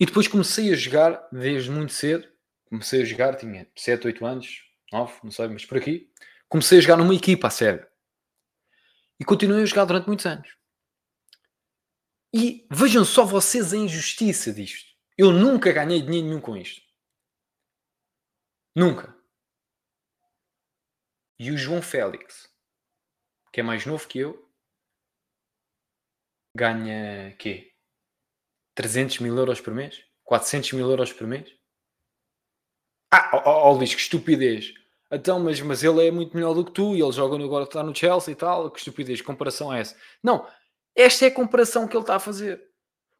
E 0.00 0.06
depois 0.06 0.26
comecei 0.26 0.72
a 0.72 0.76
jogar 0.76 1.28
desde 1.30 1.70
muito 1.70 1.92
cedo. 1.92 2.26
Comecei 2.64 3.02
a 3.02 3.04
jogar, 3.04 3.36
tinha 3.36 3.70
7, 3.76 4.06
8 4.08 4.26
anos, 4.26 4.67
9, 4.92 5.20
não 5.22 5.30
sei, 5.30 5.48
mas 5.48 5.64
por 5.64 5.78
aqui, 5.78 6.10
comecei 6.48 6.78
a 6.78 6.80
jogar 6.80 6.96
numa 6.96 7.14
equipa 7.14 7.48
a 7.48 7.50
sério. 7.50 7.86
E 9.20 9.24
continuei 9.24 9.62
a 9.62 9.66
jogar 9.66 9.84
durante 9.84 10.06
muitos 10.06 10.26
anos. 10.26 10.56
E 12.32 12.66
vejam 12.70 13.04
só 13.04 13.24
vocês 13.24 13.72
a 13.72 13.76
injustiça 13.76 14.52
disto. 14.52 14.94
Eu 15.16 15.32
nunca 15.32 15.72
ganhei 15.72 16.00
dinheiro 16.00 16.28
nenhum 16.28 16.40
com 16.40 16.56
isto. 16.56 16.82
Nunca. 18.74 19.16
E 21.38 21.50
o 21.50 21.56
João 21.56 21.82
Félix, 21.82 22.48
que 23.52 23.60
é 23.60 23.62
mais 23.62 23.86
novo 23.86 24.06
que 24.06 24.18
eu, 24.18 24.48
ganha 26.54 27.34
quê? 27.36 27.74
300 28.74 29.18
mil 29.18 29.36
euros 29.36 29.60
por 29.60 29.74
mês? 29.74 30.04
400 30.24 30.72
mil 30.74 30.88
euros 30.88 31.12
por 31.12 31.26
mês? 31.26 31.57
Ah, 33.10 33.30
ó 33.32 33.70
oh, 33.70 33.72
Luís, 33.72 33.94
que 33.94 34.00
estupidez. 34.00 34.74
Então, 35.10 35.40
mas, 35.40 35.60
mas 35.60 35.82
ele 35.82 36.06
é 36.06 36.10
muito 36.10 36.36
melhor 36.36 36.52
do 36.54 36.64
que 36.64 36.72
tu 36.72 36.94
e 36.94 37.02
ele 37.02 37.12
joga 37.12 37.42
agora 37.42 37.64
está 37.64 37.82
no 37.82 37.94
Chelsea 37.94 38.32
e 38.32 38.36
tal. 38.36 38.70
Que 38.70 38.78
estupidez, 38.78 39.22
comparação 39.22 39.72
é 39.72 39.80
essa? 39.80 39.96
Não, 40.22 40.46
esta 40.94 41.24
é 41.24 41.28
a 41.28 41.34
comparação 41.34 41.88
que 41.88 41.96
ele 41.96 42.02
está 42.02 42.16
a 42.16 42.20
fazer. 42.20 42.62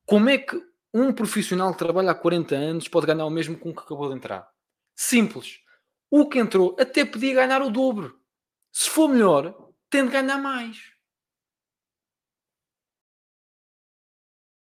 Como 0.07 0.29
é 0.29 0.39
que 0.39 0.61
um 0.93 1.13
profissional 1.13 1.73
que 1.73 1.79
trabalha 1.79 2.11
há 2.11 2.15
40 2.15 2.55
anos 2.55 2.89
pode 2.89 3.07
ganhar 3.07 3.25
o 3.25 3.31
mesmo 3.31 3.59
com 3.59 3.71
o 3.71 3.75
que 3.75 3.81
acabou 3.81 4.09
de 4.09 4.17
entrar? 4.17 4.49
Simples. 4.97 5.61
O 6.11 6.29
que 6.29 6.39
entrou 6.39 6.77
até 6.79 7.05
podia 7.05 7.35
ganhar 7.35 7.63
o 7.63 7.71
dobro. 7.71 8.19
Se 8.73 8.89
for 8.91 9.09
melhor, 9.09 9.73
tem 9.91 10.05
de 10.05 10.13
ganhar 10.13 10.39
mais. 10.39 10.93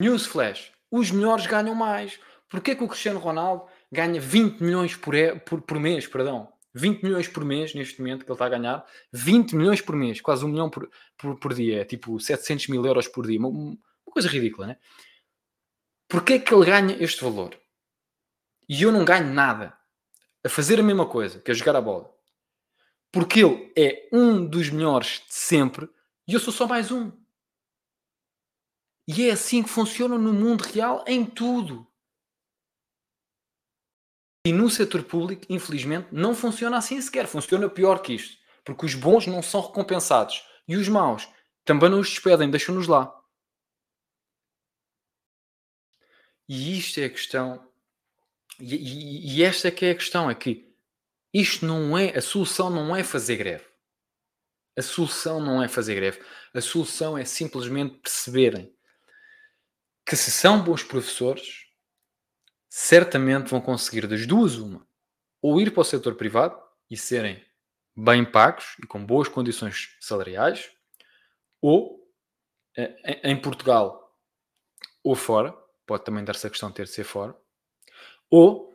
Newsflash. 0.01 0.73
Os 0.91 1.11
melhores 1.11 1.47
ganham 1.47 1.75
mais. 1.75 2.19
Porquê 2.49 2.75
que 2.75 2.85
o 2.85 2.89
Cristiano 2.89 3.21
Ronaldo 3.21 3.67
ganha 3.93 4.21
20 4.21 4.61
milhões 4.61 4.97
por, 4.97 5.15
e, 5.15 5.39
por, 5.41 5.61
por 5.61 5.79
mês, 5.79 6.07
perdão. 6.07 6.51
20 6.75 7.03
milhões 7.03 7.29
por 7.29 7.45
mês, 7.45 7.75
neste 7.75 8.01
momento, 8.01 8.25
que 8.25 8.31
ele 8.31 8.35
está 8.35 8.47
a 8.47 8.49
ganhar. 8.49 8.87
20 9.13 9.55
milhões 9.55 9.83
por 9.83 9.95
mês, 9.95 10.21
quase 10.23 10.45
um 10.45 10.49
milhão 10.49 10.71
por, 10.71 10.91
por, 11.19 11.39
por 11.39 11.53
dia. 11.53 11.83
É 11.83 11.85
tipo 11.85 12.19
700 12.19 12.69
mil 12.69 12.85
euros 12.85 13.07
por 13.07 13.27
dia. 13.27 13.39
Uma, 13.39 13.51
uma 13.51 13.79
coisa 14.07 14.29
ridícula, 14.29 14.69
né? 14.69 14.79
Porquê 16.09 16.35
é 16.35 16.39
que 16.39 16.53
ele 16.53 16.65
ganha 16.65 16.97
este 17.03 17.23
valor? 17.23 17.59
E 18.69 18.83
eu 18.83 18.91
não 18.91 19.05
ganho 19.05 19.33
nada 19.33 19.77
a 20.45 20.49
fazer 20.49 20.81
a 20.81 20.83
mesma 20.83 21.07
coisa, 21.07 21.41
que 21.41 21.51
é 21.51 21.55
jogar 21.55 21.77
a 21.77 21.81
bola. 21.81 22.11
Porque 23.11 23.41
ele 23.41 23.73
é 23.77 24.09
um 24.11 24.47
dos 24.47 24.71
melhores 24.71 25.23
de 25.29 25.35
sempre 25.35 25.89
e 26.27 26.33
eu 26.33 26.41
sou 26.41 26.53
só 26.53 26.67
mais 26.67 26.91
um. 26.91 27.13
E 29.07 29.29
é 29.29 29.33
assim 29.33 29.63
que 29.63 29.69
funciona 29.69 30.17
no 30.17 30.33
mundo 30.33 30.63
real 30.63 31.05
em 31.07 31.25
tudo. 31.25 31.87
E 34.45 34.53
no 34.53 34.69
setor 34.69 35.05
público, 35.05 35.47
infelizmente, 35.49 36.09
não 36.11 36.35
funciona 36.35 36.77
assim 36.77 37.01
sequer. 37.01 37.27
Funciona 37.27 37.69
pior 37.69 38.03
que 38.03 38.15
isto. 38.15 38.37
Porque 38.65 38.87
os 38.87 38.95
bons 38.95 39.27
não 39.27 39.43
são 39.43 39.61
recompensados. 39.61 40.45
E 40.67 40.77
os 40.77 40.89
maus 40.89 41.29
também 41.65 41.89
não 41.89 42.01
os 42.01 42.09
despedem, 42.09 42.51
deixam-nos 42.51 42.89
lá. 42.89 43.15
E 46.49 46.79
isto 46.79 46.99
é 47.01 47.05
a 47.05 47.11
questão. 47.11 47.73
E, 48.59 48.75
e, 48.75 49.37
e, 49.37 49.43
esta 49.43 49.69
é 49.69 49.71
que 49.71 49.87
é 49.87 49.91
a 49.93 49.95
questão: 49.95 50.31
é 50.31 50.35
que 50.35 50.75
isto 51.33 51.65
não 51.65 51.97
é. 51.97 52.17
A 52.17 52.21
solução 52.21 52.69
não 52.69 52.95
é 52.95 53.05
fazer 53.05 53.37
greve. 53.37 53.65
A 54.77 54.83
solução 54.83 55.41
não 55.41 55.63
é 55.63 55.69
fazer 55.69 55.95
greve. 55.95 56.21
A 56.53 56.61
solução 56.61 57.17
é 57.17 57.25
simplesmente 57.25 57.99
perceberem 57.99 58.75
que 60.05 60.17
se 60.17 60.31
são 60.31 60.63
bons 60.63 60.83
professores, 60.83 61.67
certamente 62.75 63.51
vão 63.51 63.61
conseguir 63.61 64.07
das 64.07 64.27
duas 64.27 64.57
uma. 64.57 64.87
Ou 65.43 65.61
ir 65.61 65.73
para 65.73 65.83
o 65.83 65.85
setor 65.85 66.15
privado 66.15 66.59
e 66.89 66.97
serem 66.97 67.45
bem 67.95 68.25
pagos 68.25 68.77
e 68.83 68.87
com 68.87 69.05
boas 69.05 69.29
condições 69.29 69.95
salariais, 70.01 70.71
ou 71.61 72.11
eh, 72.75 73.31
em 73.31 73.39
Portugal 73.39 74.17
ou 75.05 75.15
fora, 75.15 75.53
pode 75.87 76.03
também 76.03 76.25
dar-se 76.25 76.47
a 76.47 76.51
questão 76.51 76.71
de 76.71 76.77
ter 76.77 76.85
de 76.85 76.93
ser 76.93 77.05
fora, 77.05 77.37
ou 78.31 78.75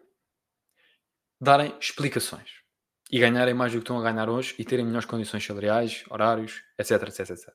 darem 1.41 1.75
explicações 1.79 2.61
e 3.11 3.17
ganharem 3.17 3.55
mais 3.55 3.71
do 3.71 3.79
que 3.79 3.83
estão 3.83 3.97
a 3.97 4.03
ganhar 4.03 4.29
hoje 4.29 4.53
e 4.59 4.63
terem 4.65 4.85
melhores 4.85 5.07
condições 5.07 5.43
salariais, 5.43 6.03
horários, 6.07 6.61
etc, 6.77 7.01
etc, 7.01 7.31
etc. 7.31 7.49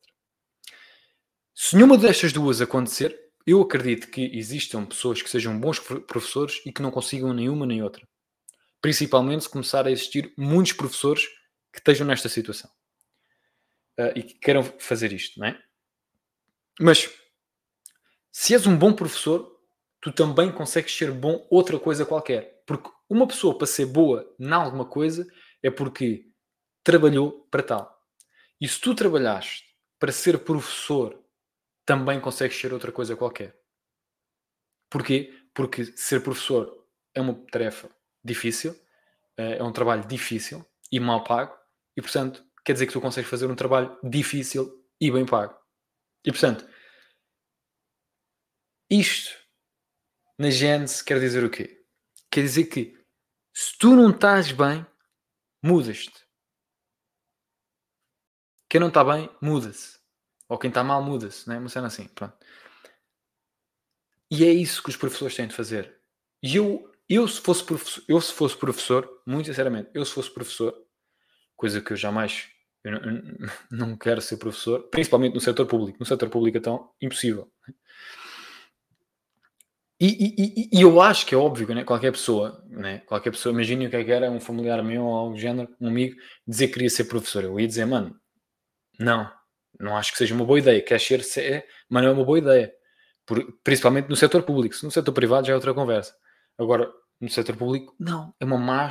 Se 1.54 1.76
nenhuma 1.76 1.96
destas 1.96 2.32
duas 2.32 2.60
acontecer, 2.60 3.31
eu 3.46 3.60
acredito 3.60 4.08
que 4.08 4.36
existam 4.36 4.84
pessoas 4.84 5.20
que 5.22 5.30
sejam 5.30 5.58
bons 5.58 5.78
professores 5.78 6.60
e 6.64 6.72
que 6.72 6.82
não 6.82 6.90
consigam 6.90 7.32
nenhuma 7.32 7.66
nem 7.66 7.82
outra. 7.82 8.06
Principalmente 8.80 9.44
se 9.44 9.50
começar 9.50 9.86
a 9.86 9.90
existir 9.90 10.32
muitos 10.36 10.72
professores 10.72 11.26
que 11.72 11.78
estejam 11.78 12.06
nesta 12.06 12.28
situação 12.28 12.70
uh, 13.98 14.12
e 14.16 14.22
que 14.22 14.34
queiram 14.34 14.62
fazer 14.62 15.12
isto, 15.12 15.38
não 15.40 15.46
é? 15.46 15.62
Mas 16.80 17.10
se 18.30 18.54
és 18.54 18.66
um 18.66 18.76
bom 18.76 18.92
professor, 18.92 19.50
tu 20.00 20.12
também 20.12 20.50
consegues 20.50 20.96
ser 20.96 21.12
bom 21.12 21.46
outra 21.50 21.78
coisa 21.78 22.06
qualquer. 22.06 22.62
Porque 22.66 22.90
uma 23.08 23.26
pessoa 23.26 23.56
para 23.56 23.66
ser 23.66 23.86
boa 23.86 24.34
em 24.38 24.50
alguma 24.50 24.84
coisa 24.84 25.26
é 25.62 25.70
porque 25.70 26.26
trabalhou 26.82 27.46
para 27.50 27.62
tal. 27.62 28.02
E 28.60 28.66
se 28.66 28.80
tu 28.80 28.94
trabalhaste 28.94 29.64
para 29.98 30.10
ser 30.10 30.38
professor 30.38 31.21
também 31.84 32.20
consegues 32.20 32.58
ser 32.58 32.72
outra 32.72 32.92
coisa 32.92 33.16
qualquer. 33.16 33.56
Porquê? 34.90 35.32
Porque 35.54 35.84
ser 35.96 36.22
professor 36.22 36.86
é 37.14 37.20
uma 37.20 37.34
tarefa 37.50 37.90
difícil, 38.24 38.74
eh, 39.36 39.58
é 39.58 39.62
um 39.62 39.72
trabalho 39.72 40.06
difícil 40.06 40.64
e 40.90 41.00
mal 41.00 41.24
pago, 41.24 41.56
e 41.96 42.02
portanto 42.02 42.44
quer 42.64 42.74
dizer 42.74 42.86
que 42.86 42.92
tu 42.92 43.00
consegues 43.00 43.30
fazer 43.30 43.50
um 43.50 43.56
trabalho 43.56 43.98
difícil 44.02 44.86
e 45.00 45.10
bem 45.10 45.26
pago. 45.26 45.58
E 46.24 46.30
portanto, 46.30 46.66
isto 48.88 49.36
na 50.38 50.50
Gênesis 50.50 51.02
quer 51.02 51.18
dizer 51.18 51.44
o 51.44 51.50
quê? 51.50 51.84
Quer 52.30 52.42
dizer 52.42 52.66
que 52.66 52.96
se 53.54 53.76
tu 53.78 53.96
não 53.96 54.10
estás 54.10 54.52
bem, 54.52 54.86
mudas-te. 55.62 56.22
Quem 58.68 58.80
não 58.80 58.88
está 58.88 59.04
bem, 59.04 59.28
muda-se. 59.40 60.01
Ou 60.52 60.58
quem 60.58 60.68
está 60.68 60.84
mal, 60.84 61.02
muda-se. 61.02 61.48
Não 61.48 61.54
é? 61.54 61.58
Uma 61.58 61.70
cena 61.70 61.86
assim. 61.86 62.06
Pronto. 62.08 62.34
E 64.30 64.44
é 64.44 64.52
isso 64.52 64.82
que 64.82 64.90
os 64.90 64.96
professores 64.96 65.34
têm 65.34 65.46
de 65.46 65.54
fazer. 65.54 65.96
E 66.42 66.56
eu, 66.56 66.92
eu, 67.08 67.26
se 67.26 67.40
fosse 67.40 67.64
professor, 67.64 68.04
eu 68.06 68.20
se 68.20 68.34
fosse 68.34 68.54
professor, 68.54 69.08
muito 69.26 69.46
sinceramente, 69.46 69.88
eu 69.94 70.04
se 70.04 70.12
fosse 70.12 70.30
professor, 70.30 70.74
coisa 71.56 71.80
que 71.80 71.94
eu 71.94 71.96
jamais 71.96 72.50
eu 72.84 72.92
não, 72.92 73.00
eu 73.00 73.48
não 73.70 73.96
quero 73.96 74.20
ser 74.20 74.36
professor, 74.36 74.82
principalmente 74.90 75.32
no 75.32 75.40
setor 75.40 75.64
público. 75.64 75.96
No 75.98 76.04
setor 76.04 76.28
público, 76.28 76.58
então, 76.58 76.90
impossível. 77.00 77.50
E, 79.98 80.68
e, 80.68 80.78
e, 80.78 80.82
eu 80.82 81.00
acho 81.00 81.24
que 81.24 81.34
é 81.34 81.38
óbvio, 81.38 81.74
né? 81.74 81.82
qualquer 81.82 82.12
pessoa, 82.12 82.62
né? 82.68 82.98
qualquer 83.06 83.30
pessoa, 83.30 83.54
imagine 83.54 83.86
o 83.86 83.90
que 83.90 83.96
é 83.96 84.04
que 84.04 84.12
era 84.12 84.30
um 84.30 84.40
familiar 84.40 84.82
meu 84.82 85.04
ou 85.04 85.14
algo 85.14 85.34
do 85.34 85.40
género, 85.40 85.74
um 85.80 85.88
amigo, 85.88 86.14
dizer 86.46 86.66
que 86.66 86.74
queria 86.74 86.90
ser 86.90 87.04
professor. 87.04 87.44
Eu 87.44 87.58
ia 87.58 87.66
dizer, 87.66 87.86
mano, 87.86 88.14
não, 88.98 89.32
não 89.82 89.96
acho 89.96 90.12
que 90.12 90.18
seja 90.18 90.34
uma 90.34 90.44
boa 90.44 90.58
ideia. 90.58 90.80
Quer 90.82 91.00
ser, 91.00 91.20
é, 91.38 91.66
mas 91.88 92.02
não 92.02 92.10
é 92.10 92.12
uma 92.12 92.24
boa 92.24 92.38
ideia. 92.38 92.72
Por, 93.26 93.52
principalmente 93.62 94.08
no 94.08 94.16
setor 94.16 94.42
público. 94.42 94.74
Se 94.74 94.84
no 94.84 94.90
setor 94.90 95.12
privado 95.12 95.46
já 95.46 95.52
é 95.52 95.56
outra 95.56 95.74
conversa. 95.74 96.14
Agora, 96.58 96.90
no 97.20 97.28
setor 97.28 97.56
público, 97.56 97.94
não, 97.98 98.34
é 98.40 98.44
uma 98.44 98.58
má 98.58 98.90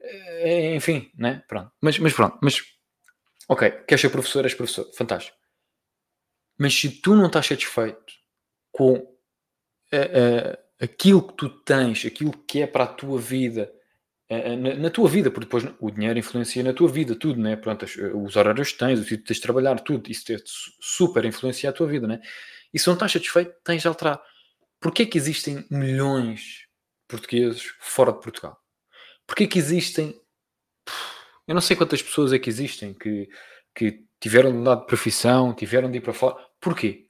é, 0.00 0.74
enfim, 0.74 1.10
né? 1.16 1.42
Pronto. 1.48 1.72
Mas, 1.80 1.98
mas 1.98 2.12
pronto, 2.12 2.38
mas 2.40 2.62
ok, 3.48 3.70
queres 3.86 4.00
ser 4.00 4.10
professor, 4.10 4.44
és 4.44 4.54
professor, 4.54 4.90
fantástico. 4.94 5.36
Mas 6.58 6.74
se 6.74 6.88
tu 6.88 7.14
não 7.14 7.26
estás 7.26 7.46
satisfeito 7.46 8.14
com 8.70 8.94
uh, 8.94 8.98
uh, 8.98 10.58
aquilo 10.80 11.26
que 11.26 11.34
tu 11.34 11.48
tens, 11.48 12.04
aquilo 12.06 12.32
que 12.46 12.62
é 12.62 12.66
para 12.66 12.84
a 12.84 12.88
tua 12.88 13.18
vida, 13.18 13.70
na, 14.28 14.74
na, 14.74 14.90
tua 14.90 15.08
vida, 15.08 15.30
porque 15.30 15.46
depois 15.46 15.64
o 15.78 15.90
dinheiro 15.90 16.18
influencia 16.18 16.62
na 16.62 16.72
tua 16.72 16.88
vida, 16.88 17.14
tudo, 17.14 17.40
né? 17.40 17.54
Pronto, 17.54 17.86
os 18.14 18.34
horários 18.34 18.72
que 18.72 18.78
tens, 18.78 19.00
o 19.00 19.04
que 19.04 19.18
tens 19.18 19.36
de 19.36 19.42
trabalhar, 19.42 19.78
tudo, 19.80 20.10
isso 20.10 20.24
te 20.24 20.42
super 20.80 21.24
influencia 21.24 21.70
a 21.70 21.72
tua 21.72 21.86
vida, 21.86 22.06
né? 22.08 22.20
E 22.74 22.78
se 22.78 22.86
não 22.88 22.94
estás 22.94 23.12
satisfeito, 23.12 23.54
tens 23.62 23.82
de 23.82 23.88
alterar. 23.88 24.20
Porquê 24.80 25.04
é 25.04 25.06
que 25.06 25.16
existem 25.16 25.64
milhões 25.70 26.40
de 26.40 27.08
portugueses 27.08 27.72
fora 27.78 28.12
de 28.12 28.20
Portugal? 28.20 28.58
Porquê 29.26 29.46
que 29.46 29.58
existem. 29.58 30.14
Eu 31.46 31.54
não 31.54 31.62
sei 31.62 31.76
quantas 31.76 32.02
pessoas 32.02 32.32
é 32.32 32.38
que 32.38 32.50
existem 32.50 32.92
que, 32.92 33.28
que 33.74 34.04
tiveram 34.20 34.50
de 34.50 34.58
mudar 34.58 34.76
de 34.76 34.86
profissão, 34.86 35.54
tiveram 35.54 35.90
de 35.90 35.98
ir 35.98 36.00
para 36.00 36.12
fora. 36.12 36.36
Porquê? 36.60 37.06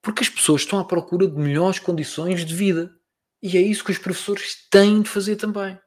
Porque 0.00 0.22
as 0.22 0.28
pessoas 0.28 0.62
estão 0.62 0.78
à 0.78 0.84
procura 0.84 1.26
de 1.26 1.36
melhores 1.36 1.80
condições 1.80 2.44
de 2.44 2.54
vida. 2.54 2.94
E 3.42 3.58
é 3.58 3.60
isso 3.60 3.84
que 3.84 3.90
os 3.90 3.98
professores 3.98 4.68
têm 4.70 5.02
de 5.02 5.10
fazer 5.10 5.36
também. 5.36 5.78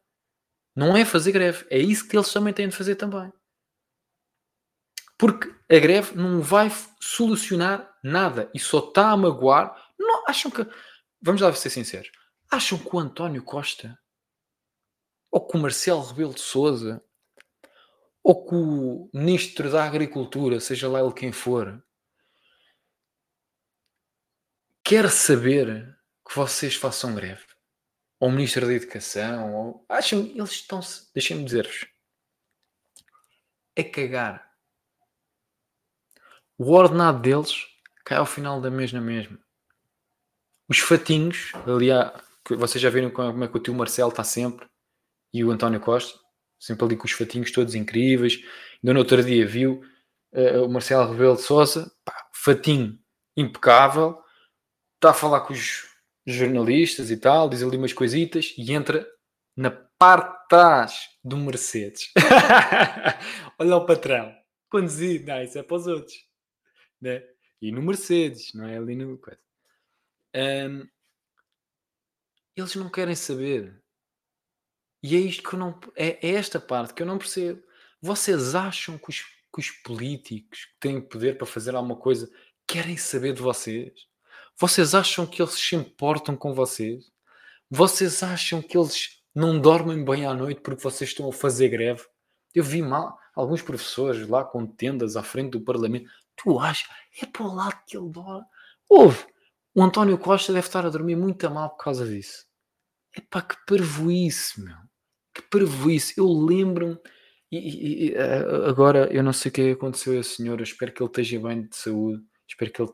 Não 0.77 0.95
é 0.95 1.03
fazer 1.03 1.31
greve, 1.31 1.65
é 1.69 1.79
isso 1.79 2.07
que 2.07 2.15
eles 2.15 2.31
também 2.31 2.53
têm 2.53 2.69
de 2.69 2.75
fazer 2.75 2.95
também. 2.95 3.33
Porque 5.17 5.49
a 5.69 5.79
greve 5.79 6.15
não 6.15 6.41
vai 6.41 6.71
solucionar 7.01 7.97
nada 8.03 8.49
e 8.53 8.59
só 8.59 8.79
está 8.79 9.09
a 9.09 9.17
magoar. 9.17 9.75
Não, 9.99 10.23
acham 10.27 10.51
que. 10.51 10.65
Vamos 11.19 11.41
lá 11.41 11.51
ser 11.53 11.71
sinceros. 11.71 12.11
Acham 12.51 12.77
que 12.77 12.95
o 12.95 12.99
António 12.99 13.43
Costa 13.43 13.97
ou 15.31 15.45
com 15.45 15.57
o 15.57 15.61
Marcelo 15.61 16.03
Rebelo 16.03 16.33
de 16.33 16.41
Souza, 16.41 17.03
ou 18.23 18.45
com 18.45 18.55
o 18.55 19.09
Ministro 19.13 19.71
da 19.71 19.83
Agricultura, 19.83 20.59
seja 20.59 20.89
lá 20.89 20.99
ele 20.99 21.13
quem 21.13 21.31
for, 21.31 21.83
quer 24.83 25.09
saber 25.09 25.97
que 26.27 26.35
vocês 26.35 26.75
façam 26.75 27.15
greve. 27.15 27.45
Ou 28.19 28.31
Ministro 28.31 28.65
da 28.65 28.73
Educação, 28.73 29.53
ou... 29.53 29.85
acham 29.87 30.19
eles 30.19 30.51
estão-se, 30.51 31.11
deixem-me 31.13 31.43
dizer-vos, 31.43 31.85
a 33.77 33.83
cagar. 33.83 34.47
O 36.57 36.73
ordenado 36.73 37.21
deles 37.21 37.67
cai 38.03 38.17
ao 38.17 38.25
final 38.25 38.59
da 38.59 38.71
mês 38.71 38.91
na 38.91 39.01
mesma. 39.01 39.37
Os 40.67 40.79
fatinhos, 40.79 41.51
aliás, 41.65 42.11
vocês 42.49 42.81
já 42.81 42.89
viram 42.89 43.11
como 43.11 43.43
é 43.43 43.47
que 43.47 43.57
o 43.57 43.59
tio 43.59 43.73
Marcelo 43.73 44.09
está 44.09 44.23
sempre 44.23 44.67
e 45.33 45.43
o 45.43 45.51
António 45.51 45.79
Costa, 45.79 46.19
sempre 46.59 46.85
ali 46.85 46.97
com 46.97 47.05
os 47.05 47.11
fatinhos 47.11 47.51
todos 47.51 47.75
incríveis. 47.75 48.41
Ainda 48.83 48.93
no 48.93 48.99
outro 48.99 49.23
dia 49.23 49.45
viu 49.45 49.83
uh, 50.33 50.65
o 50.65 50.69
Marcelo 50.69 51.11
Rebelo 51.11 51.35
de 51.35 51.43
Sousa, 51.43 51.91
pá, 52.03 52.27
fatinho 52.33 52.99
impecável, 53.35 54.19
está 54.95 55.11
a 55.11 55.13
falar 55.13 55.41
com 55.41 55.53
os 55.53 55.85
jornalistas 56.27 57.09
e 57.09 57.17
tal, 57.17 57.49
diz 57.49 57.63
ali 57.63 57.77
umas 57.77 57.93
coisitas 57.93 58.53
e 58.57 58.73
entra 58.73 59.07
na 59.55 59.71
parte 59.71 60.31
de 60.41 60.47
trás 60.49 61.09
do 61.23 61.37
Mercedes. 61.37 62.11
Olha 63.57 63.77
o 63.77 63.85
patrão, 63.85 64.35
conduzir, 64.69 65.25
não, 65.25 65.41
isso 65.41 65.57
é 65.57 65.63
para 65.63 65.77
os 65.77 65.87
outros, 65.87 66.15
né? 67.01 67.23
E 67.61 67.71
no 67.71 67.81
Mercedes, 67.81 68.53
não 68.53 68.67
é 68.67 68.77
ali 68.77 68.95
no. 68.95 69.19
Um, 70.35 70.87
eles 72.55 72.75
não 72.75 72.89
querem 72.89 73.15
saber 73.15 73.81
e 75.01 75.15
é 75.15 75.19
isto 75.19 75.47
que 75.47 75.55
eu 75.55 75.59
não. 75.59 75.79
É, 75.95 76.27
é 76.27 76.33
esta 76.33 76.59
parte 76.59 76.93
que 76.93 77.01
eu 77.01 77.07
não 77.07 77.17
percebo. 77.17 77.63
Vocês 78.01 78.55
acham 78.55 78.97
que 78.97 79.09
os, 79.09 79.21
que 79.21 79.59
os 79.59 79.71
políticos 79.71 80.65
que 80.65 80.79
têm 80.79 81.01
poder 81.01 81.37
para 81.37 81.47
fazer 81.47 81.75
alguma 81.75 81.95
coisa 81.95 82.29
querem 82.67 82.97
saber 82.97 83.33
de 83.33 83.41
vocês? 83.41 83.93
Vocês 84.59 84.95
acham 84.95 85.25
que 85.25 85.41
eles 85.41 85.53
se 85.53 85.75
importam 85.75 86.35
com 86.35 86.53
vocês? 86.53 87.11
Vocês 87.69 88.23
acham 88.23 88.61
que 88.61 88.77
eles 88.77 89.21
não 89.33 89.59
dormem 89.59 90.03
bem 90.03 90.25
à 90.25 90.33
noite 90.33 90.61
porque 90.61 90.81
vocês 90.81 91.09
estão 91.09 91.29
a 91.29 91.33
fazer 91.33 91.69
greve? 91.69 92.03
Eu 92.53 92.63
vi 92.63 92.81
mal 92.81 93.17
alguns 93.35 93.61
professores 93.61 94.27
lá 94.27 94.43
com 94.43 94.65
tendas 94.65 95.15
à 95.15 95.23
frente 95.23 95.51
do 95.51 95.61
Parlamento. 95.61 96.09
Tu 96.35 96.59
achas? 96.59 96.87
É 97.21 97.25
para 97.25 97.43
o 97.43 97.53
lado 97.53 97.81
que 97.85 97.97
ele 97.97 98.09
dorme. 98.09 98.45
Ouve, 98.89 99.25
o 99.75 99.83
António 99.83 100.17
Costa 100.17 100.53
deve 100.53 100.67
estar 100.67 100.85
a 100.85 100.89
dormir 100.89 101.15
muito 101.15 101.49
mal 101.51 101.69
por 101.69 101.83
causa 101.83 102.07
disso. 102.07 102.45
É 103.15 103.21
para 103.21 103.41
que 103.41 103.55
parvoíce, 103.65 104.61
meu 104.61 104.87
que 105.37 105.41
prejuízo. 105.49 106.13
Eu 106.17 106.27
lembro-me, 106.27 106.97
e, 107.51 108.07
e, 108.09 108.13
eh, 108.15 108.67
agora 108.67 109.07
eu 109.13 109.23
não 109.23 109.31
sei 109.31 109.49
o 109.49 109.53
que 109.53 109.71
aconteceu 109.71 110.13
a 110.13 110.17
esse 110.17 110.37
senhor, 110.37 110.59
eu 110.59 110.63
espero 110.63 110.91
que 110.91 111.01
ele 111.01 111.09
esteja 111.09 111.39
bem 111.39 111.67
de 111.67 111.75
saúde, 111.75 112.23
espero 112.47 112.71
que 112.71 112.81
ele 112.81 112.91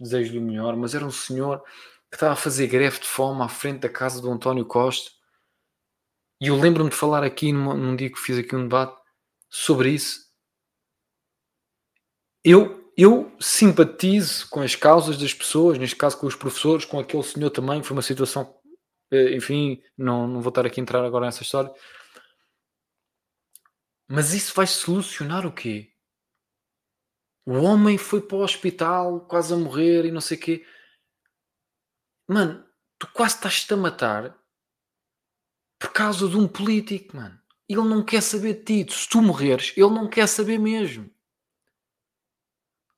deseje-lhe 0.00 0.38
o 0.38 0.42
melhor, 0.42 0.76
mas 0.76 0.94
era 0.94 1.04
um 1.04 1.10
senhor 1.10 1.62
que 2.10 2.16
estava 2.16 2.32
a 2.32 2.36
fazer 2.36 2.66
greve 2.66 3.00
de 3.00 3.06
fome 3.06 3.42
à 3.42 3.48
frente 3.48 3.80
da 3.80 3.88
casa 3.88 4.20
do 4.20 4.30
António 4.30 4.64
Costa. 4.64 5.10
E 6.40 6.48
eu 6.48 6.56
lembro-me 6.56 6.90
de 6.90 6.96
falar 6.96 7.24
aqui 7.24 7.52
num, 7.52 7.74
num 7.74 7.96
dia 7.96 8.10
que 8.10 8.18
fiz 8.18 8.38
aqui 8.38 8.54
um 8.54 8.62
debate 8.62 8.96
sobre 9.48 9.90
isso. 9.90 10.26
Eu, 12.44 12.92
eu 12.96 13.34
simpatizo 13.40 14.48
com 14.50 14.60
as 14.60 14.74
causas 14.74 15.18
das 15.18 15.34
pessoas, 15.34 15.78
neste 15.78 15.96
caso 15.96 16.18
com 16.18 16.26
os 16.26 16.36
professores, 16.36 16.84
com 16.84 16.98
aquele 16.98 17.22
senhor 17.22 17.50
também, 17.50 17.82
foi 17.82 17.96
uma 17.96 18.02
situação 18.02 18.56
eh, 19.10 19.36
enfim, 19.36 19.82
não, 19.96 20.26
não 20.26 20.40
vou 20.40 20.50
estar 20.50 20.66
aqui 20.66 20.80
a 20.80 20.82
entrar 20.82 21.04
agora 21.04 21.26
nessa 21.26 21.42
história. 21.42 21.72
Mas 24.08 24.32
isso 24.34 24.54
vai 24.54 24.66
solucionar 24.66 25.46
o 25.46 25.52
quê? 25.52 25.92
O 27.46 27.52
homem 27.62 27.96
foi 27.96 28.20
para 28.20 28.36
o 28.36 28.42
hospital, 28.42 29.20
quase 29.20 29.54
a 29.54 29.56
morrer 29.56 30.04
e 30.04 30.10
não 30.10 30.20
sei 30.20 30.36
o 30.36 30.40
quê. 30.40 30.66
Mano, 32.28 32.66
tu 32.98 33.06
quase 33.12 33.36
estás-te 33.36 33.72
a 33.72 33.76
matar 33.76 34.36
por 35.78 35.92
causa 35.92 36.28
de 36.28 36.36
um 36.36 36.48
político, 36.48 37.16
mano. 37.16 37.40
Ele 37.68 37.82
não 37.82 38.04
quer 38.04 38.20
saber 38.20 38.64
de 38.64 38.84
ti. 38.84 38.92
Se 38.92 39.08
tu 39.08 39.22
morreres, 39.22 39.72
ele 39.76 39.90
não 39.90 40.10
quer 40.10 40.26
saber 40.26 40.58
mesmo. 40.58 41.08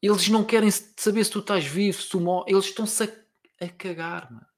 Eles 0.00 0.28
não 0.28 0.44
querem 0.44 0.70
saber 0.70 1.24
se 1.24 1.30
tu 1.30 1.40
estás 1.40 1.64
vivo, 1.64 2.00
se 2.00 2.08
tu 2.08 2.20
morres. 2.20 2.50
Eles 2.52 2.64
estão-se 2.66 3.04
a, 3.04 3.64
a 3.66 3.68
cagar, 3.68 4.32
mano 4.32 4.48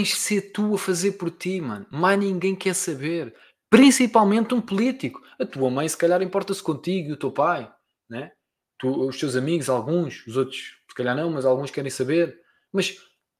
tens 0.00 0.08
de 0.08 0.16
ser 0.16 0.52
tu 0.52 0.74
a 0.74 0.78
fazer 0.78 1.12
por 1.12 1.30
ti, 1.30 1.60
mano. 1.60 1.86
Mais 1.90 2.18
ninguém 2.18 2.56
quer 2.56 2.74
saber. 2.74 3.34
Principalmente 3.70 4.52
um 4.52 4.60
político. 4.60 5.22
A 5.38 5.46
tua 5.46 5.70
mãe, 5.70 5.88
se 5.88 5.96
calhar, 5.96 6.20
importa-se 6.20 6.62
contigo 6.62 7.10
e 7.10 7.12
o 7.12 7.16
teu 7.16 7.30
pai, 7.30 7.72
né? 8.08 8.32
Tu, 8.78 8.88
os 8.88 9.18
teus 9.18 9.36
amigos, 9.36 9.68
alguns, 9.70 10.26
os 10.26 10.36
outros, 10.36 10.58
se 10.88 10.94
calhar 10.94 11.14
não, 11.14 11.30
mas 11.30 11.44
alguns 11.44 11.70
querem 11.70 11.90
saber. 11.90 12.40
Mas 12.72 12.96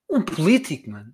um 0.09 0.23
político, 0.23 0.91
mano, 0.91 1.13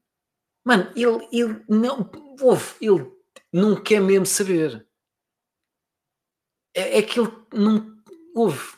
mano, 0.63 0.93
ele, 0.95 1.29
ele 1.33 1.65
não, 1.69 2.11
ouve, 2.41 2.75
ele 2.81 3.11
não 3.51 3.83
quer 3.83 4.01
mesmo 4.01 4.27
saber. 4.27 4.87
É, 6.75 6.99
é 6.99 7.03
que 7.03 7.19
ele 7.19 7.33
não, 7.55 7.97
houve. 8.35 8.77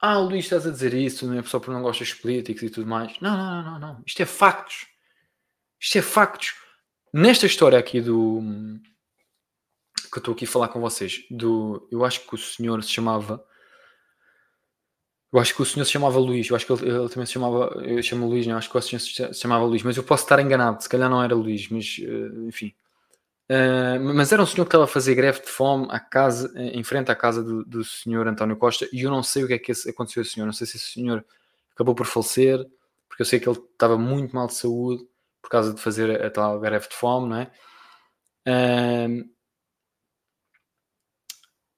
Ah, 0.00 0.18
Luís, 0.18 0.44
estás 0.44 0.66
a 0.66 0.70
dizer 0.70 0.92
isso, 0.92 1.26
não 1.26 1.38
é 1.38 1.42
só 1.44 1.58
porque 1.58 1.72
não 1.72 1.82
gostas 1.82 2.08
de 2.08 2.16
políticos 2.16 2.62
e 2.62 2.68
tudo 2.68 2.86
mais. 2.86 3.18
Não, 3.20 3.36
não, 3.36 3.62
não, 3.62 3.78
não, 3.78 3.78
não. 3.78 4.02
Isto 4.04 4.22
é 4.22 4.26
factos. 4.26 4.86
Isto 5.80 5.98
é 5.98 6.02
factos. 6.02 6.63
Nesta 7.16 7.46
história 7.46 7.78
aqui 7.78 8.00
do. 8.00 8.42
que 10.10 10.18
eu 10.18 10.18
estou 10.18 10.34
aqui 10.34 10.46
a 10.46 10.48
falar 10.48 10.66
com 10.66 10.80
vocês, 10.80 11.24
do. 11.30 11.86
Eu 11.88 12.04
acho 12.04 12.26
que 12.26 12.34
o 12.34 12.36
senhor 12.36 12.82
se 12.82 12.90
chamava. 12.90 13.40
Eu 15.32 15.38
acho 15.38 15.54
que 15.54 15.62
o 15.62 15.64
senhor 15.64 15.84
se 15.84 15.92
chamava 15.92 16.18
Luís, 16.18 16.50
eu 16.50 16.56
acho 16.56 16.66
que 16.66 16.72
ele, 16.72 16.90
ele 16.90 17.08
também 17.08 17.24
se 17.24 17.34
chamava. 17.34 17.66
Eu 17.84 18.02
chamo 18.02 18.26
Luís, 18.26 18.44
não, 18.48 18.56
acho 18.56 18.68
que 18.68 18.76
o 18.76 18.82
senhor 18.82 18.98
se 18.98 19.32
chamava 19.32 19.64
Luís, 19.64 19.84
mas 19.84 19.96
eu 19.96 20.02
posso 20.02 20.24
estar 20.24 20.40
enganado, 20.40 20.82
se 20.82 20.88
calhar 20.88 21.08
não 21.08 21.22
era 21.22 21.36
Luís, 21.36 21.68
mas 21.68 21.98
uh, 22.00 22.48
enfim. 22.48 22.74
Uh, 23.48 24.02
mas 24.12 24.32
era 24.32 24.42
um 24.42 24.46
senhor 24.46 24.64
que 24.64 24.70
estava 24.70 24.84
a 24.84 24.88
fazer 24.88 25.14
greve 25.14 25.40
de 25.40 25.48
fome 25.48 25.86
à 25.90 26.00
casa, 26.00 26.52
em 26.56 26.82
frente 26.82 27.12
à 27.12 27.14
casa 27.14 27.44
do, 27.44 27.64
do 27.64 27.84
senhor 27.84 28.26
António 28.26 28.56
Costa 28.56 28.88
e 28.92 29.02
eu 29.02 29.10
não 29.10 29.22
sei 29.22 29.44
o 29.44 29.46
que 29.46 29.54
é 29.54 29.58
que 29.60 29.70
aconteceu 29.88 30.20
ao 30.20 30.26
senhor. 30.26 30.46
Não 30.46 30.52
sei 30.52 30.66
se 30.66 30.78
esse 30.78 30.94
senhor 30.94 31.24
acabou 31.74 31.94
por 31.94 32.06
falecer, 32.06 32.58
porque 33.08 33.22
eu 33.22 33.26
sei 33.26 33.38
que 33.38 33.48
ele 33.48 33.56
estava 33.56 33.96
muito 33.96 34.34
mal 34.34 34.48
de 34.48 34.54
saúde 34.54 35.06
por 35.44 35.50
causa 35.50 35.74
de 35.74 35.80
fazer 35.80 36.24
a, 36.24 36.30
tal 36.30 36.58
greve 36.58 36.88
de 36.88 36.94
fome, 36.94 37.28
não 37.28 37.36
é? 37.36 37.50
Uh, 38.48 39.28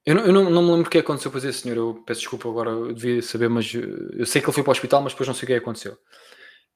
eu, 0.04 0.14
não, 0.14 0.24
eu 0.24 0.32
não, 0.32 0.50
não, 0.50 0.62
me 0.62 0.70
lembro 0.70 0.86
o 0.86 0.90
que 0.90 0.98
aconteceu 0.98 1.32
com 1.32 1.38
esse 1.38 1.52
senhor. 1.52 1.76
Eu 1.76 2.04
peço 2.06 2.20
desculpa 2.20 2.48
agora, 2.48 2.70
eu 2.70 2.92
devia 2.94 3.20
saber, 3.20 3.48
mas 3.48 3.74
eu 3.74 4.24
sei 4.24 4.40
que 4.40 4.46
ele 4.46 4.54
foi 4.54 4.62
para 4.62 4.70
o 4.70 4.72
hospital, 4.72 5.02
mas 5.02 5.12
depois 5.12 5.26
não 5.26 5.34
sei 5.34 5.44
o 5.44 5.46
que 5.48 5.54
aconteceu. 5.54 5.98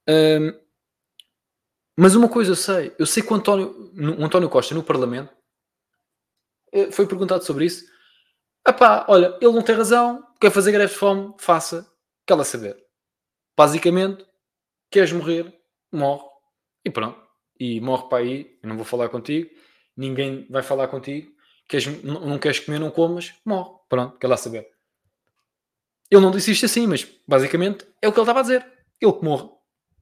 Uh, 0.09 0.61
mas 1.97 2.17
uma 2.17 2.29
coisa 2.29 2.51
eu 2.51 2.57
sei, 2.57 2.93
eu 2.99 3.07
sei 3.07 3.23
que 3.23 3.33
o 3.33 3.37
António, 3.37 3.93
o 4.19 4.25
António 4.25 4.49
Costa 4.49 4.75
no 4.75 4.83
Parlamento 4.83 5.33
eh, 6.73 6.91
foi 6.91 7.07
perguntado 7.07 7.45
sobre 7.45 7.67
isso. 7.67 7.85
Epá, 8.67 9.05
olha, 9.09 9.39
ele 9.41 9.53
não 9.53 9.63
tem 9.63 9.77
razão, 9.77 10.27
quer 10.41 10.51
fazer 10.51 10.73
greve 10.73 10.93
de 10.93 10.99
fome, 10.99 11.35
faça, 11.39 11.87
quer 12.27 12.43
saber. 12.45 12.77
Basicamente, 13.57 14.27
queres 14.91 15.13
morrer, 15.13 15.55
morre. 15.93 16.30
E 16.91 16.93
pronto. 16.93 17.21
E 17.59 17.81
morre 17.81 18.09
para 18.09 18.19
aí, 18.19 18.59
eu 18.63 18.69
não 18.69 18.77
vou 18.77 18.85
falar 18.85 19.09
contigo, 19.09 19.51
ninguém 19.97 20.47
vai 20.51 20.63
falar 20.63 20.89
contigo. 20.89 21.33
Queres, 21.69 21.87
não, 22.03 22.39
queres 22.39 22.59
comer, 22.59 22.81
não 22.81 22.91
comas, 22.91 23.35
morre. 23.45 23.71
Pronto, 23.89 24.19
quer 24.19 24.27
lá 24.27 24.37
saber. 24.37 24.69
Ele 26.11 26.21
não 26.21 26.31
disse 26.31 26.51
isto 26.51 26.67
assim, 26.67 26.87
mas 26.87 27.07
basicamente 27.27 27.87
é 28.03 28.09
o 28.09 28.13
que 28.13 28.19
ele 28.19 28.23
estava 28.23 28.41
a 28.41 28.43
dizer. 28.43 28.67
Ele 29.01 29.13
que 29.13 29.25
morre. 29.25 29.49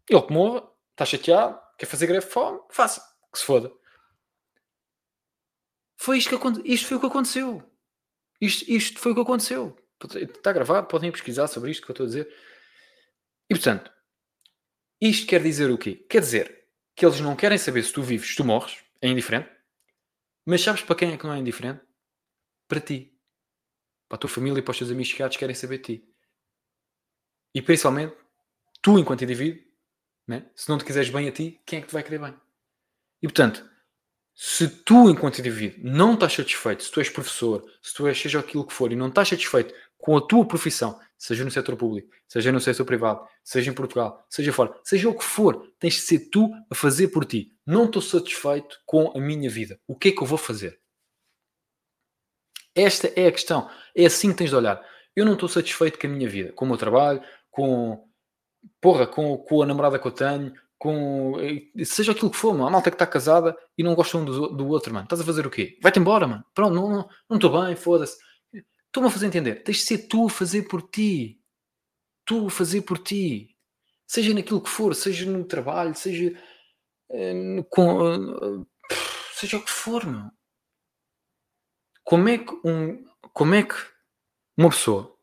Ele 0.09 0.22
que 0.22 0.32
morre, 0.32 0.62
está 0.93 1.05
chateado, 1.05 1.61
Quer 1.78 1.86
fazer 1.86 2.09
greve 2.09 2.26
fome? 2.26 2.61
Faça. 2.70 3.01
Que 3.32 3.39
se 3.39 3.45
foda. 3.45 3.72
Foi 5.97 6.18
isto 6.18 6.28
que 6.28 6.34
aconteceu. 6.34 6.66
Isto 6.66 6.89
foi 6.89 6.97
o 6.97 7.01
que 7.01 7.07
aconteceu. 7.07 7.72
Isto, 8.41 8.70
isto 8.70 8.99
foi 8.99 9.12
o 9.12 9.14
que 9.14 9.20
aconteceu. 9.20 9.76
Está 10.14 10.53
gravado, 10.53 10.89
podem 10.89 11.12
pesquisar 11.12 11.47
sobre 11.47 11.70
isto 11.70 11.84
que 11.84 11.91
eu 11.91 11.93
estou 11.93 12.05
a 12.05 12.09
dizer. 12.09 12.34
E 13.49 13.55
portanto, 13.55 13.91
isto 15.01 15.26
quer 15.26 15.43
dizer 15.43 15.70
o 15.70 15.78
quê? 15.78 15.95
Quer 16.09 16.20
dizer 16.20 16.58
que 16.99 17.07
eles 17.07 17.20
não 17.20 17.36
querem 17.36 17.57
saber 17.57 17.84
se 17.84 17.92
tu 17.92 18.03
vives, 18.03 18.30
se 18.30 18.34
tu 18.34 18.44
morres, 18.44 18.76
é 19.01 19.07
indiferente. 19.07 19.49
Mas 20.44 20.62
sabes 20.62 20.82
para 20.82 20.96
quem 20.96 21.12
é 21.12 21.16
que 21.16 21.24
não 21.24 21.32
é 21.32 21.38
indiferente? 21.38 21.80
Para 22.66 22.80
ti. 22.80 23.16
Para 24.09 24.16
a 24.16 24.18
tua 24.18 24.28
família 24.28 24.59
e 24.59 24.62
para 24.62 24.72
os 24.72 24.78
teus 24.78 24.90
amigos 24.90 25.12
chegados 25.12 25.36
querem 25.36 25.55
saber 25.55 25.78
de 25.78 25.84
ti. 25.84 26.09
E 27.55 27.62
principalmente, 27.62 28.16
tu 28.82 28.99
enquanto 28.99 29.22
indivíduo, 29.22 29.62
né? 30.26 30.51
Se 30.57 30.68
não 30.68 30.76
te 30.76 30.84
quiseres 30.84 31.09
bem 31.09 31.28
a 31.28 31.32
ti, 31.32 31.61
quem 31.64 31.78
é 31.78 31.82
que 31.82 31.88
te 31.88 31.92
vai 31.92 32.03
querer 32.03 32.18
bem? 32.18 32.34
E 33.22 33.28
portanto, 33.28 33.64
se 34.34 34.68
tu, 34.68 35.09
enquanto 35.09 35.38
indivíduo, 35.38 35.78
não 35.84 36.14
estás 36.14 36.32
satisfeito, 36.32 36.82
se 36.82 36.90
tu 36.90 36.99
és 36.99 37.09
professor, 37.09 37.64
se 37.80 37.94
tu 37.94 38.09
és 38.09 38.20
seja 38.20 38.40
aquilo 38.40 38.66
que 38.66 38.72
for, 38.72 38.90
e 38.90 38.96
não 38.96 39.09
estás 39.09 39.28
satisfeito 39.28 39.72
com 39.96 40.16
a 40.16 40.20
tua 40.20 40.44
profissão, 40.44 40.99
seja 41.19 41.45
no 41.45 41.51
setor 41.51 41.77
público, 41.77 42.09
seja 42.29 42.53
no 42.53 42.61
setor 42.61 42.85
privado, 42.85 43.27
seja 43.43 43.71
em 43.71 43.75
Portugal, 43.75 44.25
seja 44.31 44.53
fora, 44.53 44.73
seja 44.85 45.09
o 45.09 45.14
que 45.14 45.25
for, 45.25 45.73
tens 45.79 45.95
de 45.95 46.01
ser 46.03 46.31
tu 46.31 46.51
a 46.71 46.75
fazer 46.75 47.09
por 47.09 47.25
ti. 47.25 47.53
Não 47.66 47.85
estou 47.87 48.01
satisfeito 48.01 48.79
com 48.87 49.12
a 49.14 49.21
minha 49.21 49.51
vida. 49.51 49.79
O 49.87 49.97
que 49.97 50.09
é 50.09 50.12
que 50.12 50.23
eu 50.23 50.27
vou 50.27 50.39
fazer? 50.39 50.81
Esta 52.75 53.12
é 53.16 53.27
a 53.27 53.33
questão. 53.33 53.69
É 53.95 54.07
assim 54.07 54.31
que 54.31 54.39
tens 54.39 54.51
de 54.51 54.57
olhar. 54.57 54.81
Eu 55.16 55.27
não 55.27 55.33
estou 55.33 55.49
satisfeito 55.49 55.99
com 55.99 56.07
a 56.07 56.11
minha 56.11 56.29
vida, 56.29 56.53
com 56.53 56.64
o 56.64 56.69
meu 56.69 56.77
trabalho, 56.77 57.21
com 57.51 58.09
porra, 58.81 59.07
com, 59.07 59.37
com 59.37 59.62
a 59.62 59.66
namorada 59.66 59.99
que 59.99 60.07
eu 60.07 60.12
tenho, 60.12 60.53
com 60.79 61.35
seja 61.85 62.12
aquilo 62.12 62.31
que 62.31 62.37
for, 62.37 62.53
mano. 62.53 62.69
A 62.69 62.71
malta 62.71 62.91
que 62.91 62.95
está 62.95 63.07
casada 63.07 63.57
e 63.77 63.83
não 63.83 63.97
gosta 63.97 64.16
um 64.16 64.25
do, 64.25 64.49
do 64.49 64.69
outro, 64.69 64.95
mano. 64.95 65.05
Estás 65.05 65.21
a 65.21 65.25
fazer 65.25 65.45
o 65.47 65.51
quê? 65.51 65.77
Vai-te 65.83 65.99
embora, 65.99 66.27
mano. 66.27 66.45
Pronto, 66.55 66.75
não 66.75 67.37
estou 67.37 67.51
não, 67.51 67.66
bem, 67.66 67.75
foda-se. 67.75 68.16
Estou-me 68.89 69.09
a 69.09 69.12
fazer 69.12 69.26
entender. 69.26 69.62
Tens 69.62 69.78
de 69.78 69.84
ser 69.84 69.99
tu 70.09 70.26
a 70.26 70.30
fazer 70.30 70.62
por 70.62 70.82
ti. 70.82 71.41
Tu 72.24 72.47
a 72.47 72.51
fazer 72.51 72.82
por 72.82 72.99
ti. 72.99 73.57
Seja 74.07 74.34
naquilo 74.34 74.62
que 74.62 74.70
for, 74.70 74.95
seja 74.95 75.30
no 75.30 75.45
trabalho, 75.45 75.95
seja 75.95 76.32
uh, 77.11 77.64
com. 77.70 78.61
Uh, 78.61 78.66
seja 79.34 79.59
o 79.59 79.62
que 79.62 79.70
for, 79.70 80.07
meu. 80.07 80.30
Como 82.03 82.28
é 82.28 82.39
que 82.39 82.53
um. 82.64 83.07
Como 83.34 83.55
é 83.55 83.62
que 83.62 83.74
uma 84.57 84.70
pessoa 84.70 85.16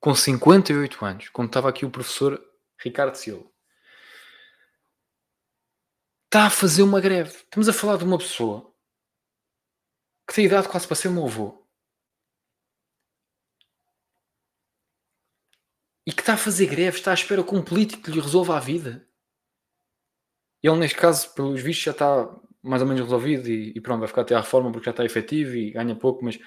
com 0.00 0.14
58 0.14 1.04
anos, 1.04 1.28
como 1.28 1.46
estava 1.46 1.68
aqui 1.68 1.84
o 1.84 1.90
professor 1.90 2.42
Ricardo 2.80 3.14
Silva, 3.16 3.48
está 6.24 6.46
a 6.46 6.50
fazer 6.50 6.82
uma 6.82 7.00
greve. 7.00 7.36
Estamos 7.36 7.68
a 7.68 7.72
falar 7.72 7.98
de 7.98 8.04
uma 8.04 8.18
pessoa 8.18 8.72
que 10.26 10.34
tem 10.34 10.46
idade 10.46 10.68
quase 10.68 10.86
para 10.86 10.96
ser 10.96 11.10
meu 11.10 11.26
avô. 11.26 11.61
E 16.06 16.12
que 16.12 16.20
está 16.20 16.34
a 16.34 16.38
fazer 16.38 16.66
greve, 16.66 16.98
está 16.98 17.12
à 17.12 17.14
espera 17.14 17.42
que 17.42 17.54
um 17.54 17.62
político 17.62 18.10
lhe 18.10 18.20
resolva 18.20 18.56
a 18.56 18.60
vida. 18.60 19.06
Ele, 20.62 20.76
neste 20.76 20.96
caso, 20.96 21.32
pelos 21.34 21.60
vistos, 21.60 21.84
já 21.84 21.90
está 21.92 22.28
mais 22.62 22.82
ou 22.82 22.88
menos 22.88 23.02
resolvido 23.02 23.48
e, 23.48 23.72
e 23.74 23.80
pronto, 23.80 24.00
vai 24.00 24.08
ficar 24.08 24.22
até 24.22 24.34
à 24.34 24.40
reforma 24.40 24.70
porque 24.70 24.84
já 24.84 24.92
está 24.92 25.04
efetivo 25.04 25.54
e 25.56 25.72
ganha 25.72 25.96
pouco, 25.96 26.24
mas 26.24 26.38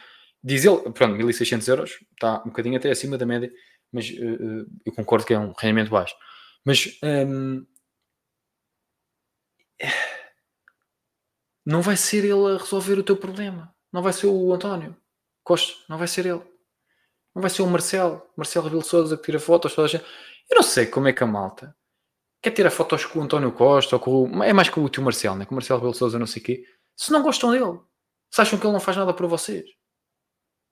Diz 0.45 0.63
ele, 0.63 0.91
pronto, 0.91 1.15
1600 1.15 1.67
euros, 1.67 1.91
está 2.13 2.39
um 2.41 2.49
bocadinho 2.49 2.77
até 2.77 2.91
acima 2.91 3.17
da 3.17 3.25
média, 3.25 3.51
mas 3.91 4.11
uh, 4.11 4.71
eu 4.85 4.93
concordo 4.93 5.25
que 5.25 5.33
é 5.33 5.39
um 5.39 5.51
rendimento 5.53 5.89
baixo. 5.89 6.15
Mas 6.63 6.99
um, 7.03 7.65
não 11.65 11.81
vai 11.81 11.97
ser 11.97 12.23
ele 12.23 12.53
a 12.53 12.59
resolver 12.59 12.99
o 12.99 13.03
teu 13.03 13.17
problema. 13.17 13.75
Não 13.91 14.03
vai 14.03 14.13
ser 14.13 14.27
o 14.27 14.53
António 14.53 14.95
Costa, 15.43 15.73
não 15.89 15.97
vai 15.97 16.07
ser 16.07 16.27
ele. 16.27 16.43
Não 17.35 17.41
vai 17.41 17.51
ser 17.51 17.61
o 17.61 17.67
Marcelo, 17.67 18.23
Marcelo 18.35 18.65
Rebelo 18.65 18.83
Souza 18.83 19.17
que 19.17 19.23
tira 19.23 19.39
fotos. 19.39 19.75
Toda 19.75 19.87
a 19.87 19.89
gente. 19.89 20.05
Eu 20.49 20.55
não 20.55 20.63
sei 20.63 20.85
como 20.85 21.07
é 21.09 21.13
que 21.13 21.23
a 21.23 21.27
malta 21.27 21.75
quer 22.41 22.51
tirar 22.51 22.69
fotos 22.69 23.05
com 23.05 23.19
o 23.19 23.23
António 23.23 23.51
Costa 23.51 23.95
ou 23.95 23.99
com 23.99 24.23
o, 24.23 24.43
é 24.43 24.53
mais 24.53 24.69
com 24.69 24.83
o 24.83 24.89
tio 24.89 25.03
Marcelo, 25.03 25.35
né? 25.35 25.45
com 25.45 25.51
o 25.51 25.55
Marcelo 25.55 25.79
Rebelo 25.79 25.95
Souza, 25.95 26.17
não 26.17 26.27
sei 26.27 26.41
o 26.41 26.45
quê. 26.45 26.63
Se 26.95 27.11
não 27.11 27.21
gostam 27.21 27.51
dele, 27.51 27.79
se 28.31 28.39
acham 28.39 28.57
que 28.57 28.65
ele 28.65 28.73
não 28.73 28.79
faz 28.79 28.95
nada 28.95 29.13
para 29.13 29.27
vocês. 29.27 29.65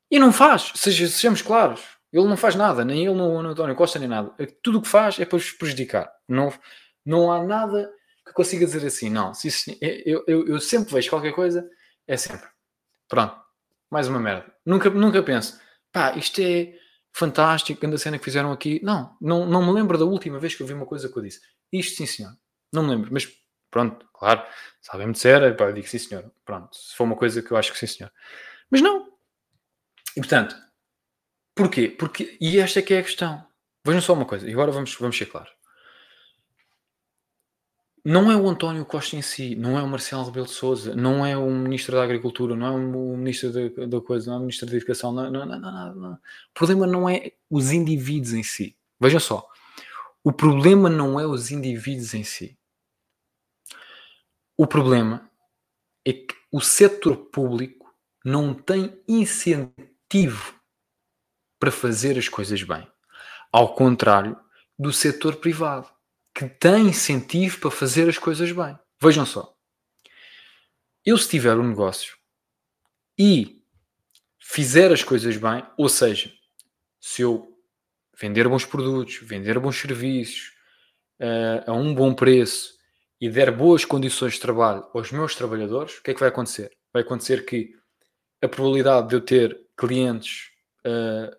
E 0.10 0.20
não 0.20 0.32
faz, 0.32 0.72
seja, 0.76 1.08
sejamos 1.08 1.42
claros. 1.42 1.82
Ele 2.12 2.28
não 2.28 2.38
faz 2.38 2.54
nada, 2.54 2.86
nem 2.86 3.04
ele, 3.04 3.16
nem 3.16 3.26
o 3.26 3.40
António 3.40 3.76
Costa, 3.76 3.98
nem 3.98 4.08
nada. 4.08 4.32
É 4.38 4.46
tudo 4.46 4.78
o 4.78 4.82
que 4.82 4.88
faz 4.88 5.20
é 5.20 5.26
para 5.26 5.36
os 5.36 5.52
prejudicar. 5.52 6.12
Não, 6.28 6.54
não 7.04 7.32
há 7.32 7.44
nada 7.44 7.92
que 8.24 8.32
consiga 8.34 8.66
dizer 8.66 8.86
assim. 8.86 9.10
Não, 9.10 9.34
se 9.34 9.48
isso, 9.48 9.76
eu, 9.82 10.24
eu, 10.28 10.48
eu 10.48 10.60
sempre 10.60 10.94
vejo 10.94 11.10
qualquer 11.10 11.34
coisa, 11.34 11.68
é 12.08 12.16
sempre. 12.16 12.48
Pronto, 13.10 13.36
mais 13.90 14.08
uma 14.08 14.20
merda. 14.20 14.46
Nunca, 14.64 14.92
nunca 14.92 15.24
penso, 15.24 15.60
pá, 15.94 16.18
isto 16.18 16.42
é 16.42 16.74
fantástico, 17.14 17.80
grande 17.80 18.00
cena 18.00 18.18
que 18.18 18.26
fizeram 18.26 18.52
aqui. 18.52 18.82
Não, 18.84 19.16
não, 19.22 19.46
não 19.46 19.66
me 19.66 19.72
lembro 19.72 19.98
da 19.98 20.06
última 20.06 20.40
vez 20.40 20.56
que 20.56 20.64
eu 20.64 20.68
vi 20.68 20.74
uma 20.74 20.86
coisa 20.86 21.08
que 21.08 21.18
eu 21.18 21.24
disse. 21.24 21.40
Isto 21.72 21.98
sim, 21.98 22.06
senhor. 22.06 22.34
Não 22.74 22.84
me 22.84 22.90
lembro, 22.90 23.10
mas 23.14 23.32
pronto, 23.70 24.06
claro, 24.14 24.44
se 24.82 24.90
alguém 24.92 25.08
me 25.08 25.14
disser, 25.14 25.56
pá, 25.56 25.66
eu 25.66 25.74
digo 25.74 25.88
sim, 25.88 26.00
senhor. 26.00 26.30
Pronto, 26.44 26.76
se 26.76 26.96
for 26.96 27.04
uma 27.04 27.16
coisa 27.16 27.42
que 27.42 27.52
eu 27.52 27.58
acho 27.58 27.72
que 27.72 27.78
sim, 27.78 27.88
senhor. 27.88 28.12
Mas 28.70 28.82
não, 28.82 29.14
e 30.18 30.20
portanto, 30.20 30.56
porquê? 31.56 31.90
Porque, 31.90 32.38
e 32.42 32.60
esta 32.60 32.80
é 32.80 32.82
que 32.82 32.94
é 32.94 33.00
a 33.00 33.04
questão. 33.04 33.46
Vejam 33.86 34.02
só 34.02 34.14
uma 34.14 34.26
coisa, 34.26 34.48
e 34.50 34.54
agora 34.54 34.72
vamos, 34.72 34.96
vamos 34.96 35.18
ser 35.18 35.26
claros. 35.28 35.52
Não 38.06 38.30
é 38.30 38.36
o 38.36 38.50
António 38.50 38.86
Costa 38.86 39.16
em 39.16 39.22
si, 39.22 39.56
não 39.56 39.80
é 39.80 39.82
o 39.82 39.88
Marcelo 39.88 40.26
Rebelo 40.26 40.46
de 40.46 40.52
Souza, 40.52 40.94
não 40.94 41.26
é 41.26 41.38
o 41.38 41.50
Ministro 41.50 41.96
da 41.96 42.04
Agricultura, 42.04 42.54
não 42.54 42.68
é 42.68 42.72
o 42.72 43.18
Ministro 43.18 43.52
da, 43.88 44.02
Coisa, 44.02 44.28
não 44.28 44.34
é 44.34 44.38
o 44.38 44.42
Ministro 44.42 44.70
da 44.70 44.76
Educação, 44.76 45.14
não, 45.14 45.32
não, 45.32 45.46
não, 45.46 45.96
não. 45.96 46.14
O 46.14 46.54
problema 46.54 46.86
não 46.86 47.08
é 47.08 47.32
os 47.50 47.72
indivíduos 47.72 48.34
em 48.34 48.44
si. 48.44 48.76
Vejam 49.00 49.22
só, 49.22 49.48
o 50.22 50.34
problema 50.34 50.90
não 50.90 51.18
é 51.18 51.26
os 51.26 51.50
indivíduos 51.50 52.14
em 52.14 52.26
si. 52.26 52.58
O 54.58 54.68
problema 54.68 55.30
é 56.06 56.12
que 56.12 56.36
o 56.52 56.60
setor 56.60 57.16
público 57.16 57.94
não 58.24 58.54
tem 58.54 59.02
incentivo 59.08 60.56
para 61.58 61.72
fazer 61.72 62.18
as 62.18 62.28
coisas 62.28 62.62
bem. 62.64 62.86
Ao 63.50 63.74
contrário 63.74 64.38
do 64.78 64.92
setor 64.92 65.38
privado, 65.38 65.88
que 66.34 66.48
tem 66.48 66.88
incentivo 66.88 67.60
para 67.60 67.72
fazer 67.72 68.10
as 68.10 68.18
coisas 68.18 68.52
bem. 68.52 68.78
Vejam 69.02 69.26
só. 69.26 69.54
Eu, 71.06 71.18
se 71.18 71.30
tiver 71.30 71.58
um 71.58 71.68
negócio 71.68 72.16
e 73.18 73.62
fizer 74.40 74.92
as 74.92 75.04
coisas 75.04 75.38
bem, 75.38 75.66
ou 75.78 75.90
seja, 75.90 76.32
se 77.00 77.22
eu 77.22 77.54
vender 78.20 78.48
bons 78.48 78.66
produtos, 78.66 79.20
vender 79.22 79.60
bons 79.60 79.78
serviços 79.78 80.54
uh, 81.20 81.70
a 81.72 81.74
um 81.74 81.94
bom 81.94 82.14
preço 82.14 82.74
e 83.20 83.30
der 83.30 83.52
boas 83.52 83.86
condições 83.86 84.34
de 84.34 84.40
trabalho 84.40 84.88
aos 84.94 85.12
meus 85.12 85.36
trabalhadores, 85.36 85.98
o 85.98 86.04
que 86.04 86.12
é 86.12 86.14
que 86.14 86.20
vai 86.20 86.30
acontecer? 86.30 86.72
Vai 86.92 87.04
acontecer 87.04 87.46
que 87.46 87.74
a 88.42 88.48
probabilidade 88.48 89.10
de 89.10 89.16
eu 89.16 89.22
ter 89.22 89.60
clientes 89.78 90.50
uh, 90.86 91.36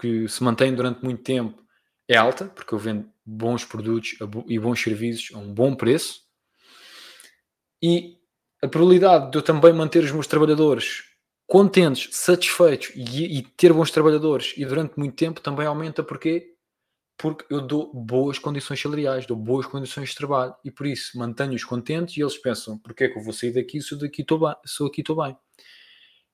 que 0.00 0.28
se 0.28 0.42
mantêm 0.42 0.74
durante 0.74 1.02
muito 1.02 1.22
tempo 1.22 1.62
é 2.08 2.16
alta, 2.16 2.46
porque 2.46 2.74
eu 2.74 2.78
vendo 2.78 3.08
bons 3.24 3.64
produtos 3.64 4.14
e 4.46 4.58
bons 4.58 4.82
serviços 4.82 5.34
a 5.34 5.38
um 5.38 5.52
bom 5.52 5.74
preço. 5.74 6.22
E 7.82 8.18
a 8.62 8.68
probabilidade 8.68 9.30
de 9.30 9.38
eu 9.38 9.42
também 9.42 9.72
manter 9.72 10.04
os 10.04 10.12
meus 10.12 10.26
trabalhadores 10.26 11.04
contentes, 11.46 12.16
satisfeitos 12.16 12.92
e, 12.94 13.38
e, 13.38 13.42
ter 13.42 13.72
bons 13.72 13.90
trabalhadores 13.90 14.54
e 14.56 14.64
durante 14.64 14.96
muito 14.96 15.16
tempo 15.16 15.40
também 15.40 15.66
aumenta 15.66 16.02
porque 16.02 16.48
porque 17.18 17.44
eu 17.50 17.60
dou 17.60 17.92
boas 17.92 18.38
condições 18.38 18.80
salariais, 18.80 19.26
dou 19.26 19.36
boas 19.36 19.66
condições 19.66 20.08
de 20.08 20.16
trabalho 20.16 20.54
e 20.64 20.70
por 20.70 20.86
isso 20.86 21.16
mantenho-os 21.16 21.62
contentes 21.62 22.16
e 22.16 22.20
eles 22.20 22.38
pensam 22.38 22.78
porque 22.78 23.04
é 23.04 23.08
que 23.08 23.18
eu 23.18 23.22
vou 23.22 23.32
sair 23.32 23.52
daqui 23.52 23.80
se 23.80 23.92
eu 23.92 23.98
daqui 23.98 24.22
estou 24.22 24.38
bem, 24.38 24.56
se 24.64 24.82
eu 24.82 24.86
aqui 24.86 25.02
estou 25.02 25.16
bem. 25.22 25.36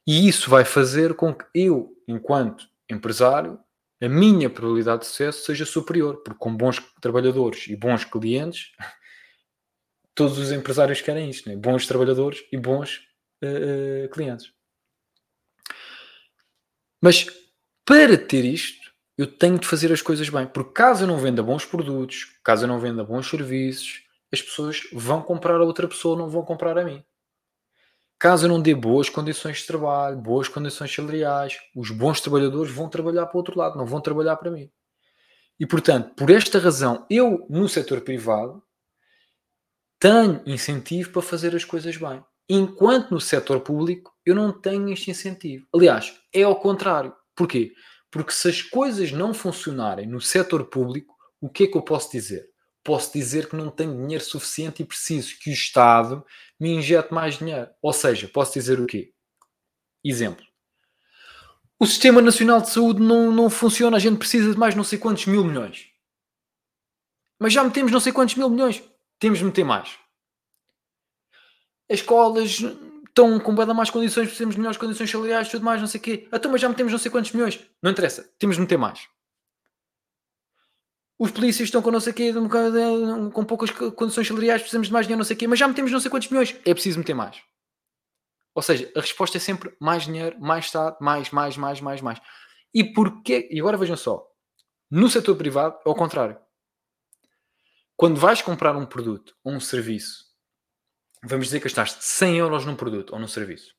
E 0.06 0.28
isso 0.28 0.48
vai 0.48 0.64
fazer 0.64 1.14
com 1.14 1.34
que 1.34 1.44
eu, 1.54 1.90
enquanto 2.06 2.64
empresário, 2.88 3.58
a 4.00 4.08
minha 4.08 4.48
probabilidade 4.48 5.00
de 5.00 5.06
sucesso 5.06 5.44
seja 5.44 5.64
superior, 5.64 6.18
porque 6.18 6.38
com 6.38 6.56
bons 6.56 6.80
trabalhadores 7.00 7.66
e 7.68 7.76
bons 7.76 8.04
clientes, 8.04 8.72
todos 10.14 10.38
os 10.38 10.52
empresários 10.52 11.00
querem 11.00 11.30
isto, 11.30 11.48
né? 11.48 11.56
bons 11.56 11.86
trabalhadores 11.86 12.44
e 12.52 12.56
bons 12.56 13.00
uh, 13.42 14.06
uh, 14.06 14.08
clientes. 14.10 14.52
Mas 17.00 17.26
para 17.84 18.16
ter 18.16 18.44
isto, 18.44 18.92
eu 19.16 19.26
tenho 19.26 19.58
de 19.58 19.66
fazer 19.66 19.92
as 19.92 20.02
coisas 20.02 20.28
bem, 20.28 20.46
porque 20.46 20.72
caso 20.72 21.04
eu 21.04 21.08
não 21.08 21.18
venda 21.18 21.42
bons 21.42 21.64
produtos, 21.64 22.38
caso 22.44 22.64
eu 22.64 22.68
não 22.68 22.78
venda 22.78 23.02
bons 23.02 23.28
serviços, 23.28 24.02
as 24.32 24.42
pessoas 24.42 24.82
vão 24.92 25.22
comprar 25.22 25.56
a 25.60 25.64
outra 25.64 25.88
pessoa, 25.88 26.16
não 26.16 26.28
vão 26.28 26.44
comprar 26.44 26.78
a 26.78 26.84
mim. 26.84 27.02
Caso 28.18 28.48
não 28.48 28.60
dê 28.60 28.74
boas 28.74 29.08
condições 29.08 29.58
de 29.58 29.66
trabalho, 29.66 30.16
boas 30.16 30.48
condições 30.48 30.92
salariais, 30.92 31.56
os 31.74 31.90
bons 31.90 32.20
trabalhadores 32.20 32.72
vão 32.72 32.88
trabalhar 32.88 33.26
para 33.26 33.36
o 33.36 33.38
outro 33.38 33.56
lado, 33.56 33.78
não 33.78 33.86
vão 33.86 34.00
trabalhar 34.00 34.36
para 34.36 34.50
mim. 34.50 34.68
E 35.60 35.66
portanto, 35.66 36.14
por 36.16 36.30
esta 36.30 36.58
razão, 36.58 37.06
eu 37.08 37.46
no 37.48 37.68
setor 37.68 38.00
privado 38.00 38.62
tenho 40.00 40.42
incentivo 40.46 41.10
para 41.10 41.22
fazer 41.22 41.54
as 41.54 41.64
coisas 41.64 41.96
bem. 41.96 42.22
Enquanto 42.48 43.10
no 43.10 43.20
setor 43.20 43.60
público 43.60 44.12
eu 44.24 44.34
não 44.34 44.52
tenho 44.52 44.88
este 44.90 45.10
incentivo. 45.10 45.66
Aliás, 45.74 46.14
é 46.32 46.42
ao 46.42 46.56
contrário. 46.56 47.14
Porquê? 47.36 47.72
Porque 48.10 48.32
se 48.32 48.48
as 48.48 48.62
coisas 48.62 49.12
não 49.12 49.34
funcionarem 49.34 50.06
no 50.06 50.20
setor 50.20 50.64
público, 50.64 51.14
o 51.40 51.48
que 51.48 51.64
é 51.64 51.66
que 51.66 51.76
eu 51.76 51.82
posso 51.82 52.10
dizer? 52.10 52.48
Posso 52.88 53.12
dizer 53.12 53.50
que 53.50 53.54
não 53.54 53.70
tenho 53.70 53.94
dinheiro 53.94 54.24
suficiente 54.24 54.82
e 54.82 54.86
preciso 54.86 55.38
que 55.38 55.50
o 55.50 55.52
Estado 55.52 56.24
me 56.58 56.70
injete 56.70 57.12
mais 57.12 57.36
dinheiro. 57.36 57.68
Ou 57.82 57.92
seja, 57.92 58.26
posso 58.26 58.54
dizer 58.54 58.80
o 58.80 58.86
quê? 58.86 59.12
Exemplo. 60.02 60.42
O 61.78 61.84
Sistema 61.84 62.22
Nacional 62.22 62.62
de 62.62 62.70
Saúde 62.70 63.02
não, 63.02 63.30
não 63.30 63.50
funciona, 63.50 63.98
a 63.98 64.00
gente 64.00 64.16
precisa 64.16 64.50
de 64.50 64.58
mais 64.58 64.74
não 64.74 64.82
sei 64.82 64.98
quantos 64.98 65.26
mil 65.26 65.44
milhões. 65.44 65.90
Mas 67.38 67.52
já 67.52 67.62
metemos 67.62 67.92
não 67.92 68.00
sei 68.00 68.10
quantos 68.10 68.36
mil 68.36 68.48
milhões. 68.48 68.82
Temos 69.18 69.38
de 69.38 69.44
meter 69.44 69.66
mais. 69.66 69.90
As 71.90 71.98
escolas 71.98 72.64
estão 73.06 73.38
com 73.38 73.54
bem 73.54 73.66
mais 73.66 73.90
condições, 73.90 74.28
precisamos 74.28 74.54
de 74.54 74.62
melhores 74.62 74.78
condições 74.78 75.10
salariais, 75.10 75.50
tudo 75.50 75.62
mais, 75.62 75.78
não 75.78 75.88
sei 75.88 76.00
o 76.00 76.02
quê. 76.02 76.26
Então, 76.32 76.50
mas 76.50 76.62
já 76.62 76.70
metemos 76.70 76.90
não 76.90 76.98
sei 76.98 77.10
quantos 77.10 77.32
milhões. 77.32 77.60
Não 77.82 77.90
interessa, 77.90 78.32
temos 78.38 78.56
de 78.56 78.62
meter 78.62 78.78
mais. 78.78 79.06
Os 81.18 81.32
polícias 81.32 81.66
estão 81.66 81.82
com 81.82 81.90
não 81.90 81.98
sei 81.98 82.12
quê, 82.12 82.32
com 82.32 83.44
poucas 83.44 83.70
condições 83.70 84.28
salariais, 84.28 84.60
precisamos 84.60 84.86
de 84.86 84.92
mais 84.92 85.06
dinheiro, 85.06 85.18
não 85.18 85.24
sei 85.24 85.34
quê, 85.34 85.48
mas 85.48 85.58
já 85.58 85.66
metemos 85.66 85.90
não 85.90 85.98
sei 85.98 86.10
quantos 86.10 86.28
milhões. 86.28 86.54
É 86.64 86.72
preciso 86.72 86.98
meter 86.98 87.14
mais. 87.14 87.42
Ou 88.54 88.62
seja, 88.62 88.90
a 88.94 89.00
resposta 89.00 89.36
é 89.36 89.40
sempre 89.40 89.74
mais 89.80 90.04
dinheiro, 90.04 90.40
mais 90.40 90.66
Estado, 90.66 90.96
mais, 91.00 91.30
mais, 91.30 91.56
mais, 91.56 91.80
mais, 91.80 92.00
mais. 92.00 92.20
E 92.72 92.84
porquê? 92.84 93.48
E 93.50 93.58
agora 93.58 93.76
vejam 93.76 93.96
só. 93.96 94.24
No 94.90 95.10
setor 95.10 95.36
privado 95.36 95.78
é 95.84 95.88
o 95.88 95.94
contrário. 95.94 96.38
Quando 97.96 98.20
vais 98.20 98.40
comprar 98.40 98.76
um 98.76 98.86
produto 98.86 99.34
ou 99.42 99.52
um 99.52 99.60
serviço, 99.60 100.24
vamos 101.24 101.46
dizer 101.46 101.58
que 101.58 101.64
gastaste 101.64 102.04
100 102.04 102.36
euros 102.36 102.64
num 102.64 102.76
produto 102.76 103.12
ou 103.12 103.18
num 103.18 103.26
serviço. 103.26 103.74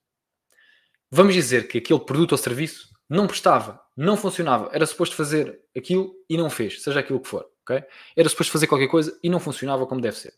Vamos 1.10 1.34
dizer 1.34 1.68
que 1.68 1.78
aquele 1.78 2.02
produto 2.02 2.34
ou 2.34 2.38
serviço 2.38 2.90
não 3.10 3.28
prestava, 3.28 3.82
não 4.00 4.16
funcionava, 4.16 4.70
era 4.74 4.86
suposto 4.86 5.14
fazer 5.14 5.62
aquilo 5.76 6.16
e 6.30 6.38
não 6.38 6.50
fez, 6.50 6.82
seja 6.82 7.02
aquilo 7.02 7.20
que 7.20 7.28
for, 7.28 7.46
ok? 7.64 7.84
Era 8.16 8.30
suposto 8.30 8.54
fazer 8.54 8.66
qualquer 8.66 8.88
coisa 8.88 9.20
e 9.22 9.30
não 9.30 9.42
funcionava 9.42 9.86
como 9.86 10.00
deve 10.00 10.16
ser. 10.16 10.34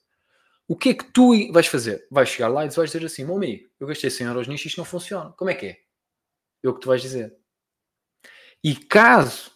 O 0.68 0.76
que 0.76 0.90
é 0.90 0.94
que 0.96 1.04
tu 1.12 1.32
vais 1.52 1.68
fazer? 1.68 2.08
Vais 2.10 2.28
chegar 2.28 2.48
lá 2.48 2.66
e 2.66 2.70
vais 2.70 2.92
dizer 2.92 3.06
assim, 3.06 3.24
meu 3.24 3.36
amigo, 3.36 3.70
eu 3.80 3.86
gastei 3.86 4.10
100 4.10 4.28
euros 4.28 4.48
nisto 4.48 4.66
e 4.66 4.68
isto 4.70 4.78
não 4.80 4.86
funciona. 4.86 5.32
Como 5.34 5.52
é 5.52 5.54
que 5.54 5.66
é? 5.68 5.78
É 6.64 6.70
o 6.70 6.74
que 6.74 6.80
tu 6.80 6.88
vais 6.88 7.04
dizer. 7.04 7.38
E 8.64 8.76
caso 8.76 9.52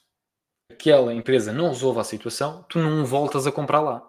aquela 0.71 1.11
empresa 1.11 1.51
não 1.51 1.69
resolva 1.69 2.01
a 2.01 2.03
situação, 2.03 2.61
tu 2.69 2.77
não 2.77 3.05
voltas 3.07 3.47
a 3.47 3.51
comprar 3.51 3.81
lá. 3.81 4.07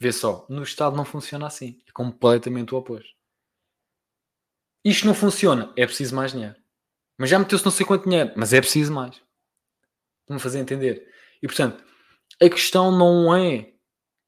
Vê 0.00 0.12
só, 0.12 0.46
no 0.48 0.62
Estado 0.62 0.96
não 0.96 1.04
funciona 1.04 1.48
assim. 1.48 1.82
É 1.84 1.90
completamente 1.90 2.74
o 2.74 2.78
oposto. 2.78 3.12
Isto 4.84 5.04
não 5.04 5.14
funciona, 5.14 5.72
é 5.76 5.84
preciso 5.84 6.14
mais 6.14 6.30
dinheiro. 6.30 6.54
Mas 7.18 7.30
já 7.30 7.38
meteu-se 7.38 7.64
não 7.64 7.72
sei 7.72 7.84
quanto 7.84 8.08
dinheiro, 8.08 8.32
mas 8.36 8.52
é 8.52 8.60
preciso 8.60 8.92
mais. 8.92 9.20
Vamos 10.28 10.42
fazer 10.42 10.60
entender. 10.60 11.06
E 11.42 11.46
portanto, 11.46 11.84
a 12.40 12.48
questão 12.48 12.92
não 12.96 13.34
é 13.34 13.72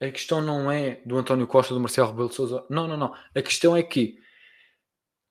a 0.02 0.10
questão 0.10 0.40
não 0.40 0.72
é 0.72 1.02
do 1.04 1.18
António 1.18 1.46
Costa, 1.46 1.74
do 1.74 1.80
Marcelo 1.80 2.08
Rebelo 2.08 2.30
de 2.30 2.34
Sousa. 2.34 2.64
Não, 2.70 2.88
não, 2.88 2.96
não. 2.96 3.14
A 3.34 3.42
questão 3.42 3.76
é 3.76 3.82
que 3.82 4.18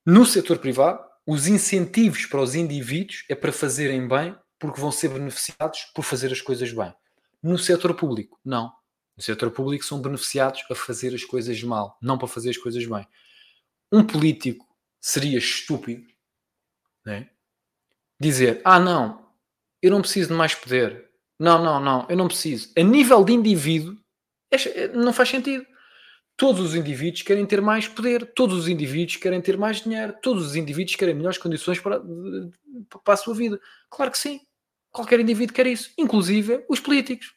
no 0.06 0.24
setor 0.24 0.58
privado, 0.58 1.04
os 1.26 1.48
incentivos 1.48 2.24
para 2.26 2.40
os 2.40 2.54
indivíduos 2.54 3.24
é 3.28 3.34
para 3.34 3.52
fazerem 3.52 4.06
bem, 4.06 4.34
porque 4.60 4.80
vão 4.80 4.92
ser 4.92 5.08
beneficiados 5.08 5.86
por 5.92 6.02
fazer 6.02 6.30
as 6.32 6.40
coisas 6.40 6.72
bem. 6.72 6.94
No 7.42 7.58
setor 7.58 7.94
público, 7.94 8.38
não. 8.44 8.72
No 9.16 9.22
setor 9.22 9.50
público 9.50 9.84
são 9.84 10.00
beneficiados 10.00 10.62
a 10.70 10.74
fazer 10.74 11.14
as 11.14 11.24
coisas 11.24 11.60
mal, 11.64 11.98
não 12.00 12.16
para 12.16 12.28
fazer 12.28 12.50
as 12.50 12.56
coisas 12.56 12.86
bem. 12.86 13.06
Um 13.92 14.04
político 14.04 14.64
seria 15.00 15.38
estúpido 15.38 16.06
né? 17.04 17.28
Dizer: 18.20 18.60
Ah, 18.64 18.78
não, 18.78 19.26
eu 19.82 19.90
não 19.90 20.00
preciso 20.00 20.28
de 20.28 20.34
mais 20.34 20.54
poder. 20.54 21.08
Não, 21.38 21.62
não, 21.64 21.80
não, 21.80 22.06
eu 22.10 22.16
não 22.16 22.28
preciso. 22.28 22.70
A 22.76 22.82
nível 22.82 23.24
de 23.24 23.32
indivíduo, 23.32 23.96
é, 24.50 24.88
não 24.88 25.12
faz 25.12 25.30
sentido. 25.30 25.64
Todos 26.36 26.60
os 26.60 26.74
indivíduos 26.74 27.22
querem 27.22 27.46
ter 27.46 27.60
mais 27.60 27.88
poder, 27.88 28.32
todos 28.34 28.58
os 28.58 28.68
indivíduos 28.68 29.16
querem 29.16 29.40
ter 29.40 29.56
mais 29.56 29.80
dinheiro, 29.80 30.14
todos 30.22 30.46
os 30.46 30.56
indivíduos 30.56 30.96
querem 30.96 31.14
melhores 31.14 31.38
condições 31.38 31.80
para, 31.80 32.00
para 33.04 33.14
a 33.14 33.16
sua 33.16 33.34
vida. 33.34 33.60
Claro 33.90 34.10
que 34.10 34.18
sim. 34.18 34.40
Qualquer 34.90 35.20
indivíduo 35.20 35.54
quer 35.54 35.66
isso, 35.66 35.92
inclusive 35.96 36.64
os 36.68 36.80
políticos. 36.80 37.34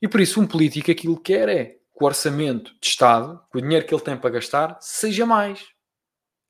E 0.00 0.08
por 0.08 0.20
isso, 0.20 0.40
um 0.40 0.46
político 0.46 0.90
aquilo 0.90 1.16
que 1.16 1.32
quer 1.32 1.48
é 1.48 1.64
que 1.64 2.02
o 2.02 2.04
orçamento 2.04 2.72
de 2.80 2.86
Estado, 2.88 3.40
que 3.50 3.58
o 3.58 3.62
dinheiro 3.62 3.86
que 3.86 3.94
ele 3.94 4.02
tem 4.02 4.16
para 4.16 4.30
gastar, 4.30 4.76
seja 4.80 5.24
mais. 5.24 5.71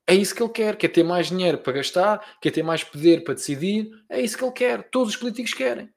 É 0.06 0.14
isso 0.14 0.34
que 0.34 0.42
ele 0.42 0.52
quer, 0.52 0.76
quer 0.76 0.88
ter 0.88 1.04
mais 1.04 1.28
dinheiro 1.28 1.58
para 1.58 1.74
gastar, 1.74 2.38
quer 2.40 2.50
ter 2.50 2.62
mais 2.62 2.82
poder 2.82 3.22
para 3.22 3.34
decidir, 3.34 3.90
é 4.08 4.20
isso 4.20 4.36
que 4.36 4.44
ele 4.44 4.52
quer. 4.52 4.90
Todos 4.90 5.14
os 5.14 5.16
políticos 5.16 5.54
querem. 5.54 5.92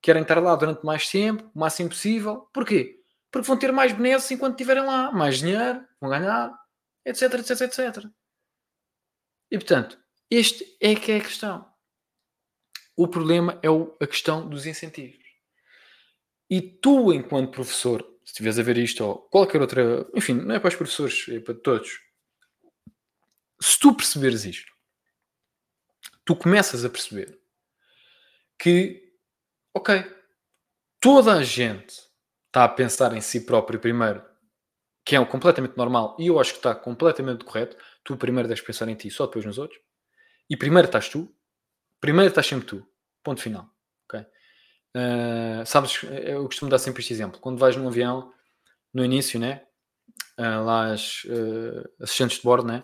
Querem 0.00 0.22
estar 0.22 0.40
lá 0.40 0.56
durante 0.56 0.84
mais 0.84 1.08
tempo, 1.10 1.50
o 1.54 1.58
máximo 1.58 1.90
possível. 1.90 2.48
Porquê? 2.52 3.00
Porque 3.30 3.46
vão 3.46 3.58
ter 3.58 3.72
mais 3.72 3.92
benesses 3.92 4.30
enquanto 4.30 4.54
estiverem 4.54 4.84
lá, 4.84 5.12
mais 5.12 5.38
dinheiro, 5.38 5.84
vão 6.00 6.10
ganhar, 6.10 6.50
etc, 7.04 7.34
etc, 7.34 7.60
etc. 7.62 8.04
E 9.50 9.58
portanto, 9.58 9.98
este 10.30 10.76
é 10.80 10.94
que 10.94 11.12
é 11.12 11.16
a 11.16 11.20
questão. 11.20 11.66
O 12.96 13.06
problema 13.06 13.60
é 13.62 13.68
a 14.02 14.06
questão 14.06 14.48
dos 14.48 14.66
incentivos. 14.66 15.24
E 16.50 16.60
tu, 16.60 17.12
enquanto 17.12 17.52
professor, 17.52 18.02
se 18.24 18.32
estiveres 18.32 18.58
a 18.58 18.62
ver 18.62 18.78
isto 18.78 19.04
ou 19.04 19.18
qualquer 19.28 19.60
outra, 19.60 20.06
enfim, 20.14 20.34
não 20.34 20.54
é 20.54 20.58
para 20.58 20.68
os 20.68 20.76
professores, 20.76 21.26
é 21.28 21.40
para 21.40 21.54
todos, 21.54 22.00
se 23.60 23.78
tu 23.78 23.94
perceberes 23.94 24.44
isto, 24.44 24.72
tu 26.24 26.36
começas 26.36 26.84
a 26.84 26.90
perceber 26.90 27.40
que, 28.58 29.14
ok, 29.74 30.04
toda 31.00 31.34
a 31.34 31.42
gente 31.42 31.94
está 32.46 32.64
a 32.64 32.68
pensar 32.68 33.16
em 33.16 33.20
si 33.20 33.46
próprio 33.46 33.78
primeiro, 33.78 34.22
que 35.04 35.16
é 35.16 35.24
completamente 35.24 35.76
normal, 35.76 36.16
e 36.18 36.26
eu 36.26 36.38
acho 36.38 36.52
que 36.52 36.58
está 36.58 36.74
completamente 36.74 37.44
correto. 37.44 37.76
Tu 38.04 38.16
primeiro 38.16 38.48
deves 38.48 38.62
pensar 38.62 38.88
em 38.88 38.94
ti, 38.94 39.10
só 39.10 39.26
depois 39.26 39.44
nos 39.44 39.56
outros. 39.56 39.80
E 40.50 40.56
primeiro 40.56 40.86
estás 40.86 41.08
tu, 41.08 41.34
primeiro 42.00 42.28
estás 42.28 42.46
sempre 42.46 42.66
tu. 42.66 42.86
Ponto 43.22 43.40
final. 43.40 43.70
ok? 44.04 44.20
Uh, 44.96 45.64
sabes, 45.64 46.02
eu 46.02 46.44
costumo 46.44 46.70
dar 46.70 46.78
sempre 46.78 47.00
este 47.00 47.12
exemplo. 47.12 47.40
Quando 47.40 47.58
vais 47.58 47.76
num 47.76 47.88
avião, 47.88 48.32
no 48.92 49.04
início, 49.04 49.38
né? 49.38 49.66
Uh, 50.38 50.64
lá 50.64 50.92
as 50.92 51.24
uh, 51.24 52.02
assistentes 52.02 52.38
de 52.38 52.42
bordo, 52.42 52.68
né? 52.68 52.82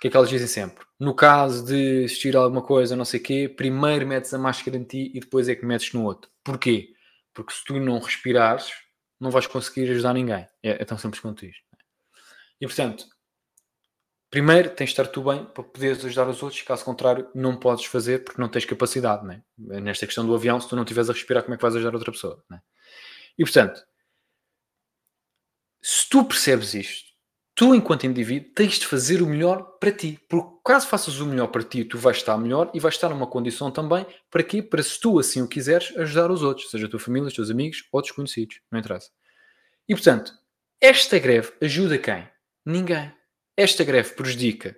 Que 0.00 0.08
é 0.08 0.10
que 0.10 0.16
elas 0.16 0.30
dizem 0.30 0.46
sempre? 0.46 0.84
No 0.98 1.14
caso 1.14 1.64
de 1.66 2.04
existir 2.04 2.34
alguma 2.34 2.62
coisa, 2.62 2.96
não 2.96 3.04
sei 3.04 3.20
o 3.20 3.22
quê, 3.22 3.48
primeiro 3.54 4.06
metes 4.06 4.32
a 4.32 4.38
máscara 4.38 4.76
em 4.76 4.82
ti 4.82 5.12
e 5.14 5.20
depois 5.20 5.46
é 5.46 5.54
que 5.54 5.66
metes 5.66 5.92
no 5.92 6.04
outro. 6.04 6.30
Porquê? 6.42 6.94
Porque 7.34 7.52
se 7.52 7.62
tu 7.64 7.78
não 7.78 7.98
respirares, 7.98 8.72
não 9.20 9.30
vais 9.30 9.46
conseguir 9.46 9.90
ajudar 9.90 10.14
ninguém. 10.14 10.48
É, 10.62 10.82
é 10.82 10.84
tão 10.86 10.96
simples 10.96 11.20
quanto 11.20 11.44
isto. 11.44 11.62
E 12.58 12.66
portanto, 12.66 13.04
primeiro 14.30 14.70
tens 14.70 14.86
de 14.86 14.92
estar 14.92 15.06
tu 15.06 15.22
bem 15.22 15.44
para 15.44 15.64
poderes 15.64 16.02
ajudar 16.02 16.28
os 16.28 16.42
outros, 16.42 16.62
caso 16.62 16.82
contrário, 16.82 17.28
não 17.34 17.58
podes 17.58 17.84
fazer 17.84 18.24
porque 18.24 18.40
não 18.40 18.48
tens 18.48 18.64
capacidade. 18.64 19.26
Né? 19.26 19.42
Nesta 19.58 20.06
questão 20.06 20.26
do 20.26 20.34
avião, 20.34 20.58
se 20.58 20.68
tu 20.68 20.76
não 20.76 20.82
estiveres 20.82 21.10
a 21.10 21.12
respirar, 21.12 21.42
como 21.42 21.54
é 21.54 21.56
que 21.58 21.62
vais 21.62 21.76
ajudar 21.76 21.94
outra 21.94 22.10
pessoa? 22.10 22.42
Né? 22.48 22.60
E 23.38 23.44
portanto, 23.44 23.82
se 25.82 26.08
tu 26.08 26.24
percebes 26.24 26.72
isto, 26.72 27.09
tu, 27.60 27.74
enquanto 27.74 28.06
indivíduo, 28.06 28.50
tens 28.54 28.78
de 28.78 28.86
fazer 28.86 29.20
o 29.20 29.26
melhor 29.26 29.76
para 29.78 29.92
ti. 29.92 30.18
Porque 30.30 30.60
caso 30.64 30.86
faças 30.88 31.20
o 31.20 31.26
melhor 31.26 31.48
para 31.48 31.62
ti, 31.62 31.84
tu 31.84 31.98
vais 31.98 32.16
estar 32.16 32.38
melhor 32.38 32.70
e 32.72 32.80
vais 32.80 32.94
estar 32.94 33.10
numa 33.10 33.26
condição 33.26 33.70
também 33.70 34.06
para 34.30 34.42
quê? 34.42 34.62
Para 34.62 34.82
se 34.82 34.98
tu 34.98 35.18
assim 35.18 35.42
o 35.42 35.46
quiseres, 35.46 35.94
ajudar 35.98 36.30
os 36.30 36.42
outros, 36.42 36.70
seja 36.70 36.86
a 36.86 36.88
tua 36.88 36.98
família, 36.98 37.28
os 37.28 37.34
teus 37.34 37.50
amigos 37.50 37.86
ou 37.92 38.00
desconhecidos, 38.00 38.62
não 38.72 38.80
interessa. 38.80 39.10
E 39.86 39.94
portanto, 39.94 40.32
esta 40.80 41.18
greve 41.18 41.52
ajuda 41.60 41.98
quem? 41.98 42.26
Ninguém. 42.64 43.12
Esta 43.54 43.84
greve 43.84 44.14
prejudica 44.14 44.74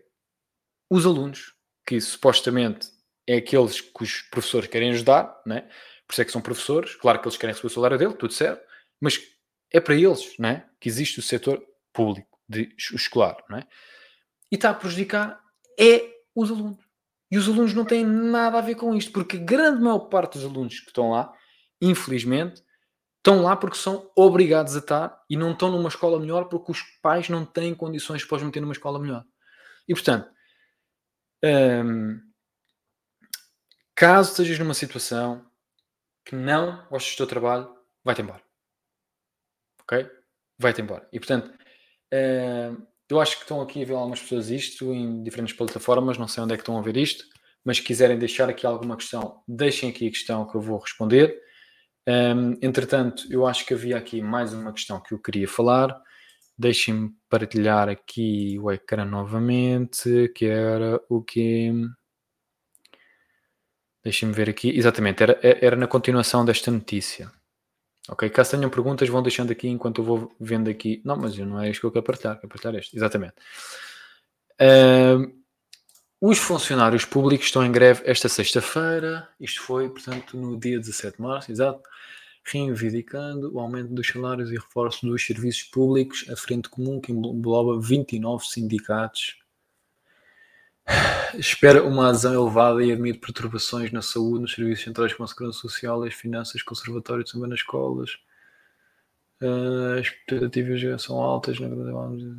os 0.91 1.07
alunos, 1.07 1.55
que 1.87 2.01
supostamente 2.01 2.89
é 3.29 3.37
aqueles 3.37 3.81
que 3.81 4.03
os 4.03 4.23
professores 4.23 4.67
querem 4.67 4.91
ajudar, 4.91 5.41
né? 5.47 5.69
por 6.05 6.15
isso 6.15 6.23
é 6.23 6.25
que 6.25 6.33
são 6.33 6.43
professores, 6.43 6.97
claro 6.97 7.21
que 7.21 7.29
eles 7.29 7.39
querem 7.39 7.55
receber 7.55 7.69
o 7.69 7.75
salário 7.75 7.97
dele, 7.97 8.15
tudo 8.15 8.33
certo, 8.33 8.67
mas 9.01 9.21
é 9.71 9.79
para 9.79 9.95
eles 9.95 10.37
né? 10.37 10.69
que 10.81 10.89
existe 10.89 11.21
o 11.21 11.23
setor 11.23 11.65
público 11.93 12.32
de 12.53 12.75
escolar, 12.79 13.37
não 13.49 13.59
é? 13.59 13.67
E 14.51 14.57
está 14.57 14.71
a 14.71 14.75
prejudicar 14.75 15.41
é 15.79 16.13
os 16.35 16.51
alunos. 16.51 16.79
E 17.31 17.39
os 17.39 17.49
alunos 17.49 17.73
não 17.73 17.85
têm 17.85 18.05
nada 18.05 18.59
a 18.59 18.61
ver 18.61 18.75
com 18.75 18.95
isto, 18.95 19.11
porque 19.11 19.39
a 19.39 19.41
grande 19.41 19.83
maior 19.83 20.01
parte 20.01 20.35
dos 20.35 20.45
alunos 20.45 20.79
que 20.81 20.89
estão 20.89 21.11
lá, 21.11 21.33
infelizmente, 21.81 22.63
estão 23.17 23.43
lá 23.43 23.57
porque 23.57 23.77
são 23.77 24.11
obrigados 24.15 24.75
a 24.75 24.81
estar 24.81 25.25
e 25.31 25.37
não 25.37 25.53
estão 25.53 25.71
numa 25.71 25.89
escola 25.89 26.21
melhor 26.21 26.49
porque 26.49 26.73
os 26.73 26.83
pais 27.01 27.29
não 27.29 27.47
têm 27.47 27.75
condições 27.75 28.25
para 28.25 28.37
os 28.37 28.43
meter 28.43 28.61
numa 28.61 28.73
escola 28.73 28.99
melhor. 28.99 29.25
E 29.89 29.95
portanto, 29.95 30.29
hum, 31.45 32.21
caso 33.95 34.31
estejas 34.31 34.59
numa 34.59 34.75
situação 34.75 35.47
que 36.25 36.35
não 36.35 36.87
gostes 36.89 37.15
do 37.15 37.19
teu 37.19 37.27
trabalho, 37.27 37.75
vai-te 38.05 38.23
embora. 38.23 38.43
Ok? 39.83 40.11
Vai-te 40.59 40.83
embora. 40.83 41.09
E 41.13 41.19
portanto, 41.19 41.53
eu 43.09 43.21
acho 43.21 43.37
que 43.37 43.43
estão 43.43 43.61
aqui 43.61 43.83
a 43.83 43.87
ver 43.87 43.95
algumas 43.95 44.21
pessoas 44.21 44.51
isto 44.51 44.93
em 44.93 45.23
diferentes 45.23 45.55
plataformas, 45.55 46.19
não 46.19 46.29
sei 46.29 46.43
onde 46.43 46.55
é 46.55 46.57
que 46.57 46.63
estão 46.63 46.79
a 46.79 46.83
ver 46.83 46.97
isto, 46.97 47.25
mas 47.65 47.77
se 47.77 47.83
quiserem 47.83 48.19
deixar 48.19 48.49
aqui 48.49 48.67
alguma 48.67 48.97
questão, 48.97 49.43
deixem 49.47 49.91
aqui 49.91 50.09
a 50.09 50.11
questão 50.11 50.47
que 50.47 50.57
eu 50.57 50.61
vou 50.61 50.79
responder. 50.79 51.39
Um, 52.09 52.59
entretanto, 52.61 53.25
eu 53.31 53.47
acho 53.47 53.65
que 53.65 53.75
havia 53.75 53.97
aqui 53.97 54.21
mais 54.21 54.53
uma 54.53 54.73
questão 54.73 55.01
que 55.01 55.15
eu 55.15 55.19
queria 55.19 55.47
falar. 55.47 55.97
Deixem-me 56.59 57.11
partilhar 57.29 57.89
aqui 57.89 58.59
o 58.61 58.71
ecrã 58.71 59.05
novamente, 59.05 60.29
que 60.35 60.47
era 60.47 61.01
o 61.09 61.23
que. 61.23 61.73
Deixem-me 64.03 64.35
ver 64.35 64.51
aqui. 64.51 64.71
Exatamente, 64.71 65.23
era, 65.23 65.39
era 65.43 65.77
na 65.77 65.87
continuação 65.87 66.45
desta 66.45 66.71
notícia. 66.71 67.31
Ok? 68.09 68.29
Caso 68.31 68.53
tenham 68.53 68.71
perguntas, 68.71 69.09
vão 69.09 69.23
deixando 69.23 69.53
aqui 69.53 69.69
enquanto 69.69 70.01
eu 70.01 70.05
vou 70.05 70.35
vendo 70.41 70.69
aqui. 70.69 71.01
Não, 71.05 71.17
mas 71.17 71.37
não 71.39 71.61
é 71.61 71.71
isto 71.71 71.81
que 71.81 71.87
eu 71.87 71.93
quero 71.93 72.05
partilhar, 72.05 72.37
quero 72.37 72.49
partilhar 72.49 72.75
este. 72.75 72.97
Exatamente. 72.97 73.35
Uh, 74.61 75.33
os 76.21 76.39
funcionários 76.39 77.05
públicos 77.05 77.47
estão 77.47 77.65
em 77.65 77.73
greve 77.73 78.03
esta 78.05 78.29
sexta-feira. 78.29 79.29
Isto 79.41 79.63
foi, 79.63 79.89
portanto, 79.89 80.37
no 80.37 80.59
dia 80.59 80.79
17 80.79 81.17
de 81.17 81.23
março, 81.23 81.51
exato. 81.51 81.83
Reivindicando 82.45 83.55
o 83.55 83.61
aumento 83.61 83.93
dos 83.95 84.07
salários 84.09 84.51
e 84.51 84.55
reforço 84.55 85.07
dos 85.07 85.25
serviços 85.25 85.63
públicos, 85.65 86.25
a 86.29 86.37
frente 86.37 86.69
comum 86.69 87.01
que 87.01 87.13
engloba 87.13 87.81
29 87.81 88.45
sindicatos 88.45 89.42
Espera 91.35 91.83
uma 91.83 92.09
adesão 92.09 92.35
elevada 92.35 92.85
e 92.85 92.93
admite 92.93 93.19
perturbações 93.19 93.91
na 93.93 94.03
saúde, 94.03 94.43
nos 94.43 94.55
serviços 94.55 94.85
centrais 94.85 95.15
como 95.15 95.25
a 95.25 95.29
segurança 95.29 95.59
social, 95.59 96.03
as 96.03 96.15
finanças, 96.15 96.63
conservatórios 96.63 97.31
também 97.31 97.49
nas 97.49 97.61
escolas. 97.61 98.19
Uh, 99.41 99.99
as 99.99 100.07
expectativas 100.07 101.03
são 101.03 101.21
altas. 101.21 101.59
Na 101.59 101.69
dizer. 101.69 102.37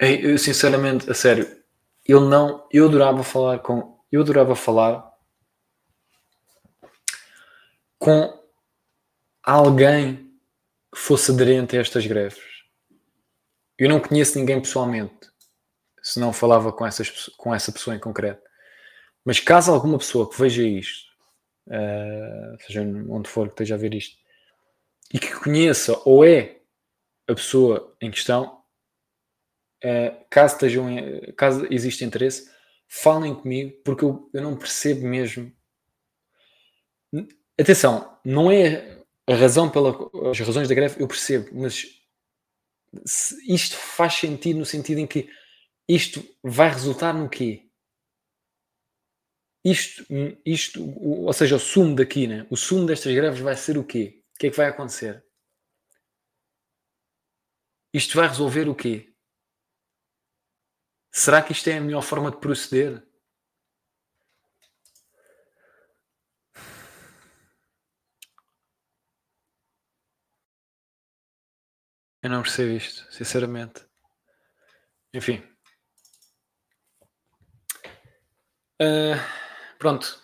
Eu, 0.00 0.38
sinceramente, 0.38 1.10
a 1.10 1.14
sério, 1.14 1.48
eu 2.06 2.20
não. 2.20 2.66
Eu 2.70 2.86
adorava 2.86 3.22
falar 3.22 3.58
com. 3.60 3.98
Eu 4.10 4.22
adorava 4.22 4.54
falar 4.54 5.08
com 7.98 8.38
alguém 9.42 10.30
que 10.92 10.98
fosse 10.98 11.30
aderente 11.30 11.76
a 11.76 11.80
estas 11.80 12.06
greves. 12.06 12.42
Eu 13.76 13.88
não 13.88 14.00
conheço 14.00 14.38
ninguém 14.38 14.60
pessoalmente 14.60 15.28
se 16.08 16.18
não 16.18 16.32
falava 16.32 16.72
com, 16.72 16.86
essas, 16.86 17.10
com 17.36 17.54
essa 17.54 17.70
pessoa 17.70 17.94
em 17.94 17.98
concreto. 17.98 18.42
Mas 19.22 19.38
caso 19.40 19.70
alguma 19.70 19.98
pessoa 19.98 20.28
que 20.28 20.40
veja 20.40 20.62
isto, 20.62 21.06
uh, 21.66 22.56
seja 22.66 22.80
onde 22.82 23.28
for 23.28 23.48
que 23.48 23.52
esteja 23.52 23.74
a 23.74 23.78
ver 23.78 23.92
isto, 23.92 24.16
e 25.12 25.18
que 25.18 25.34
conheça 25.34 26.00
ou 26.06 26.24
é 26.24 26.62
a 27.28 27.34
pessoa 27.34 27.94
em 28.00 28.10
questão, 28.10 28.62
uh, 29.84 30.24
caso, 30.30 30.54
estejam, 30.54 30.86
caso 31.36 31.66
exista 31.70 32.06
interesse, 32.06 32.50
falem 32.86 33.34
comigo, 33.34 33.78
porque 33.84 34.02
eu, 34.02 34.30
eu 34.32 34.40
não 34.40 34.56
percebo 34.56 35.06
mesmo. 35.06 35.52
Atenção, 37.60 38.18
não 38.24 38.50
é 38.50 38.98
a 39.26 39.34
razão 39.34 39.68
pela 39.68 39.94
as 40.30 40.40
razões 40.40 40.68
da 40.68 40.74
greve, 40.74 41.02
eu 41.02 41.06
percebo, 41.06 41.50
mas 41.52 41.84
isto 43.46 43.76
faz 43.76 44.14
sentido 44.14 44.58
no 44.58 44.64
sentido 44.64 45.00
em 45.00 45.06
que 45.06 45.28
isto 45.88 46.22
vai 46.42 46.68
resultar 46.68 47.14
no 47.14 47.28
quê? 47.28 47.70
Isto, 49.64 50.04
isto, 50.44 50.82
ou 51.00 51.32
seja, 51.32 51.56
o 51.56 51.58
sumo 51.58 51.96
daqui, 51.96 52.26
né? 52.26 52.46
o 52.50 52.56
sumo 52.56 52.86
destas 52.86 53.14
greves 53.14 53.40
vai 53.40 53.56
ser 53.56 53.76
o 53.78 53.84
quê? 53.84 54.22
O 54.34 54.38
que 54.38 54.46
é 54.46 54.50
que 54.50 54.56
vai 54.56 54.66
acontecer? 54.66 55.24
Isto 57.92 58.16
vai 58.16 58.28
resolver 58.28 58.68
o 58.68 58.74
quê? 58.74 59.14
Será 61.12 61.42
que 61.42 61.52
isto 61.52 61.68
é 61.68 61.78
a 61.78 61.80
melhor 61.80 62.02
forma 62.02 62.30
de 62.30 62.38
proceder? 62.38 63.02
Eu 72.22 72.30
não 72.30 72.42
percebo 72.42 72.72
isto, 72.72 73.10
sinceramente. 73.12 73.86
Enfim. 75.14 75.42
Uh, 78.80 79.18
pronto. 79.78 80.22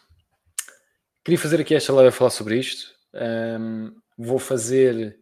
Queria 1.24 1.38
fazer 1.38 1.60
aqui 1.60 1.74
esta 1.74 1.92
live 1.92 2.08
a 2.08 2.12
falar 2.12 2.30
sobre 2.30 2.58
isto. 2.58 2.94
Um, 3.14 3.94
vou 4.16 4.38
fazer. 4.38 5.18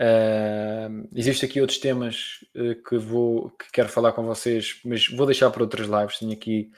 Uh, 0.00 1.06
Existem 1.14 1.48
aqui 1.48 1.60
outros 1.60 1.78
temas 1.78 2.38
uh, 2.56 2.82
que, 2.82 2.96
vou, 2.96 3.50
que 3.50 3.70
quero 3.70 3.88
falar 3.88 4.12
com 4.12 4.24
vocês, 4.24 4.80
mas 4.84 5.06
vou 5.08 5.26
deixar 5.26 5.50
para 5.50 5.62
outras 5.62 5.86
lives. 5.86 6.18
Tenho 6.18 6.32
aqui, 6.32 6.70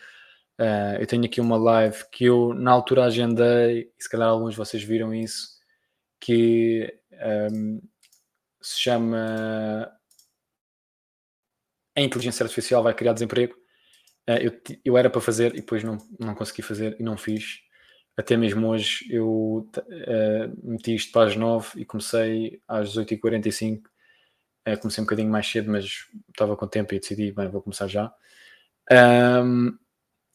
uh, 0.61 1.01
eu 1.01 1.07
tenho 1.07 1.25
aqui 1.25 1.41
uma 1.41 1.57
live 1.57 2.05
que 2.11 2.25
eu 2.25 2.53
na 2.53 2.73
altura 2.73 3.05
agendei, 3.05 3.93
e 3.97 4.03
se 4.03 4.11
calhar 4.11 4.29
alguns 4.29 4.55
de 4.55 4.59
vocês 4.59 4.83
viram 4.83 5.14
isso, 5.14 5.51
que 6.20 6.93
um, 7.53 7.81
se 8.61 8.81
chama 8.81 9.89
A 11.97 12.01
Inteligência 12.01 12.43
Artificial 12.43 12.83
vai 12.83 12.93
criar 12.93 13.12
desemprego. 13.12 13.61
Uh, 14.29 14.39
eu, 14.41 14.61
eu 14.85 14.99
era 14.99 15.11
para 15.11 15.20
fazer 15.20 15.53
e 15.55 15.61
depois 15.61 15.83
não, 15.83 15.99
não 16.18 16.35
consegui 16.35 16.62
fazer 16.62 16.97
e 16.99 17.03
não 17.03 17.16
fiz. 17.16 17.61
Até 18.16 18.37
mesmo 18.37 18.68
hoje 18.68 19.07
eu 19.11 19.68
uh, 19.77 20.70
meti 20.70 20.95
isto 20.95 21.12
para 21.12 21.29
as 21.29 21.37
9 21.37 21.81
e 21.81 21.85
comecei 21.85 22.61
às 22.68 22.97
8h45. 22.97 23.79
Uh, 23.79 23.83
eh, 24.64 24.77
comecei 24.77 25.03
um 25.03 25.07
bocadinho 25.07 25.31
mais 25.31 25.47
cedo, 25.51 25.70
mas 25.70 26.07
estava 26.31 26.57
com 26.57 26.68
tempo 26.68 26.95
e 26.95 27.01
decidi, 27.01 27.33
bem, 27.33 27.49
vou 27.49 27.62
começar 27.62 27.89
já. 27.89 28.12
Um, 28.91 29.77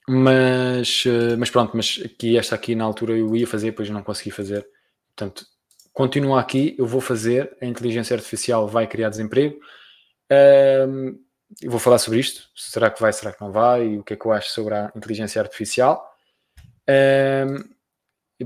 mas, 0.09 1.03
mas 1.37 1.49
pronto, 1.49 1.75
mas 1.75 1.99
aqui, 2.03 2.37
esta 2.37 2.55
aqui 2.55 2.75
na 2.75 2.85
altura 2.85 3.17
eu 3.17 3.35
ia 3.35 3.45
fazer, 3.45 3.71
depois 3.71 3.89
não 3.89 4.03
consegui 4.03 4.31
fazer. 4.31 4.65
Portanto, 5.15 5.45
continua 5.93 6.39
aqui, 6.39 6.75
eu 6.77 6.85
vou 6.85 7.01
fazer. 7.01 7.55
A 7.61 7.65
inteligência 7.65 8.15
artificial 8.15 8.67
vai 8.67 8.87
criar 8.87 9.09
desemprego. 9.09 9.59
Um, 10.31 11.19
eu 11.61 11.71
vou 11.71 11.79
falar 11.79 11.97
sobre 11.97 12.19
isto. 12.19 12.49
Será 12.55 12.89
que 12.89 13.01
vai, 13.01 13.11
será 13.13 13.33
que 13.33 13.41
não 13.41 13.51
vai? 13.51 13.87
E 13.87 13.99
o 13.99 14.03
que 14.03 14.13
é 14.13 14.17
que 14.17 14.25
eu 14.25 14.31
acho 14.31 14.51
sobre 14.51 14.75
a 14.75 14.91
inteligência 14.95 15.41
artificial? 15.41 16.13
Um, 16.89 17.77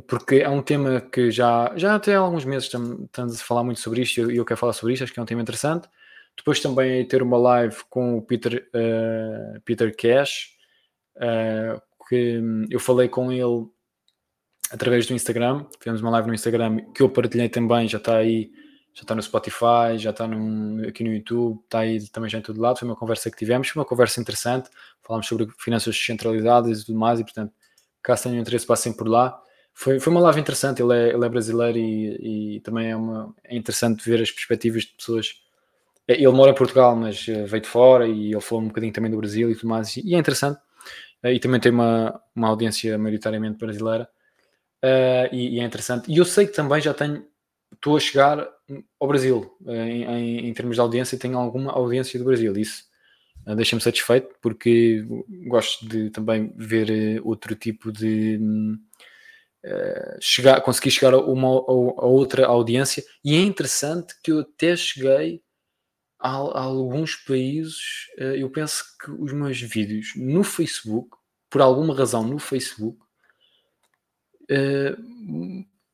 porque 0.08 0.38
é 0.38 0.50
um 0.50 0.62
tema 0.62 1.02
que 1.02 1.32
já, 1.32 1.74
já 1.76 1.96
até 1.96 2.16
há 2.16 2.20
alguns 2.20 2.46
meses 2.46 2.66
estamos 2.66 3.42
a 3.42 3.44
falar 3.44 3.64
muito 3.64 3.82
sobre 3.82 4.02
isto 4.02 4.32
e 4.32 4.38
eu, 4.38 4.46
quero 4.46 4.60
falar 4.60 4.74
sobre 4.74 4.94
isto, 4.94 5.04
acho 5.04 5.14
que 5.14 5.20
é 5.20 5.24
um 5.24 5.26
tema 5.26 5.42
interessante. 5.42 5.90
Depois 6.38 6.62
também 6.62 7.06
ter 7.06 7.22
uma 7.22 7.38
live 7.38 7.76
com 7.90 8.18
o 8.18 8.22
Peter, 8.22 8.70
uh, 8.74 9.60
Peter 9.66 9.94
Cash, 9.96 10.56
uh, 11.18 11.82
que 12.08 12.42
eu 12.70 12.80
falei 12.80 13.10
com 13.10 13.32
ele 13.32 13.68
através 14.72 15.06
do 15.06 15.14
Instagram. 15.14 15.66
Fizemos 15.78 16.02
uma 16.02 16.12
live 16.12 16.30
no 16.30 16.34
Instagram 16.34 16.78
que 16.94 17.04
eu 17.04 17.10
partilhei 17.10 17.50
também, 17.50 17.90
já 17.90 17.98
está 17.98 18.16
aí, 18.16 18.50
já 18.94 19.04
está 19.04 19.16
no 19.16 19.22
Spotify, 19.22 19.98
já 19.98 20.10
está 20.10 20.26
aqui 20.88 21.04
no 21.04 21.14
YouTube, 21.14 21.62
está 21.64 21.80
aí 21.80 22.08
também 22.10 22.30
já 22.30 22.38
em 22.38 22.42
todo 22.42 22.60
lado. 22.60 22.80
Foi 22.80 22.88
uma 22.88 22.96
conversa 22.96 23.32
que 23.32 23.38
tivemos, 23.38 23.70
foi 23.70 23.82
uma 23.82 23.86
conversa 23.88 24.20
interessante. 24.20 24.70
Falámos 25.02 25.28
sobre 25.28 25.48
finanças 25.58 25.96
descentralizadas 25.96 26.82
e 26.82 26.86
tudo 26.86 27.00
mais, 27.00 27.20
e 27.20 27.24
portanto, 27.24 27.54
caso 28.04 28.24
tenham 28.24 28.40
interesse, 28.40 28.66
passem 28.66 28.94
por 28.94 29.08
lá. 29.08 29.42
Foi, 29.74 30.00
foi 30.00 30.12
uma 30.12 30.22
live 30.22 30.40
interessante, 30.42 30.82
ele 30.82 30.94
é, 30.94 31.14
ele 31.14 31.26
é 31.26 31.30
brasileiro 31.30 31.78
e, 31.78 32.56
e 32.58 32.60
também 32.62 32.92
é, 32.92 32.96
uma, 32.96 33.34
é 33.44 33.56
interessante 33.56 34.08
ver 34.10 34.22
as 34.22 34.30
perspectivas 34.30 34.84
de 34.84 34.94
pessoas. 34.94 35.34
É, 36.08 36.16
ele 36.16 36.30
mora 36.30 36.52
em 36.52 36.56
Portugal, 36.56 36.96
mas 36.96 37.26
eh, 37.30 37.46
veio 37.46 37.62
de 37.62 37.70
fora 37.70 38.08
e 38.08 38.34
ele 38.34 38.42
falou 38.42 38.64
um 38.64 38.68
bocadinho 38.68 38.92
também 38.94 39.10
do 39.10 39.18
Brasil 39.18 39.50
e 39.50 39.56
tudo 39.56 39.70
mais, 39.70 39.96
e 39.98 40.14
é 40.16 40.18
interessante. 40.18 40.60
Eh, 41.24 41.34
e 41.36 41.40
também 41.40 41.60
tem 41.60 41.72
uma, 41.72 42.22
uma 42.36 42.50
audiência 42.50 42.98
maioritariamente 42.98 43.58
brasileira 43.58 44.10
uh, 44.84 45.34
e, 45.34 45.58
e, 45.58 45.60
é 45.60 45.64
interessante. 45.64 46.12
E 46.12 46.18
eu 46.18 46.26
sei 46.26 46.48
que 46.48 46.54
também 46.54 46.82
já 46.82 46.94
tenho, 46.94 47.26
estou 47.74 47.98
a 47.98 48.00
chegar 48.00 48.48
ao 49.00 49.08
Brasil 49.08 49.58
em, 49.66 50.04
em, 50.04 50.50
em 50.50 50.54
termos 50.54 50.76
de 50.76 50.82
audiência, 50.82 51.18
tenho 51.18 51.38
alguma 51.38 51.72
audiência 51.72 52.20
do 52.20 52.26
Brasil. 52.26 52.56
Isso 52.58 52.84
uh, 53.48 53.56
deixa-me 53.56 53.82
satisfeito 53.82 54.36
porque 54.42 55.06
gosto 55.48 55.88
de 55.88 56.10
também 56.10 56.54
ver 56.56 57.22
outro 57.24 57.56
tipo 57.56 57.92
de. 57.92 58.40
Uh, 59.64 60.18
chegar, 60.20 60.60
conseguir 60.62 60.90
chegar 60.90 61.14
a 61.14 61.20
uma 61.20 61.48
a 61.48 62.06
outra 62.06 62.48
audiência 62.48 63.04
e 63.24 63.36
é 63.36 63.42
interessante 63.42 64.16
que 64.24 64.32
eu 64.32 64.40
até 64.40 64.76
cheguei 64.76 65.40
a, 66.20 66.30
a 66.30 66.62
alguns 66.64 67.16
países 67.16 68.08
eu 68.18 68.50
penso 68.50 68.84
que 69.00 69.12
os 69.12 69.32
meus 69.32 69.62
vídeos 69.62 70.14
no 70.16 70.44
Facebook 70.44 71.16
por 71.48 71.62
alguma 71.62 71.96
razão 71.96 72.24
no 72.24 72.40
Facebook 72.40 72.98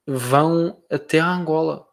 vão 0.07 0.81
até 0.89 1.19
a 1.19 1.29
Angola. 1.29 1.85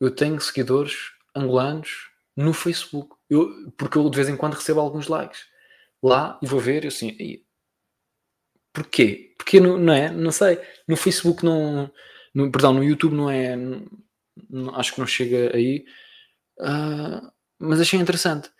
Eu 0.00 0.10
tenho 0.10 0.40
seguidores 0.40 0.94
angolanos 1.34 2.10
no 2.36 2.52
Facebook, 2.52 3.16
eu, 3.28 3.72
porque 3.76 3.98
eu 3.98 4.08
de 4.08 4.16
vez 4.16 4.28
em 4.28 4.36
quando 4.36 4.54
recebo 4.54 4.80
alguns 4.80 5.08
likes 5.08 5.46
lá 6.02 6.38
e 6.42 6.46
vou 6.46 6.60
ver 6.60 6.84
e 6.84 6.88
assim, 6.88 7.16
porquê? 8.72 9.34
Porque 9.38 9.58
não, 9.58 9.78
não 9.78 9.92
é? 9.92 10.10
Não 10.10 10.30
sei. 10.30 10.60
No 10.86 10.96
Facebook 10.96 11.44
não, 11.44 11.90
no, 12.34 12.50
perdão, 12.52 12.74
no 12.74 12.84
YouTube 12.84 13.14
não 13.14 13.30
é, 13.30 13.56
não, 13.56 14.74
acho 14.76 14.94
que 14.94 15.00
não 15.00 15.06
chega 15.06 15.56
aí, 15.56 15.84
uh, 16.60 17.32
mas 17.58 17.80
achei 17.80 17.98
interessante. 17.98 18.50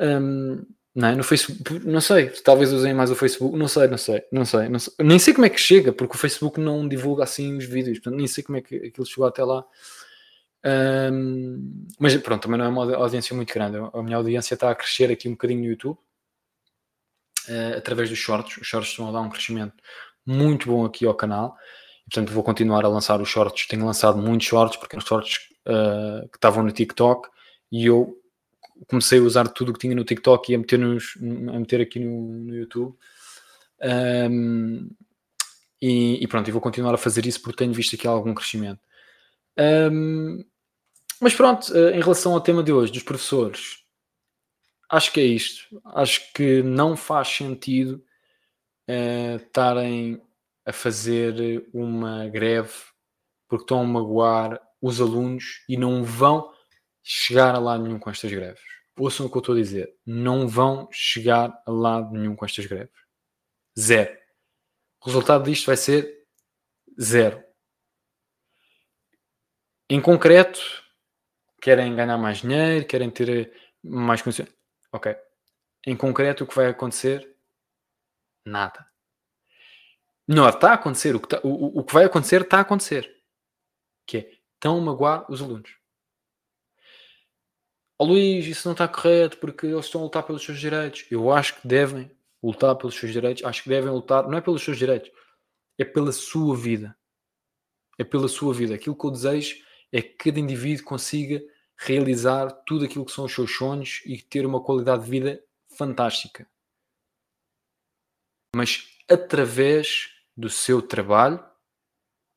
Um, 0.00 0.64
não 0.96 1.08
é? 1.08 1.14
No 1.14 1.22
Facebook, 1.22 1.86
não 1.86 2.00
sei, 2.00 2.30
talvez 2.42 2.72
usem 2.72 2.94
mais 2.94 3.10
o 3.10 3.14
Facebook, 3.14 3.56
não 3.56 3.68
sei, 3.68 3.86
não 3.86 3.98
sei, 3.98 4.24
não 4.32 4.46
sei, 4.46 4.68
não 4.70 4.78
sei, 4.78 4.94
nem 5.00 5.18
sei 5.18 5.34
como 5.34 5.44
é 5.44 5.50
que 5.50 5.60
chega, 5.60 5.92
porque 5.92 6.16
o 6.16 6.18
Facebook 6.18 6.58
não 6.58 6.88
divulga 6.88 7.22
assim 7.22 7.54
os 7.54 7.66
vídeos, 7.66 7.98
portanto, 7.98 8.16
nem 8.18 8.26
sei 8.26 8.42
como 8.42 8.56
é 8.56 8.62
que 8.62 8.76
aquilo 8.76 9.06
chegou 9.06 9.26
até 9.26 9.44
lá. 9.44 9.62
Um, 10.64 11.86
mas 12.00 12.16
pronto, 12.16 12.42
também 12.42 12.58
não 12.58 12.64
é 12.64 12.68
uma 12.68 12.96
audiência 12.96 13.36
muito 13.36 13.52
grande. 13.52 13.76
A 13.92 14.02
minha 14.02 14.16
audiência 14.16 14.54
está 14.54 14.70
a 14.70 14.74
crescer 14.74 15.12
aqui 15.12 15.28
um 15.28 15.32
bocadinho 15.32 15.60
no 15.60 15.66
YouTube 15.66 15.98
uh, 17.48 17.76
através 17.76 18.08
dos 18.08 18.18
shorts. 18.18 18.56
Os 18.56 18.66
shorts 18.66 18.90
estão 18.90 19.08
a 19.08 19.12
dar 19.12 19.20
um 19.20 19.28
crescimento 19.28 19.74
muito 20.24 20.68
bom 20.68 20.84
aqui 20.86 21.04
ao 21.06 21.14
canal. 21.14 21.56
Portanto, 22.10 22.32
vou 22.32 22.42
continuar 22.42 22.84
a 22.86 22.88
lançar 22.88 23.20
os 23.20 23.28
shorts. 23.28 23.68
Tenho 23.68 23.84
lançado 23.84 24.16
muitos 24.18 24.46
shorts 24.46 24.76
porque 24.78 24.96
os 24.96 25.04
shorts 25.04 25.36
uh, 25.68 26.26
que 26.30 26.38
estavam 26.38 26.64
no 26.64 26.72
TikTok 26.72 27.28
e 27.70 27.86
eu 27.86 28.16
comecei 28.88 29.18
a 29.18 29.22
usar 29.22 29.48
tudo 29.48 29.70
o 29.70 29.72
que 29.72 29.80
tinha 29.80 29.94
no 29.94 30.04
TikTok 30.04 30.50
e 30.50 30.54
a 30.54 30.58
meter, 30.58 30.78
nos, 30.78 31.16
a 31.20 31.58
meter 31.58 31.80
aqui 31.80 31.98
no, 31.98 32.20
no 32.44 32.54
YouTube. 32.54 32.96
Um, 34.30 34.90
e, 35.80 36.22
e, 36.22 36.26
pronto, 36.26 36.48
e 36.48 36.52
vou 36.52 36.60
continuar 36.60 36.94
a 36.94 36.98
fazer 36.98 37.26
isso 37.26 37.40
porque 37.40 37.58
tenho 37.58 37.72
visto 37.72 37.94
aqui 37.94 38.06
algum 38.06 38.34
crescimento. 38.34 38.80
Um, 39.58 40.44
mas 41.20 41.34
pronto, 41.34 41.74
eh, 41.74 41.96
em 41.96 42.00
relação 42.00 42.34
ao 42.34 42.40
tema 42.40 42.62
de 42.62 42.72
hoje, 42.72 42.92
dos 42.92 43.02
professores, 43.02 43.78
acho 44.90 45.12
que 45.12 45.20
é 45.20 45.24
isto. 45.24 45.80
Acho 45.84 46.32
que 46.32 46.62
não 46.62 46.96
faz 46.96 47.28
sentido 47.28 48.04
uh, 48.88 49.36
estarem 49.36 50.20
a 50.64 50.72
fazer 50.72 51.68
uma 51.72 52.28
greve 52.28 52.72
porque 53.48 53.64
estão 53.64 53.80
a 53.80 53.84
magoar 53.84 54.60
os 54.80 55.00
alunos 55.00 55.64
e 55.68 55.76
não 55.76 56.04
vão 56.04 56.52
chegar 57.08 57.54
a 57.54 57.58
lado 57.60 57.84
nenhum 57.84 58.00
com 58.00 58.10
estas 58.10 58.32
greves. 58.32 58.60
Ouçam 58.98 59.26
o 59.26 59.30
que 59.30 59.36
eu 59.36 59.40
estou 59.40 59.54
a 59.54 59.58
dizer. 59.58 59.96
Não 60.04 60.48
vão 60.48 60.88
chegar 60.90 61.62
a 61.64 61.70
lado 61.70 62.10
nenhum 62.10 62.34
com 62.34 62.44
estas 62.44 62.66
greves. 62.66 62.92
Zero. 63.78 64.18
O 65.00 65.06
resultado 65.06 65.44
disto 65.44 65.66
vai 65.66 65.76
ser 65.76 66.26
zero. 67.00 67.44
Em 69.88 70.00
concreto, 70.00 70.60
querem 71.62 71.94
ganhar 71.94 72.18
mais 72.18 72.38
dinheiro, 72.38 72.84
querem 72.84 73.08
ter 73.08 73.54
mais 73.84 74.20
condições. 74.20 74.52
Ok. 74.90 75.16
Em 75.86 75.96
concreto, 75.96 76.42
o 76.42 76.46
que 76.46 76.56
vai 76.56 76.66
acontecer? 76.66 77.36
Nada. 78.44 78.84
Melhor, 80.26 80.54
está 80.54 80.72
a 80.72 80.74
acontecer. 80.74 81.14
O 81.14 81.20
que, 81.20 81.26
está, 81.26 81.46
o, 81.46 81.78
o 81.78 81.84
que 81.84 81.94
vai 81.94 82.04
acontecer 82.04 82.40
está 82.40 82.58
a 82.58 82.62
acontecer. 82.62 83.22
Que 84.04 84.16
é, 84.18 84.40
estão 84.56 84.78
a 84.78 84.80
magoar 84.80 85.30
os 85.30 85.40
alunos 85.40 85.85
oh, 87.98 88.04
Luís, 88.04 88.46
isso 88.46 88.68
não 88.68 88.72
está 88.72 88.86
correto 88.86 89.38
porque 89.38 89.66
eles 89.66 89.86
estão 89.86 90.00
a 90.00 90.04
lutar 90.04 90.22
pelos 90.22 90.44
seus 90.44 90.58
direitos. 90.58 91.06
Eu 91.10 91.32
acho 91.32 91.60
que 91.60 91.66
devem 91.66 92.10
lutar 92.42 92.76
pelos 92.76 92.94
seus 92.94 93.12
direitos, 93.12 93.44
acho 93.44 93.62
que 93.62 93.68
devem 93.68 93.90
lutar, 93.90 94.28
não 94.28 94.38
é 94.38 94.40
pelos 94.40 94.62
seus 94.62 94.76
direitos, 94.76 95.10
é 95.78 95.84
pela 95.84 96.12
sua 96.12 96.56
vida. 96.56 96.96
É 97.98 98.04
pela 98.04 98.28
sua 98.28 98.52
vida. 98.52 98.74
Aquilo 98.74 98.96
que 98.96 99.06
eu 99.06 99.10
desejo 99.10 99.56
é 99.90 100.02
que 100.02 100.14
cada 100.14 100.38
indivíduo 100.38 100.84
consiga 100.84 101.42
realizar 101.78 102.50
tudo 102.66 102.84
aquilo 102.84 103.04
que 103.04 103.12
são 103.12 103.24
os 103.24 103.34
seus 103.34 103.50
sonhos 103.54 104.02
e 104.04 104.20
ter 104.20 104.46
uma 104.46 104.62
qualidade 104.62 105.04
de 105.04 105.10
vida 105.10 105.42
fantástica. 105.76 106.48
Mas 108.54 108.86
através 109.08 110.10
do 110.36 110.48
seu 110.48 110.82
trabalho, 110.82 111.42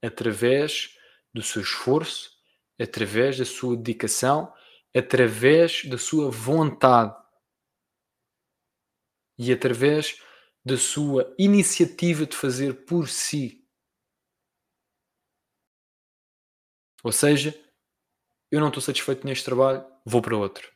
através 0.01 0.97
do 1.33 1.41
seu 1.41 1.61
esforço, 1.61 2.31
através 2.79 3.37
da 3.37 3.45
sua 3.45 3.75
dedicação 3.75 4.53
através 4.95 5.85
da 5.85 5.97
sua 5.97 6.29
vontade 6.29 7.15
e 9.37 9.51
através 9.51 10.21
da 10.65 10.77
sua 10.77 11.33
iniciativa 11.39 12.25
de 12.25 12.35
fazer 12.35 12.85
por 12.85 13.07
si. 13.07 13.65
Ou 17.03 17.11
seja, 17.11 17.57
eu 18.51 18.59
não 18.59 18.67
estou 18.67 18.81
satisfeito 18.81 19.25
neste 19.25 19.45
trabalho, 19.45 19.85
vou 20.05 20.21
para 20.21 20.35
outro. 20.35 20.69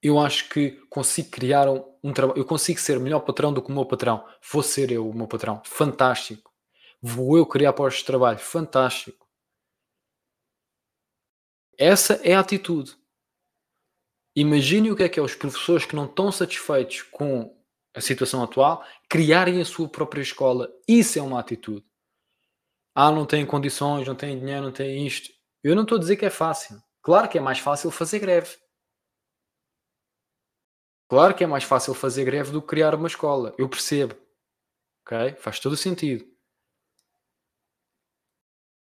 Eu 0.00 0.18
acho 0.18 0.48
que 0.48 0.70
consigo 0.88 1.30
criar 1.30 1.68
um, 1.68 1.84
um 2.04 2.12
trabalho, 2.12 2.38
eu 2.38 2.44
consigo 2.44 2.78
ser 2.78 3.00
melhor 3.00 3.20
patrão 3.20 3.52
do 3.52 3.60
que 3.60 3.70
o 3.70 3.74
meu 3.74 3.84
patrão. 3.84 4.24
Vou 4.52 4.62
ser 4.62 4.92
eu 4.92 5.08
o 5.08 5.14
meu 5.14 5.26
patrão, 5.26 5.60
fantástico. 5.64 6.52
Vou 7.02 7.36
eu 7.36 7.46
criar 7.46 7.72
postos 7.72 8.00
de 8.00 8.06
trabalho, 8.06 8.38
fantástico. 8.38 9.27
Essa 11.78 12.14
é 12.24 12.34
a 12.34 12.40
atitude. 12.40 12.96
Imagine 14.34 14.90
o 14.90 14.96
que 14.96 15.04
é 15.04 15.08
que 15.08 15.20
é 15.20 15.22
os 15.22 15.36
professores 15.36 15.86
que 15.86 15.94
não 15.94 16.06
estão 16.06 16.32
satisfeitos 16.32 17.02
com 17.02 17.56
a 17.94 18.00
situação 18.00 18.42
atual 18.42 18.84
criarem 19.08 19.60
a 19.60 19.64
sua 19.64 19.88
própria 19.88 20.20
escola. 20.20 20.68
Isso 20.88 21.18
é 21.18 21.22
uma 21.22 21.38
atitude. 21.38 21.86
Ah, 22.94 23.12
não 23.12 23.24
têm 23.24 23.46
condições, 23.46 24.08
não 24.08 24.16
têm 24.16 24.38
dinheiro, 24.38 24.64
não 24.64 24.72
têm 24.72 25.06
isto. 25.06 25.32
Eu 25.62 25.76
não 25.76 25.84
estou 25.84 25.96
a 25.96 26.00
dizer 26.00 26.16
que 26.16 26.26
é 26.26 26.30
fácil. 26.30 26.82
Claro 27.00 27.28
que 27.28 27.38
é 27.38 27.40
mais 27.40 27.60
fácil 27.60 27.92
fazer 27.92 28.18
greve. 28.18 28.56
Claro 31.08 31.34
que 31.34 31.44
é 31.44 31.46
mais 31.46 31.64
fácil 31.64 31.94
fazer 31.94 32.24
greve 32.24 32.50
do 32.50 32.60
que 32.60 32.68
criar 32.68 32.94
uma 32.94 33.06
escola. 33.06 33.54
Eu 33.56 33.68
percebo. 33.68 34.16
Ok? 35.06 35.36
Faz 35.36 35.60
todo 35.60 35.72
o 35.72 35.76
sentido. 35.76 36.26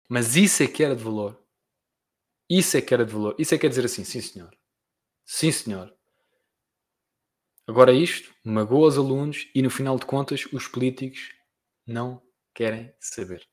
Mas 0.08 0.36
isso 0.36 0.62
é 0.62 0.66
que 0.66 0.84
era 0.84 0.94
de 0.94 1.02
valor. 1.02 1.41
Isso 2.48 2.76
é 2.76 2.80
que 2.80 2.92
era 2.92 3.04
de 3.04 3.12
valor. 3.12 3.34
Isso 3.38 3.54
é 3.54 3.58
que 3.58 3.62
quer 3.62 3.68
dizer 3.68 3.84
assim, 3.84 4.04
sim 4.04 4.20
senhor. 4.20 4.50
Sim 5.24 5.52
senhor. 5.52 5.94
Agora 7.66 7.92
isto 7.92 8.34
magoa 8.44 8.88
os 8.88 8.98
alunos 8.98 9.48
e 9.54 9.62
no 9.62 9.70
final 9.70 9.98
de 9.98 10.04
contas 10.04 10.46
os 10.52 10.66
políticos 10.66 11.30
não 11.86 12.20
querem 12.54 12.92
saber. 13.00 13.46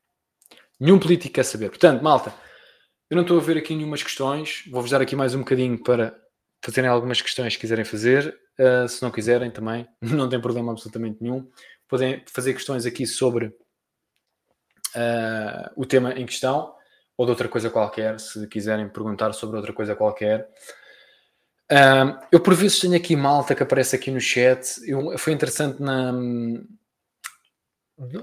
Nenhum 0.80 1.00
político 1.00 1.36
quer 1.36 1.46
saber. 1.46 1.70
Portanto, 1.70 2.02
malta, 2.02 2.34
eu 3.10 3.16
não 3.16 3.22
estou 3.22 3.38
a 3.38 3.42
ver 3.42 3.58
aqui 3.58 3.76
nenhumas 3.76 4.02
questões. 4.02 4.64
Vou-vos 4.70 4.92
dar 4.92 5.02
aqui 5.02 5.16
mais 5.16 5.36
um 5.36 5.40
bocadinho 5.40 5.82
para 5.82 6.20
fazerem 6.64 6.90
algumas 6.90 7.22
questões 7.22 7.56
que 7.56 7.62
quiserem 7.62 7.86
fazer. 7.86 8.38
Uh, 8.60 8.88
se 8.88 9.02
não 9.02 9.12
quiserem 9.12 9.52
também, 9.52 9.88
não 10.02 10.28
tem 10.28 10.42
problema 10.42 10.72
absolutamente 10.72 11.22
nenhum. 11.22 11.50
Podem 11.88 12.24
fazer 12.28 12.54
questões 12.54 12.86
aqui 12.86 13.06
sobre 13.06 13.48
uh, 14.96 15.72
o 15.76 15.86
tema 15.86 16.14
em 16.14 16.26
questão 16.26 16.76
ou 17.20 17.26
de 17.26 17.32
outra 17.32 17.50
coisa 17.50 17.70
qualquer, 17.70 18.18
se 18.18 18.48
quiserem 18.48 18.88
perguntar 18.88 19.34
sobre 19.34 19.58
outra 19.58 19.74
coisa 19.74 19.94
qualquer. 19.94 20.50
Uh, 21.70 22.18
eu 22.32 22.40
por 22.40 22.56
vezes 22.56 22.80
tenho 22.80 22.96
aqui 22.96 23.14
malta 23.14 23.54
que 23.54 23.62
aparece 23.62 23.94
aqui 23.94 24.10
no 24.10 24.22
chat. 24.22 24.80
Eu, 24.88 25.18
foi 25.18 25.34
interessante 25.34 25.82
na. 25.82 26.14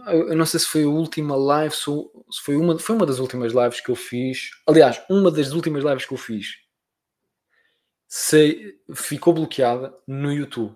Eu 0.06 0.34
não 0.34 0.46
sei 0.46 0.60
se 0.60 0.66
foi 0.66 0.84
a 0.84 0.88
última 0.88 1.36
live, 1.36 1.74
se 1.74 1.84
foi 2.42 2.56
uma, 2.56 2.78
foi 2.78 2.96
uma 2.96 3.04
das 3.04 3.18
últimas 3.18 3.52
lives 3.52 3.82
que 3.82 3.90
eu 3.90 3.94
fiz. 3.94 4.52
Aliás, 4.66 4.98
uma 5.10 5.30
das 5.30 5.52
últimas 5.52 5.84
lives 5.84 6.06
que 6.06 6.14
eu 6.14 6.18
fiz 6.18 6.56
se, 8.08 8.80
ficou 8.94 9.34
bloqueada 9.34 9.94
no 10.06 10.32
YouTube. 10.32 10.74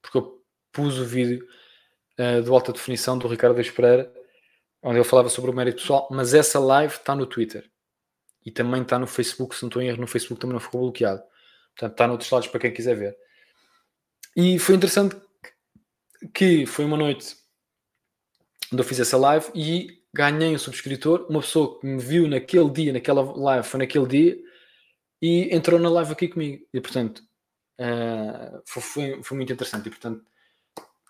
Porque 0.00 0.16
eu 0.16 0.42
pus 0.72 0.98
o 0.98 1.04
vídeo 1.04 1.46
uh, 2.18 2.42
do 2.42 2.54
alta 2.54 2.72
definição 2.72 3.18
do 3.18 3.28
Ricardo 3.28 3.60
Espereira, 3.60 4.10
onde 4.82 4.98
ele 4.98 5.04
falava 5.04 5.28
sobre 5.28 5.50
o 5.50 5.54
mérito 5.54 5.80
pessoal, 5.80 6.08
mas 6.10 6.34
essa 6.34 6.58
live 6.58 6.94
está 6.94 7.14
no 7.14 7.26
Twitter. 7.26 7.70
E 8.44 8.50
também 8.50 8.82
está 8.82 8.98
no 8.98 9.06
Facebook, 9.06 9.54
se 9.54 9.62
não 9.62 9.68
estou 9.68 9.80
em 9.80 9.88
erro, 9.88 10.00
no 10.00 10.06
Facebook 10.06 10.40
também 10.40 10.54
não 10.54 10.60
ficou 10.60 10.80
bloqueado. 10.80 11.22
Portanto, 11.74 11.92
está 11.92 12.08
noutros 12.08 12.30
lados 12.30 12.48
para 12.48 12.60
quem 12.60 12.72
quiser 12.72 12.96
ver. 12.96 13.16
E 14.36 14.58
foi 14.58 14.74
interessante 14.74 15.16
que 16.34 16.66
foi 16.66 16.84
uma 16.84 16.96
noite 16.96 17.36
onde 18.72 18.80
eu 18.80 18.86
fiz 18.86 18.98
essa 18.98 19.16
live 19.16 19.46
e 19.54 20.02
ganhei 20.14 20.54
um 20.54 20.58
subscritor, 20.58 21.26
uma 21.28 21.40
pessoa 21.40 21.78
que 21.78 21.86
me 21.86 22.00
viu 22.00 22.28
naquele 22.28 22.70
dia, 22.70 22.92
naquela 22.92 23.22
live, 23.22 23.66
foi 23.66 23.78
naquele 23.78 24.06
dia, 24.06 24.38
e 25.20 25.54
entrou 25.54 25.78
na 25.78 25.88
live 25.88 26.12
aqui 26.12 26.28
comigo. 26.28 26.66
E 26.72 26.80
portanto, 26.80 27.22
uh, 27.78 28.62
foi, 28.66 29.22
foi, 29.22 29.36
muito 29.36 29.52
interessante. 29.52 29.86
E 29.86 29.90
portanto, 29.90 30.24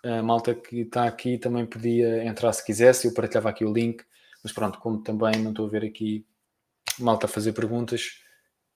a 0.03 0.21
malta 0.21 0.53
que 0.53 0.81
está 0.81 1.05
aqui 1.05 1.37
também 1.37 1.65
podia 1.65 2.25
entrar 2.25 2.51
se 2.53 2.65
quisesse, 2.65 3.07
eu 3.07 3.13
partilhava 3.13 3.49
aqui 3.49 3.65
o 3.65 3.73
link. 3.73 4.03
Mas 4.43 4.51
pronto, 4.51 4.79
como 4.79 5.01
também 5.01 5.41
não 5.41 5.51
estou 5.51 5.65
a 5.65 5.69
ver 5.69 5.83
aqui 5.85 6.25
malta 6.99 7.25
a 7.25 7.29
fazer 7.29 7.53
perguntas, 7.53 8.23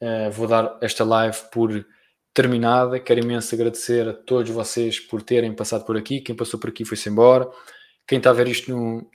Uh, 0.01 0.29
vou 0.29 0.47
dar 0.47 0.77
esta 0.81 1.03
live 1.03 1.37
por 1.51 1.85
terminada. 2.33 2.99
Quero 2.99 3.19
imenso 3.19 3.53
agradecer 3.55 4.07
a 4.07 4.13
todos 4.13 4.51
vocês 4.51 4.99
por 4.99 5.21
terem 5.23 5.53
passado 5.55 5.85
por 5.85 5.97
aqui. 5.97 6.21
Quem 6.21 6.35
passou 6.35 6.59
por 6.59 6.69
aqui 6.69 6.85
foi-se 6.85 7.09
embora. 7.09 7.49
Quem 8.07 8.19
está 8.19 8.29
a 8.29 8.33
ver 8.33 8.47
isto 8.47 8.71
no, 8.71 9.09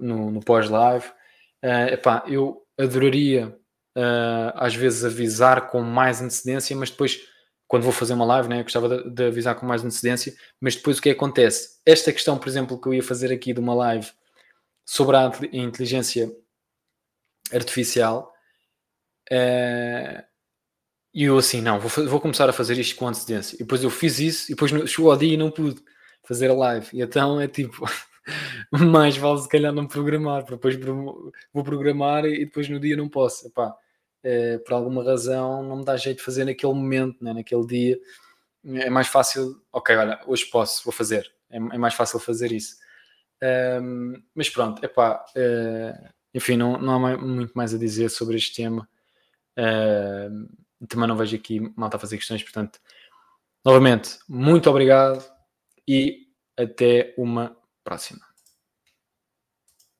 no, 0.00 0.30
no 0.30 0.40
pós-live, 0.40 1.06
uh, 1.06 2.28
eu 2.28 2.62
adoraria 2.78 3.48
uh, 3.96 4.52
às 4.54 4.74
vezes 4.74 5.04
avisar 5.04 5.68
com 5.68 5.82
mais 5.82 6.22
antecedência, 6.22 6.74
mas 6.74 6.90
depois, 6.90 7.20
quando 7.72 7.84
vou 7.84 7.92
fazer 7.92 8.12
uma 8.12 8.26
live, 8.26 8.50
né, 8.50 8.60
eu 8.60 8.64
gostava 8.64 8.86
de, 8.86 9.10
de 9.10 9.24
avisar 9.24 9.54
com 9.54 9.64
mais 9.64 9.82
antecedência. 9.82 10.34
Mas 10.60 10.76
depois 10.76 10.98
o 10.98 11.02
que 11.02 11.08
acontece? 11.08 11.80
Esta 11.86 12.12
questão, 12.12 12.36
por 12.36 12.46
exemplo, 12.46 12.78
que 12.78 12.86
eu 12.86 12.92
ia 12.92 13.02
fazer 13.02 13.32
aqui 13.32 13.54
de 13.54 13.60
uma 13.60 13.74
live 13.74 14.10
sobre 14.84 15.16
a 15.16 15.32
inteligência 15.52 16.30
artificial 17.50 18.32
Uh, 19.32 20.20
e 21.14 21.24
eu 21.24 21.38
assim, 21.38 21.62
não, 21.62 21.80
vou, 21.80 22.06
vou, 22.06 22.20
começar 22.20 22.48
a 22.50 22.52
fazer 22.52 22.78
isto 22.78 22.96
com 22.96 23.08
antecedência. 23.08 23.56
E 23.56 23.60
depois 23.60 23.82
eu 23.82 23.90
fiz 23.90 24.18
isso, 24.18 24.52
e 24.52 24.54
depois 24.54 24.70
chegou 24.90 25.10
ao 25.10 25.16
dia 25.16 25.34
e 25.34 25.36
não 25.38 25.50
pude 25.50 25.80
fazer 26.22 26.50
a 26.50 26.54
live. 26.54 26.88
E 26.92 27.00
então 27.00 27.40
é 27.40 27.48
tipo, 27.48 27.86
mais 28.70 29.16
vale 29.16 29.40
se 29.40 29.48
calhar 29.48 29.72
não 29.72 29.86
programar, 29.86 30.44
depois 30.44 30.76
vou 30.76 31.64
programar 31.64 32.26
e 32.26 32.44
depois 32.44 32.68
no 32.68 32.80
dia 32.80 32.96
não 32.96 33.08
posso. 33.08 33.46
Epá, 33.46 33.74
é, 34.22 34.58
por 34.58 34.74
alguma 34.74 35.02
razão 35.02 35.62
não 35.62 35.78
me 35.78 35.84
dá 35.84 35.96
jeito 35.96 36.18
de 36.18 36.24
fazer 36.24 36.44
naquele 36.44 36.72
momento, 36.72 37.22
né, 37.22 37.32
naquele 37.32 37.66
dia. 37.66 37.98
É 38.64 38.88
mais 38.88 39.08
fácil, 39.08 39.60
ok, 39.72 39.96
olha, 39.96 40.20
hoje 40.26 40.46
posso, 40.46 40.84
vou 40.84 40.92
fazer. 40.92 41.30
É, 41.50 41.56
é 41.56 41.78
mais 41.78 41.94
fácil 41.94 42.18
fazer 42.18 42.52
isso. 42.52 42.76
Um, 43.82 44.22
mas 44.34 44.48
pronto, 44.48 44.84
epá, 44.84 45.24
uh, 45.36 46.08
enfim, 46.32 46.56
não, 46.56 46.78
não 46.78 47.04
há 47.04 47.18
muito 47.18 47.52
mais 47.54 47.74
a 47.74 47.78
dizer 47.78 48.08
sobre 48.08 48.36
este 48.36 48.54
tema. 48.54 48.88
Uh, 49.58 50.86
também 50.86 51.08
não 51.08 51.16
vejo 51.16 51.36
aqui 51.36 51.60
malta 51.76 51.96
a 51.96 52.00
fazer 52.00 52.16
questões, 52.16 52.42
portanto, 52.42 52.78
novamente, 53.64 54.18
muito 54.28 54.70
obrigado 54.70 55.24
e 55.86 56.28
até 56.56 57.14
uma 57.18 57.56
próxima. 57.82 58.31